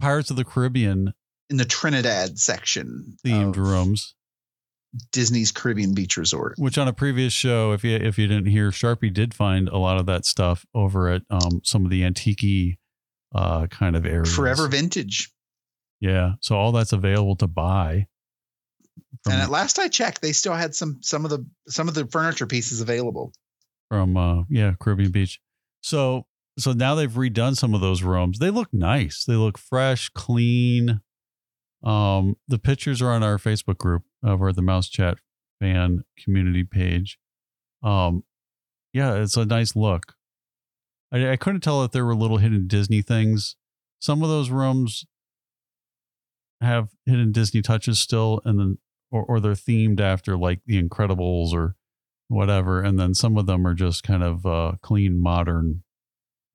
Pirates 0.00 0.30
of 0.30 0.36
the 0.36 0.44
Caribbean 0.44 1.14
in 1.48 1.56
the 1.56 1.64
Trinidad 1.64 2.38
section 2.38 3.16
themed 3.24 3.50
of 3.50 3.58
rooms. 3.58 4.16
Disney's 5.10 5.52
Caribbean 5.52 5.94
Beach 5.94 6.16
Resort. 6.16 6.54
which 6.58 6.76
on 6.76 6.86
a 6.86 6.92
previous 6.92 7.32
show, 7.32 7.72
if 7.72 7.82
you 7.82 7.96
if 7.96 8.18
you 8.18 8.26
didn't 8.26 8.46
hear, 8.46 8.70
Sharpie 8.70 9.12
did 9.12 9.32
find 9.32 9.68
a 9.68 9.78
lot 9.78 9.98
of 9.98 10.06
that 10.06 10.24
stuff 10.26 10.66
over 10.74 11.08
at 11.08 11.22
um, 11.30 11.60
some 11.64 11.84
of 11.84 11.90
the 11.90 12.04
antique 12.04 12.78
uh, 13.34 13.66
kind 13.68 13.96
of 13.96 14.04
areas. 14.04 14.34
Forever 14.34 14.68
vintage. 14.68 15.32
yeah. 16.00 16.32
So 16.40 16.56
all 16.56 16.72
that's 16.72 16.92
available 16.92 17.36
to 17.36 17.46
buy. 17.46 18.06
And 19.24 19.40
at 19.40 19.50
last 19.50 19.78
I 19.78 19.88
checked, 19.88 20.20
they 20.20 20.32
still 20.32 20.54
had 20.54 20.74
some 20.74 20.98
some 21.02 21.24
of 21.24 21.30
the 21.30 21.46
some 21.68 21.88
of 21.88 21.94
the 21.94 22.06
furniture 22.06 22.46
pieces 22.46 22.80
available. 22.80 23.32
from 23.88 24.16
uh, 24.16 24.42
yeah 24.50 24.74
Caribbean 24.80 25.12
Beach. 25.12 25.40
So 25.80 26.26
so 26.58 26.72
now 26.72 26.94
they've 26.94 27.10
redone 27.10 27.56
some 27.56 27.72
of 27.72 27.80
those 27.80 28.02
rooms. 28.02 28.38
They 28.38 28.50
look 28.50 28.68
nice. 28.72 29.24
They 29.24 29.34
look 29.34 29.56
fresh, 29.56 30.10
clean. 30.10 31.00
Um, 31.82 32.36
the 32.46 32.58
pictures 32.58 33.00
are 33.00 33.10
on 33.10 33.22
our 33.22 33.38
Facebook 33.38 33.78
group 33.78 34.02
over 34.24 34.48
at 34.48 34.56
the 34.56 34.62
Mouse 34.62 34.88
Chat 34.88 35.18
fan 35.60 36.04
community 36.18 36.64
page. 36.64 37.18
Um, 37.82 38.24
yeah, 38.92 39.14
it's 39.14 39.36
a 39.36 39.44
nice 39.44 39.74
look. 39.74 40.14
I, 41.12 41.32
I 41.32 41.36
couldn't 41.36 41.60
tell 41.62 41.82
if 41.84 41.92
there 41.92 42.04
were 42.04 42.14
little 42.14 42.38
hidden 42.38 42.66
Disney 42.66 43.02
things. 43.02 43.56
Some 44.00 44.22
of 44.22 44.28
those 44.28 44.50
rooms 44.50 45.04
have 46.60 46.90
hidden 47.06 47.32
Disney 47.32 47.62
touches 47.62 47.98
still, 47.98 48.40
and 48.44 48.58
then 48.58 48.78
or 49.10 49.24
or 49.24 49.40
they're 49.40 49.52
themed 49.52 50.00
after 50.00 50.36
like 50.36 50.60
The 50.66 50.80
Incredibles 50.82 51.52
or 51.52 51.76
whatever, 52.28 52.80
and 52.82 52.98
then 52.98 53.14
some 53.14 53.36
of 53.36 53.46
them 53.46 53.66
are 53.66 53.74
just 53.74 54.02
kind 54.02 54.22
of 54.22 54.46
uh, 54.46 54.72
clean 54.82 55.20
modern 55.20 55.82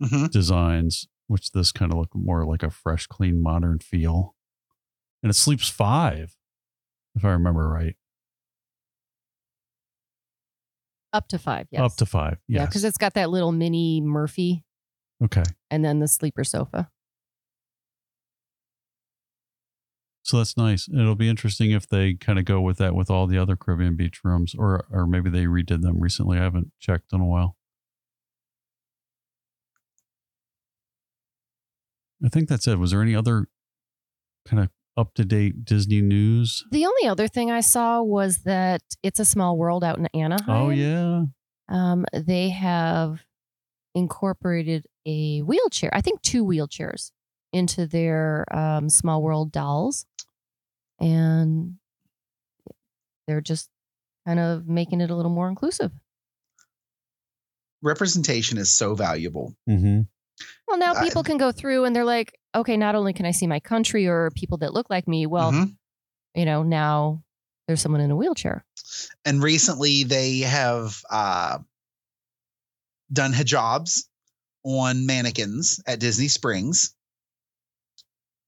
Mhm. 0.01 0.30
designs, 0.30 1.07
which 1.26 1.51
this 1.53 1.72
kind 1.72 1.91
of 1.91 1.97
look 1.97 2.15
more 2.15 2.45
like 2.45 2.61
a 2.61 2.70
fresh, 2.70 3.07
clean, 3.07 3.41
modern 3.41 3.80
feel. 3.80 4.36
And 5.24 5.32
it 5.32 5.34
sleeps 5.34 5.70
five, 5.70 6.37
if 7.18 7.26
I 7.26 7.32
remember 7.32 7.68
right. 7.68 7.95
Up 11.13 11.28
to 11.30 11.39
five. 11.39 11.68
Yes. 11.72 11.82
Up 11.82 11.95
to 11.97 12.05
five. 12.05 12.38
Yeah, 12.47 12.65
because 12.65 12.84
it's 12.84 12.97
got 12.97 13.15
that 13.15 13.30
little 13.30 13.51
mini 13.51 14.01
Murphy 14.01 14.63
okay. 15.24 15.43
and 15.72 15.84
then 15.84 15.99
the 15.99 16.07
sleeper 16.07 16.43
sofa. 16.43 16.89
So 20.22 20.38
that's 20.38 20.57
nice. 20.57 20.89
It'll 20.89 21.15
be 21.15 21.30
interesting 21.30 21.72
if 21.72 21.88
they 21.88 22.13
kind 22.13 22.38
of 22.38 22.43
go 22.43 22.59
with 22.59 22.78
that 22.80 22.93
with 22.93 23.09
all 23.09 23.28
the 23.28 23.38
other 23.38 23.55
Caribbean 23.55 23.95
beach 23.95 24.20
rooms, 24.26 24.53
or 24.57 24.86
or 24.91 25.07
maybe 25.07 25.30
they 25.30 25.45
redid 25.45 25.82
them 25.82 26.01
recently. 26.01 26.38
I 26.38 26.43
haven't 26.43 26.72
checked 26.80 27.13
in 27.13 27.22
a 27.22 27.26
while. 27.26 27.55
I 32.24 32.28
think 32.28 32.49
that's 32.49 32.68
it. 32.68 32.78
Was 32.78 32.91
there 32.91 33.01
any 33.01 33.15
other 33.15 33.47
kind 34.45 34.61
of 34.61 34.70
up 34.98 35.14
to 35.14 35.24
date 35.24 35.64
Disney 35.64 36.02
news? 36.02 36.66
The 36.72 36.86
only 36.86 37.08
other 37.08 37.28
thing 37.28 37.52
I 37.52 37.62
saw 37.62 38.02
was 38.02 38.39
that 38.39 38.82
it's 39.04 39.20
a 39.20 39.26
small 39.26 39.58
world 39.58 39.84
out 39.84 39.98
in 40.00 40.08
Anaheim. 40.08 40.43
Oh 40.50 40.70
yeah. 40.70 41.24
Um, 41.70 42.06
they 42.14 42.50
have 42.50 43.22
incorporated 43.93 44.86
a 45.06 45.39
wheelchair, 45.39 45.89
I 45.93 46.02
think 46.02 46.22
two 46.22 46.43
wheelchairs, 46.45 47.12
into 47.54 47.86
their 47.88 48.45
um, 48.56 48.89
small 48.89 49.22
world 49.22 49.52
dolls. 49.52 50.06
And 51.00 51.76
they're 53.28 53.41
just 53.41 53.70
kind 54.26 54.39
of 54.39 54.68
making 54.68 55.02
it 55.02 55.10
a 55.10 55.16
little 55.16 55.32
more 55.32 55.48
inclusive. 55.50 55.91
Representation 57.84 58.58
is 58.58 58.72
so 58.72 58.95
valuable. 58.95 59.56
Mm-hmm. 59.70 60.02
Well, 60.68 60.78
now 60.78 60.93
I- 60.95 61.04
people 61.04 61.24
can 61.24 61.38
go 61.38 61.52
through 61.52 61.86
and 61.86 61.95
they're 61.95 62.06
like, 62.06 62.37
okay, 62.56 62.78
not 62.78 62.95
only 62.95 63.14
can 63.14 63.26
I 63.26 63.32
see 63.32 63.48
my 63.48 63.60
country 63.60 64.08
or 64.08 64.32
people 64.32 64.58
that 64.60 64.74
look 64.74 64.89
like 64.89 65.08
me, 65.08 65.26
well, 65.26 65.52
Mhm. 65.52 65.76
you 66.36 66.45
know, 66.45 66.64
now 66.64 67.24
there's 67.68 67.82
someone 67.82 68.02
in 68.02 68.12
a 68.12 68.16
wheelchair. 68.16 68.66
And 69.26 69.41
recently 69.43 70.04
they 70.04 70.39
have 70.39 71.02
uh, 71.10 71.60
done 73.12 73.34
hijabs 73.34 74.04
on 74.64 75.06
mannequins 75.06 75.82
at 75.86 76.00
Disney 76.00 76.28
Springs 76.28 76.93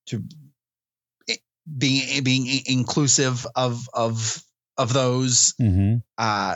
to 0.08 0.24
i- 1.30 1.38
being 1.78 2.24
being 2.24 2.62
inclusive 2.66 3.45
of 3.56 3.88
of 3.93 4.43
of 4.78 4.93
those 4.93 5.54
Mm-hmm. 5.60 5.97
uh, 6.18 6.56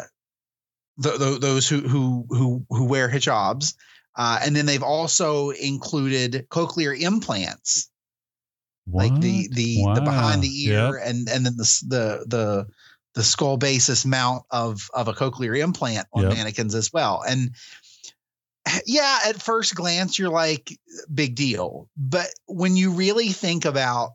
th- 1.01 1.17
th- 1.17 1.39
those 1.41 1.67
who 1.67 1.81
who 1.81 2.25
who 2.29 2.65
who 2.69 2.85
wear 2.85 3.09
hijabs. 3.09 3.75
Uh, 4.15 4.39
and 4.43 4.55
then 4.55 4.65
they've 4.65 4.83
also 4.83 5.49
included 5.49 6.47
cochlear 6.49 6.97
implants, 6.99 7.89
like 8.87 9.19
the 9.19 9.47
the 9.51 9.85
the 9.95 10.01
behind 10.01 10.43
the 10.43 10.65
ear, 10.67 10.97
and 10.97 11.27
and 11.29 11.45
then 11.45 11.57
the 11.57 11.83
the 11.87 12.25
the 12.27 12.67
the 13.15 13.23
skull 13.23 13.57
basis 13.57 14.05
mount 14.05 14.43
of 14.51 14.89
of 14.93 15.07
a 15.07 15.13
cochlear 15.13 15.57
implant 15.57 16.07
on 16.13 16.23
Yep. 16.23 16.33
mannequins 16.33 16.75
as 16.75 16.91
well. 16.93 17.23
And 17.27 17.55
yeah, 18.85 19.19
at 19.25 19.41
first 19.41 19.75
glance, 19.75 20.17
you're 20.17 20.29
like, 20.29 20.77
big 21.13 21.35
deal. 21.35 21.89
But 21.97 22.27
when 22.45 22.75
you 22.75 22.91
really 22.91 23.29
think 23.29 23.65
about 23.65 24.11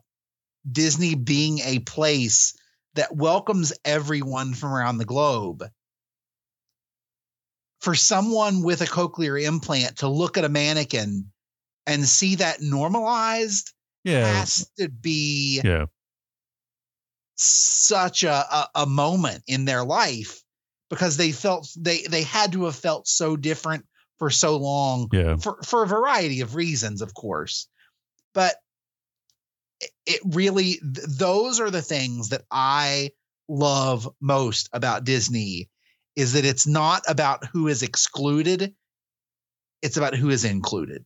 Disney 0.69 1.15
being 1.15 1.59
a 1.59 1.79
place 1.79 2.57
that 2.95 3.15
welcomes 3.15 3.73
everyone 3.85 4.53
from 4.53 4.73
around 4.73 4.97
the 4.97 5.05
globe, 5.05 5.63
for 7.79 7.95
someone 7.95 8.61
with 8.63 8.81
a 8.81 8.85
cochlear 8.85 9.41
implant 9.41 9.97
to 9.99 10.07
look 10.07 10.37
at 10.37 10.43
a 10.45 10.49
mannequin 10.49 11.31
and 11.87 12.05
see 12.07 12.35
that 12.35 12.61
normalized 12.61 13.73
Yeah. 14.03 14.25
has 14.39 14.69
to 14.77 14.89
be 14.89 15.61
Yeah. 15.63 15.85
such 17.37 18.23
a, 18.23 18.31
a, 18.33 18.69
a 18.75 18.85
moment 18.85 19.43
in 19.47 19.65
their 19.65 19.83
life 19.83 20.41
because 20.89 21.17
they 21.17 21.31
felt 21.31 21.69
they 21.77 22.01
they 22.03 22.23
had 22.23 22.51
to 22.51 22.65
have 22.65 22.75
felt 22.75 23.07
so 23.07 23.37
different 23.37 23.85
for 24.17 24.29
so 24.29 24.57
long 24.57 25.07
Yeah. 25.13 25.37
for 25.37 25.61
for 25.63 25.83
a 25.83 25.87
variety 25.87 26.41
of 26.41 26.55
reasons 26.55 27.01
of 27.01 27.13
course 27.13 27.67
but 28.33 28.55
it- 30.05 30.19
really 30.25 30.73
th- 30.81 31.07
those 31.07 31.59
are 31.61 31.69
the 31.71 31.81
things 31.81 32.29
that 32.29 32.41
i 32.51 33.11
love 33.47 34.09
most 34.19 34.67
about 34.73 35.05
disney 35.05 35.69
is 36.19 36.33
that 36.33 36.45
it's 36.45 36.67
not 36.67 37.03
about 37.07 37.45
who 37.45 37.67
is 37.67 37.83
excluded 37.83 38.73
it's 39.81 39.97
about 39.97 40.15
who 40.15 40.29
is 40.29 40.45
included. 40.45 41.05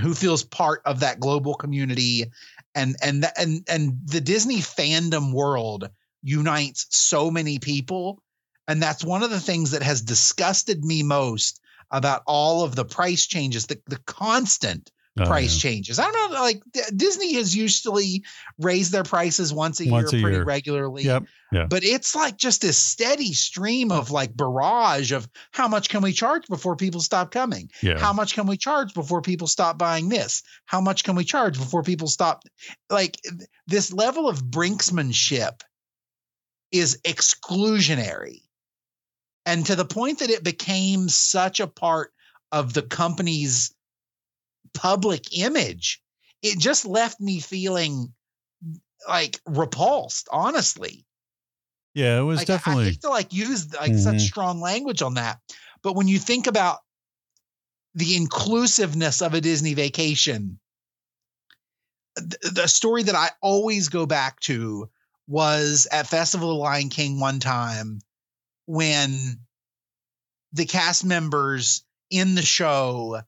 Who 0.00 0.14
feels 0.14 0.44
part 0.44 0.82
of 0.84 1.00
that 1.00 1.20
global 1.20 1.54
community 1.54 2.30
and 2.74 2.96
and 3.02 3.26
and 3.36 3.64
and 3.68 3.98
the 4.06 4.20
disney 4.20 4.58
fandom 4.58 5.32
world 5.32 5.90
unites 6.22 6.86
so 6.90 7.30
many 7.30 7.58
people. 7.58 8.22
And 8.68 8.80
that's 8.80 9.04
one 9.04 9.24
of 9.24 9.30
the 9.30 9.40
things 9.40 9.72
that 9.72 9.82
has 9.82 10.02
disgusted 10.02 10.84
me 10.84 11.02
most 11.02 11.60
about 11.90 12.22
all 12.26 12.62
of 12.62 12.76
the 12.76 12.84
price 12.84 13.26
changes 13.26 13.66
the, 13.66 13.80
the 13.88 13.98
constant 13.98 14.92
Oh, 15.18 15.24
price 15.26 15.56
yeah. 15.62 15.70
changes 15.70 15.98
i 15.98 16.08
don't 16.08 16.32
know 16.32 16.40
like 16.40 16.62
disney 16.96 17.34
has 17.34 17.54
usually 17.54 18.22
raised 18.60 18.92
their 18.92 19.02
prices 19.02 19.52
once 19.52 19.80
a 19.80 19.90
Once 19.90 20.12
year 20.12 20.20
a 20.20 20.22
pretty 20.22 20.36
year. 20.36 20.44
regularly 20.44 21.02
Yep. 21.02 21.24
Yeah. 21.50 21.66
but 21.68 21.82
it's 21.82 22.14
like 22.14 22.36
just 22.36 22.62
this 22.62 22.78
steady 22.78 23.32
stream 23.32 23.90
of 23.90 24.12
like 24.12 24.36
barrage 24.36 25.10
of 25.10 25.28
how 25.50 25.66
much 25.66 25.88
can 25.88 26.00
we 26.02 26.12
charge 26.12 26.46
before 26.46 26.76
people 26.76 27.00
stop 27.00 27.32
coming 27.32 27.70
Yeah. 27.82 27.98
how 27.98 28.12
much 28.12 28.34
can 28.34 28.46
we 28.46 28.56
charge 28.56 28.94
before 28.94 29.20
people 29.20 29.48
stop 29.48 29.76
buying 29.78 30.08
this 30.08 30.44
how 30.64 30.80
much 30.80 31.02
can 31.02 31.16
we 31.16 31.24
charge 31.24 31.58
before 31.58 31.82
people 31.82 32.06
stop 32.06 32.44
like 32.88 33.18
this 33.66 33.92
level 33.92 34.28
of 34.28 34.44
brinksmanship 34.44 35.60
is 36.70 37.00
exclusionary 37.04 38.42
and 39.44 39.66
to 39.66 39.74
the 39.74 39.84
point 39.84 40.20
that 40.20 40.30
it 40.30 40.44
became 40.44 41.08
such 41.08 41.58
a 41.58 41.66
part 41.66 42.12
of 42.52 42.72
the 42.74 42.82
company's 42.82 43.74
public 44.74 45.36
image 45.36 46.02
it 46.42 46.58
just 46.58 46.86
left 46.86 47.20
me 47.20 47.38
feeling 47.38 48.14
like 49.06 49.38
repulsed, 49.46 50.28
honestly. 50.32 51.04
Yeah, 51.94 52.18
it 52.20 52.22
was 52.22 52.38
Like, 52.38 52.50
I- 52.50 52.54
I 52.54 52.56
definitely 52.56 52.84
hate 52.84 53.00
to 53.02 53.08
like 53.10 53.32
use 53.32 53.72
like 53.74 53.92
Mhm. 53.92 54.02
such 54.02 54.20
strong 54.22 54.60
language 54.60 55.02
on 55.02 55.14
that. 55.14 55.40
But 55.82 55.94
when 55.94 56.08
you 56.08 56.18
think 56.18 56.46
about 56.46 56.78
the 57.94 58.16
inclusiveness 58.16 59.20
of 59.20 59.34
a 59.34 59.40
Disney 59.40 59.74
vacation, 59.74 60.60
th- 62.16 62.54
the 62.54 62.66
story 62.66 63.02
that 63.02 63.14
I 63.14 63.30
always 63.42 63.88
go 63.88 64.06
back 64.06 64.40
to 64.40 64.88
was 65.26 65.86
at 65.90 66.06
Festival 66.08 66.50
of 66.50 66.56
the 66.56 66.60
Lion 66.62 66.88
King 66.88 67.20
one 67.20 67.40
time 67.40 68.00
when 68.66 69.40
the 70.52 70.66
cast 70.66 71.04
members 71.04 71.84
in 72.10 72.34
the 72.34 72.42
show 72.42 73.22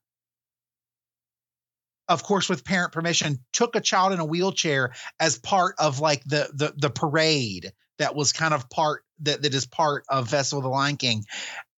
of 2.09 2.23
course 2.23 2.49
with 2.49 2.65
parent 2.65 2.93
permission 2.93 3.39
took 3.53 3.77
a 3.77 3.81
child 3.81 4.13
in 4.13 4.21
a 4.21 4.25
wheelchair 4.25 4.93
as 5.21 5.39
part 5.39 5.75
of 5.79 6.01
like 6.01 6.23
the 6.25 6.51
the 6.55 6.73
the 6.77 6.91
parade 6.91 7.73
that 7.99 8.15
was 8.15 8.33
kind 8.33 8.55
of 8.55 8.69
part 8.69 9.05
that 9.21 9.43
that 9.43 9.55
is 9.55 9.67
part 9.67 10.05
of 10.09 10.29
Festival 10.29 10.59
of 10.61 10.65
the 10.65 10.71
Lion 10.71 10.97
King 10.97 11.25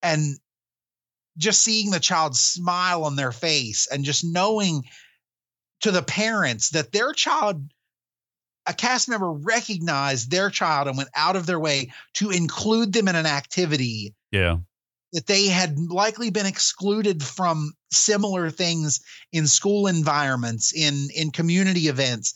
and 0.03 0.39
just 1.37 1.63
seeing 1.63 1.91
the 1.91 2.01
child 2.01 2.37
smile 2.37 3.05
on 3.05 3.17
their 3.17 3.33
face 3.33 3.89
and 3.91 4.05
just 4.05 4.25
knowing 4.25 4.85
to 5.81 5.91
the 5.91 6.03
parents 6.03 6.71
that 6.71 6.93
their 6.93 7.13
child 7.13 7.71
a 8.67 8.73
cast 8.73 9.11
member 9.11 9.31
recognized 9.31 10.31
their 10.31 10.49
child 10.49 10.89
and 10.89 10.97
went 10.97 11.11
out 11.15 11.37
of 11.37 11.45
their 11.45 11.61
way 11.61 11.93
to 12.15 12.31
include 12.31 12.93
them 12.93 13.09
in 13.09 13.17
an 13.17 13.27
activity 13.27 14.15
yeah. 14.31 14.59
That 15.15 15.27
they 15.27 15.47
had 15.47 15.79
likely 15.79 16.31
been 16.31 16.45
excluded 16.45 17.23
from 17.23 17.73
similar 17.93 18.51
things 18.51 19.01
in 19.33 19.47
school 19.47 19.87
environments 19.87 20.75
in 20.75 21.09
in 21.15 21.31
community 21.31 21.83
events 21.89 22.35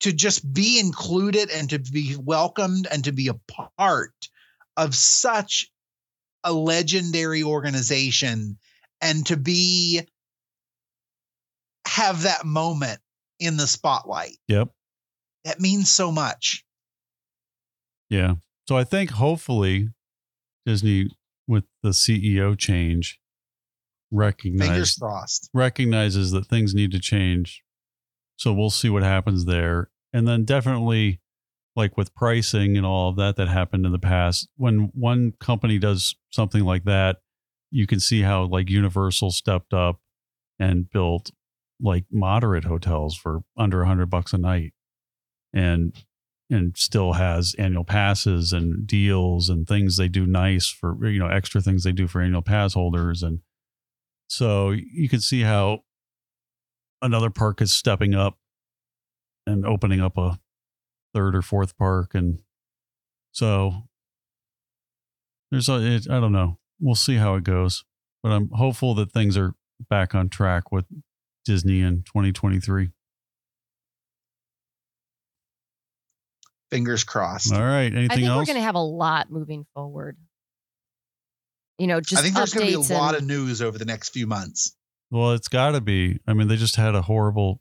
to 0.00 0.12
just 0.12 0.50
be 0.52 0.80
included 0.80 1.50
and 1.50 1.70
to 1.70 1.78
be 1.78 2.16
welcomed 2.16 2.88
and 2.90 3.04
to 3.04 3.12
be 3.12 3.28
a 3.28 3.38
part 3.78 4.14
of 4.76 4.94
such 4.94 5.70
a 6.42 6.52
legendary 6.52 7.42
organization 7.42 8.58
and 9.00 9.26
to 9.26 9.36
be 9.36 10.00
have 11.86 12.22
that 12.22 12.44
moment 12.46 13.00
in 13.38 13.56
the 13.58 13.66
spotlight 13.66 14.36
Yep. 14.48 14.70
that 15.44 15.60
means 15.60 15.90
so 15.90 16.10
much 16.10 16.64
Yeah. 18.08 18.36
So 18.66 18.76
I 18.78 18.84
think 18.84 19.10
hopefully 19.10 19.90
Disney 20.64 21.10
with 21.46 21.64
the 21.82 21.90
CEO 21.90 22.56
change 22.58 23.20
recognize 24.10 24.98
recognizes 25.52 26.30
that 26.30 26.46
things 26.46 26.74
need 26.74 26.92
to 26.92 27.00
change. 27.00 27.62
So 28.36 28.52
we'll 28.52 28.70
see 28.70 28.88
what 28.88 29.02
happens 29.02 29.44
there. 29.44 29.90
And 30.12 30.26
then 30.26 30.44
definitely 30.44 31.20
like 31.76 31.96
with 31.96 32.14
pricing 32.14 32.76
and 32.76 32.86
all 32.86 33.08
of 33.08 33.16
that 33.16 33.36
that 33.36 33.48
happened 33.48 33.84
in 33.84 33.92
the 33.92 33.98
past, 33.98 34.48
when 34.56 34.90
one 34.94 35.32
company 35.40 35.78
does 35.78 36.14
something 36.30 36.62
like 36.64 36.84
that, 36.84 37.16
you 37.70 37.86
can 37.86 37.98
see 37.98 38.22
how 38.22 38.44
like 38.44 38.70
Universal 38.70 39.32
stepped 39.32 39.74
up 39.74 39.98
and 40.58 40.88
built 40.90 41.32
like 41.80 42.04
moderate 42.12 42.64
hotels 42.64 43.16
for 43.16 43.42
under 43.56 43.82
a 43.82 43.86
hundred 43.86 44.06
bucks 44.06 44.32
a 44.32 44.38
night 44.38 44.72
and 45.52 46.04
and 46.50 46.76
still 46.76 47.14
has 47.14 47.54
annual 47.58 47.84
passes 47.84 48.52
and 48.52 48.86
deals 48.86 49.48
and 49.48 49.66
things 49.66 49.96
they 49.96 50.08
do 50.08 50.26
nice 50.26 50.68
for 50.68 51.06
you 51.06 51.18
know 51.18 51.28
extra 51.28 51.60
things 51.60 51.84
they 51.84 51.92
do 51.92 52.06
for 52.06 52.20
annual 52.20 52.42
pass 52.42 52.74
holders. 52.74 53.22
And 53.22 53.40
so 54.28 54.70
you 54.70 55.08
can 55.08 55.20
see 55.20 55.42
how 55.42 55.80
another 57.02 57.30
park 57.30 57.60
is 57.60 57.74
stepping 57.74 58.14
up 58.14 58.38
and 59.46 59.66
opening 59.66 60.00
up 60.00 60.16
a 60.18 60.38
third 61.14 61.34
or 61.34 61.42
fourth 61.42 61.76
park. 61.76 62.14
And 62.14 62.40
so 63.32 63.88
there's 65.50 65.68
a 65.68 65.80
it, 65.80 66.10
i 66.10 66.20
don't 66.20 66.32
know. 66.32 66.58
We'll 66.80 66.94
see 66.94 67.16
how 67.16 67.36
it 67.36 67.44
goes 67.44 67.84
but 68.24 68.32
i'm 68.32 68.48
hopeful 68.54 68.94
that 68.94 69.12
things 69.12 69.36
are 69.36 69.54
back 69.88 70.14
on 70.14 70.28
track 70.28 70.72
with 70.72 70.86
disney 71.44 71.80
in 71.80 72.02
2023 72.02 72.88
fingers 76.74 77.04
crossed 77.04 77.52
all 77.52 77.60
right 77.60 77.92
I 77.92 77.96
anything 77.96 78.08
think 78.08 78.28
we're 78.28 78.44
going 78.44 78.56
to 78.56 78.62
have 78.62 78.74
a 78.74 78.80
lot 78.80 79.30
moving 79.30 79.64
forward. 79.74 80.16
You 81.78 81.86
know, 81.88 82.00
just 82.00 82.20
I 82.20 82.22
think 82.22 82.34
there's 82.36 82.54
going 82.54 82.66
to 82.66 82.72
be 82.72 82.78
updates 82.78 82.90
a 82.90 82.94
lot 82.98 83.14
and- 83.14 83.22
of 83.22 83.28
news 83.28 83.60
over 83.60 83.78
the 83.78 83.84
next 83.84 84.10
few 84.10 84.26
months. 84.26 84.76
Well, 85.10 85.32
it's 85.32 85.48
got 85.48 85.72
to 85.72 85.80
be. 85.80 86.18
I 86.26 86.32
mean, 86.32 86.48
they 86.48 86.56
just 86.56 86.76
had 86.76 86.94
a 86.94 87.02
horrible. 87.02 87.60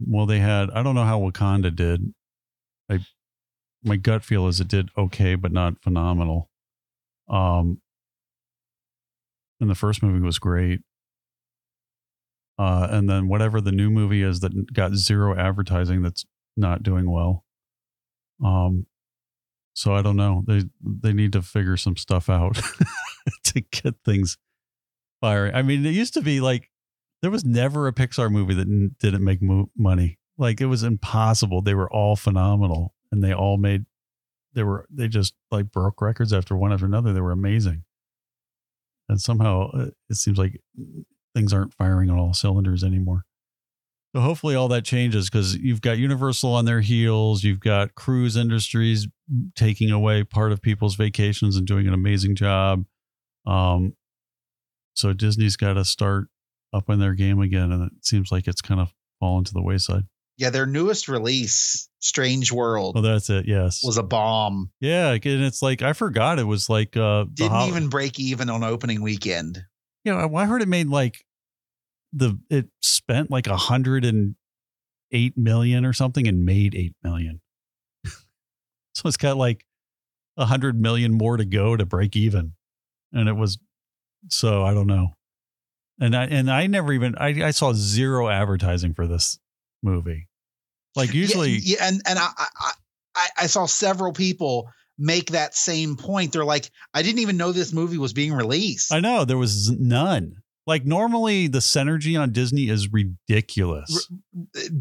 Well, 0.00 0.26
they 0.26 0.38
had. 0.40 0.70
I 0.70 0.82
don't 0.82 0.94
know 0.94 1.04
how 1.04 1.20
Wakanda 1.20 1.74
did. 1.74 2.12
I, 2.90 3.00
my 3.84 3.96
gut 3.96 4.24
feel 4.24 4.46
is 4.48 4.60
it 4.60 4.68
did 4.68 4.90
okay, 4.96 5.34
but 5.36 5.52
not 5.52 5.74
phenomenal. 5.82 6.50
Um, 7.28 7.80
and 9.60 9.70
the 9.70 9.74
first 9.74 10.02
movie 10.02 10.24
was 10.24 10.38
great. 10.38 10.80
Uh, 12.58 12.88
and 12.90 13.08
then 13.08 13.28
whatever 13.28 13.60
the 13.60 13.72
new 13.72 13.90
movie 13.90 14.22
is 14.22 14.40
that 14.40 14.72
got 14.72 14.94
zero 14.94 15.36
advertising, 15.38 16.02
that's 16.02 16.24
not 16.56 16.82
doing 16.82 17.10
well. 17.10 17.44
Um, 18.44 18.86
so 19.74 19.94
I 19.94 20.02
don't 20.02 20.16
know. 20.16 20.44
They 20.46 20.64
they 20.82 21.12
need 21.12 21.32
to 21.32 21.42
figure 21.42 21.76
some 21.76 21.96
stuff 21.96 22.28
out 22.28 22.60
to 23.44 23.60
get 23.60 23.94
things 24.04 24.36
firing. 25.20 25.54
I 25.54 25.62
mean, 25.62 25.84
it 25.86 25.90
used 25.94 26.14
to 26.14 26.22
be 26.22 26.40
like 26.40 26.70
there 27.22 27.30
was 27.30 27.44
never 27.44 27.86
a 27.86 27.92
Pixar 27.92 28.30
movie 28.30 28.54
that 28.54 28.68
n- 28.68 28.96
didn't 28.98 29.24
make 29.24 29.42
mo- 29.42 29.70
money. 29.76 30.18
Like 30.38 30.60
it 30.60 30.66
was 30.66 30.82
impossible. 30.82 31.60
They 31.62 31.74
were 31.74 31.90
all 31.90 32.16
phenomenal, 32.16 32.94
and 33.12 33.22
they 33.22 33.32
all 33.32 33.58
made. 33.58 33.84
They 34.54 34.62
were 34.62 34.86
they 34.90 35.08
just 35.08 35.34
like 35.50 35.70
broke 35.70 36.00
records 36.00 36.32
after 36.32 36.56
one 36.56 36.72
after 36.72 36.86
another. 36.86 37.12
They 37.12 37.20
were 37.20 37.32
amazing, 37.32 37.84
and 39.08 39.20
somehow 39.20 39.70
uh, 39.70 39.86
it 40.08 40.16
seems 40.16 40.38
like 40.38 40.60
things 41.34 41.52
aren't 41.52 41.74
firing 41.74 42.10
on 42.10 42.18
all 42.18 42.34
cylinders 42.34 42.82
anymore. 42.82 43.24
So 44.14 44.20
hopefully 44.20 44.56
all 44.56 44.66
that 44.68 44.84
changes 44.84 45.30
because 45.30 45.56
you've 45.56 45.80
got 45.80 45.98
Universal 45.98 46.52
on 46.52 46.64
their 46.64 46.80
heels. 46.80 47.44
You've 47.44 47.60
got 47.60 47.94
cruise 47.94 48.36
industries 48.36 49.06
taking 49.54 49.90
away 49.92 50.24
part 50.24 50.50
of 50.50 50.60
people's 50.60 50.96
vacations 50.96 51.56
and 51.56 51.64
doing 51.66 51.86
an 51.86 51.94
amazing 51.94 52.34
job. 52.34 52.84
Um, 53.46 53.94
so 54.94 55.12
Disney's 55.12 55.56
got 55.56 55.74
to 55.74 55.84
start 55.84 56.26
up 56.72 56.90
in 56.90 56.98
their 56.98 57.14
game 57.14 57.40
again, 57.40 57.70
and 57.72 57.84
it 57.84 57.92
seems 58.04 58.32
like 58.32 58.48
it's 58.48 58.60
kind 58.60 58.80
of 58.80 58.92
fallen 59.20 59.44
to 59.44 59.52
the 59.52 59.62
wayside. 59.62 60.02
Yeah, 60.36 60.50
their 60.50 60.66
newest 60.66 61.08
release, 61.08 61.88
Strange 62.00 62.50
World, 62.50 62.96
Oh, 62.96 63.02
that's 63.02 63.28
it. 63.30 63.46
Yes. 63.46 63.80
was 63.84 63.98
a 63.98 64.02
bomb. 64.02 64.70
yeah, 64.80 65.10
and 65.12 65.22
it's 65.24 65.62
like 65.62 65.82
I 65.82 65.92
forgot 65.92 66.38
it 66.38 66.44
was 66.44 66.68
like 66.68 66.96
uh 66.96 67.26
Didn't 67.32 67.68
even 67.68 67.88
break 67.88 68.18
even 68.18 68.50
on 68.50 68.64
opening 68.64 69.02
weekend. 69.02 69.62
you 70.04 70.12
know 70.12 70.34
I 70.36 70.46
heard 70.46 70.62
it 70.62 70.68
made 70.68 70.88
like 70.88 71.24
the 72.12 72.38
it 72.48 72.68
spent 72.80 73.30
like 73.30 73.46
a 73.46 73.56
hundred 73.56 74.04
and 74.04 74.34
eight 75.12 75.36
million 75.36 75.84
or 75.84 75.92
something 75.92 76.26
and 76.26 76.44
made 76.44 76.74
eight 76.74 76.94
million. 77.02 77.40
so 78.04 79.06
it's 79.06 79.16
got 79.16 79.36
like 79.36 79.64
a 80.36 80.46
hundred 80.46 80.80
million 80.80 81.12
more 81.12 81.36
to 81.36 81.44
go 81.44 81.76
to 81.76 81.84
break 81.84 82.16
even, 82.16 82.54
and 83.12 83.28
it 83.28 83.36
was 83.36 83.58
so 84.28 84.64
I 84.64 84.74
don't 84.74 84.86
know. 84.86 85.16
And 86.00 86.16
I 86.16 86.24
and 86.24 86.50
I 86.50 86.66
never 86.66 86.92
even 86.92 87.14
I, 87.18 87.28
I 87.44 87.50
saw 87.50 87.72
zero 87.72 88.28
advertising 88.28 88.94
for 88.94 89.06
this 89.06 89.38
movie. 89.82 90.28
Like 90.96 91.14
usually, 91.14 91.58
yeah, 91.62 91.78
and 91.82 92.00
and 92.06 92.18
I, 92.18 92.28
I 92.36 92.72
I 93.14 93.28
I 93.42 93.46
saw 93.46 93.66
several 93.66 94.12
people 94.12 94.70
make 94.98 95.30
that 95.30 95.54
same 95.54 95.96
point. 95.96 96.32
They're 96.32 96.44
like, 96.44 96.70
I 96.92 97.02
didn't 97.02 97.20
even 97.20 97.36
know 97.36 97.52
this 97.52 97.72
movie 97.72 97.98
was 97.98 98.12
being 98.12 98.32
released. 98.32 98.92
I 98.92 99.00
know 99.00 99.24
there 99.24 99.38
was 99.38 99.70
none. 99.70 100.36
Like 100.70 100.86
normally 100.86 101.48
the 101.48 101.58
synergy 101.58 102.16
on 102.16 102.30
Disney 102.30 102.68
is 102.68 102.92
ridiculous. 102.92 104.08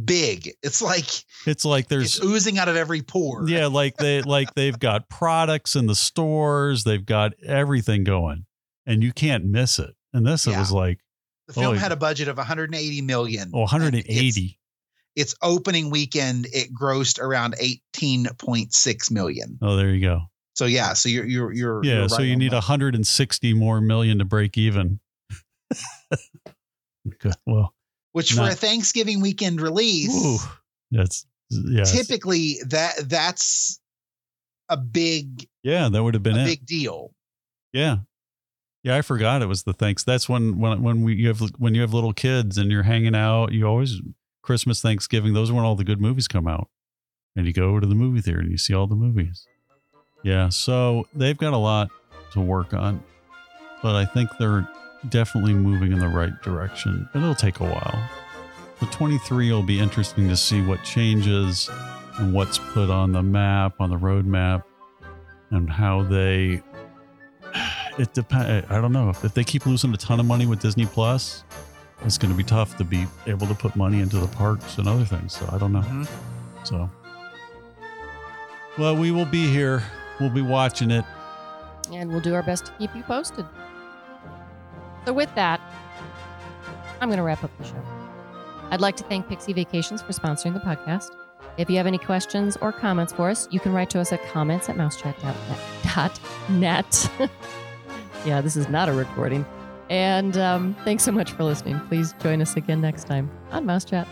Big. 0.05 0.51
It's 0.61 0.83
like 0.83 1.07
It's 1.47 1.65
like 1.65 1.87
there's 1.87 2.17
it's 2.17 2.23
oozing 2.23 2.59
out 2.59 2.67
of 2.67 2.75
every 2.75 3.01
pore. 3.01 3.49
yeah, 3.49 3.65
like 3.65 3.97
they 3.97 4.21
like 4.37 4.53
they've 4.53 4.77
got 4.77 5.09
products 5.09 5.75
in 5.75 5.87
the 5.87 5.95
stores, 5.95 6.83
they've 6.83 7.03
got 7.03 7.33
everything 7.43 8.03
going, 8.03 8.45
and 8.85 9.01
you 9.01 9.11
can't 9.11 9.45
miss 9.45 9.79
it. 9.79 9.95
And 10.13 10.27
this 10.27 10.45
it 10.45 10.55
was 10.55 10.71
like 10.71 10.99
The 11.47 11.53
film 11.53 11.75
had 11.75 11.91
a 11.91 11.95
budget 11.95 12.27
of 12.27 12.37
180 12.37 13.01
million. 13.01 13.49
oh, 13.55 13.61
and 13.61 13.95
Its, 13.95 14.07
180. 14.07 14.59
its 15.15 15.33
opening 15.41 15.89
weekend, 15.89 16.45
it 16.53 16.69
grossed 16.71 17.19
around 17.19 17.55
18.6 17.55 19.11
million. 19.11 19.57
Oh, 19.59 19.75
there 19.75 19.89
you 19.89 20.01
go. 20.05 20.21
So 20.53 20.65
yeah, 20.65 20.93
so 20.93 21.09
you're 21.09 21.25
you're 21.25 21.51
you're 21.51 21.83
Yeah, 21.83 21.99
you're 22.01 22.09
so 22.09 22.21
you 22.21 22.35
need 22.35 22.51
that. 22.51 22.67
160 22.67 23.53
more 23.55 23.81
million 23.81 24.19
to 24.19 24.25
break 24.25 24.55
even. 24.55 24.99
Good. 27.19 27.33
Well, 27.45 27.73
which 28.11 28.33
for 28.33 28.43
a 28.49 28.55
Thanksgiving 28.55 29.21
weekend 29.21 29.61
release, 29.61 30.13
ooh, 30.13 30.37
that's 30.91 31.25
yeah, 31.49 31.83
typically 31.83 32.57
that 32.67 32.93
that's 33.05 33.79
a 34.69 34.77
big 34.77 35.47
yeah, 35.63 35.89
that 35.89 36.03
would 36.03 36.13
have 36.13 36.23
been 36.23 36.37
a 36.37 36.43
it. 36.43 36.45
big 36.45 36.65
deal. 36.65 37.11
Yeah. 37.73 37.97
Yeah, 38.83 38.95
I 38.95 39.01
forgot 39.01 39.41
it 39.41 39.47
was 39.47 39.63
the 39.63 39.73
thanks. 39.73 40.03
That's 40.03 40.29
when 40.29 40.57
when 40.57 40.81
when 40.81 41.03
we 41.03 41.15
you 41.15 41.27
have 41.27 41.41
when 41.57 41.75
you 41.75 41.81
have 41.81 41.93
little 41.93 42.13
kids 42.13 42.57
and 42.57 42.71
you're 42.71 42.83
hanging 42.83 43.15
out, 43.15 43.51
you 43.51 43.65
always 43.65 44.01
Christmas, 44.41 44.81
Thanksgiving, 44.81 45.33
those 45.33 45.49
are 45.51 45.53
when 45.53 45.65
all 45.65 45.75
the 45.75 45.83
good 45.83 45.99
movies 45.99 46.27
come 46.27 46.47
out. 46.47 46.69
and 47.35 47.45
you 47.45 47.53
go 47.53 47.79
to 47.79 47.87
the 47.87 47.95
movie 47.95 48.21
theater 48.21 48.39
and 48.39 48.51
you 48.51 48.57
see 48.57 48.73
all 48.73 48.87
the 48.87 48.95
movies. 48.95 49.45
Yeah, 50.23 50.49
so 50.49 51.07
they've 51.13 51.37
got 51.37 51.53
a 51.53 51.57
lot 51.57 51.89
to 52.33 52.41
work 52.41 52.73
on, 52.73 53.03
but 53.81 53.95
I 53.95 54.05
think 54.05 54.29
they're 54.37 54.67
definitely 55.07 55.53
moving 55.53 55.91
in 55.93 55.99
the 55.99 56.07
right 56.09 56.39
direction. 56.41 57.07
And 57.13 57.23
it'll 57.23 57.35
take 57.35 57.59
a 57.59 57.63
while. 57.65 58.09
The 58.79 58.85
23 58.87 59.51
will 59.51 59.63
be 59.63 59.79
interesting 59.79 60.27
to 60.29 60.35
see 60.37 60.61
what 60.61 60.83
changes 60.83 61.69
and 62.17 62.33
what's 62.33 62.57
put 62.57 62.89
on 62.89 63.11
the 63.13 63.23
map, 63.23 63.75
on 63.79 63.89
the 63.89 63.97
roadmap, 63.97 64.63
and 65.51 65.69
how 65.69 66.03
they. 66.03 66.61
It 67.97 68.13
depends. 68.13 68.65
I 68.71 68.79
don't 68.79 68.93
know 68.93 69.09
if, 69.09 69.25
if 69.25 69.33
they 69.33 69.43
keep 69.43 69.65
losing 69.65 69.93
a 69.93 69.97
ton 69.97 70.21
of 70.21 70.25
money 70.25 70.45
with 70.45 70.61
Disney 70.61 70.85
Plus, 70.85 71.43
it's 72.05 72.17
going 72.17 72.31
to 72.31 72.37
be 72.37 72.45
tough 72.45 72.77
to 72.77 72.85
be 72.85 73.05
able 73.27 73.45
to 73.47 73.53
put 73.53 73.75
money 73.75 73.99
into 73.99 74.19
the 74.19 74.27
parks 74.27 74.77
and 74.77 74.87
other 74.87 75.03
things. 75.03 75.33
So 75.35 75.49
I 75.51 75.57
don't 75.57 75.73
know. 75.73 75.81
Mhm. 75.81 76.07
So, 76.63 76.89
well, 78.77 78.95
we 78.95 79.11
will 79.11 79.25
be 79.25 79.47
here. 79.47 79.83
We'll 80.21 80.29
be 80.29 80.41
watching 80.41 80.91
it. 80.91 81.03
and 81.91 82.09
we'll 82.09 82.21
do 82.21 82.33
our 82.35 82.43
best 82.43 82.67
to 82.67 82.71
keep 82.73 82.95
you 82.95 83.03
posted. 83.03 83.45
So, 85.05 85.13
with 85.13 85.33
that, 85.35 85.61
I'm 87.01 87.09
going 87.09 87.17
to 87.17 87.23
wrap 87.23 87.43
up 87.43 87.51
the 87.57 87.63
show. 87.63 87.81
I'd 88.71 88.81
like 88.81 88.95
to 88.97 89.03
thank 89.03 89.27
Pixie 89.27 89.53
Vacations 89.53 90.01
for 90.01 90.13
sponsoring 90.13 90.53
the 90.53 90.59
podcast. 90.59 91.09
If 91.57 91.69
you 91.69 91.77
have 91.77 91.87
any 91.87 91.97
questions 91.97 92.57
or 92.61 92.71
comments 92.71 93.11
for 93.11 93.29
us, 93.29 93.47
you 93.51 93.59
can 93.59 93.73
write 93.73 93.89
to 93.91 93.99
us 93.99 94.13
at 94.13 94.23
comments 94.27 94.69
at 94.69 94.77
mousechat.net. 94.77 97.11
yeah, 98.25 98.41
this 98.41 98.55
is 98.55 98.69
not 98.69 98.87
a 98.87 98.93
recording. 98.93 99.45
And 99.89 100.37
um, 100.37 100.75
thanks 100.85 101.03
so 101.03 101.11
much 101.11 101.31
for 101.31 101.43
listening. 101.43 101.79
Please 101.87 102.13
join 102.21 102.41
us 102.41 102.55
again 102.55 102.81
next 102.81 103.05
time 103.05 103.31
on 103.51 103.65
Mouse 103.65 103.85
Chat. 103.85 104.07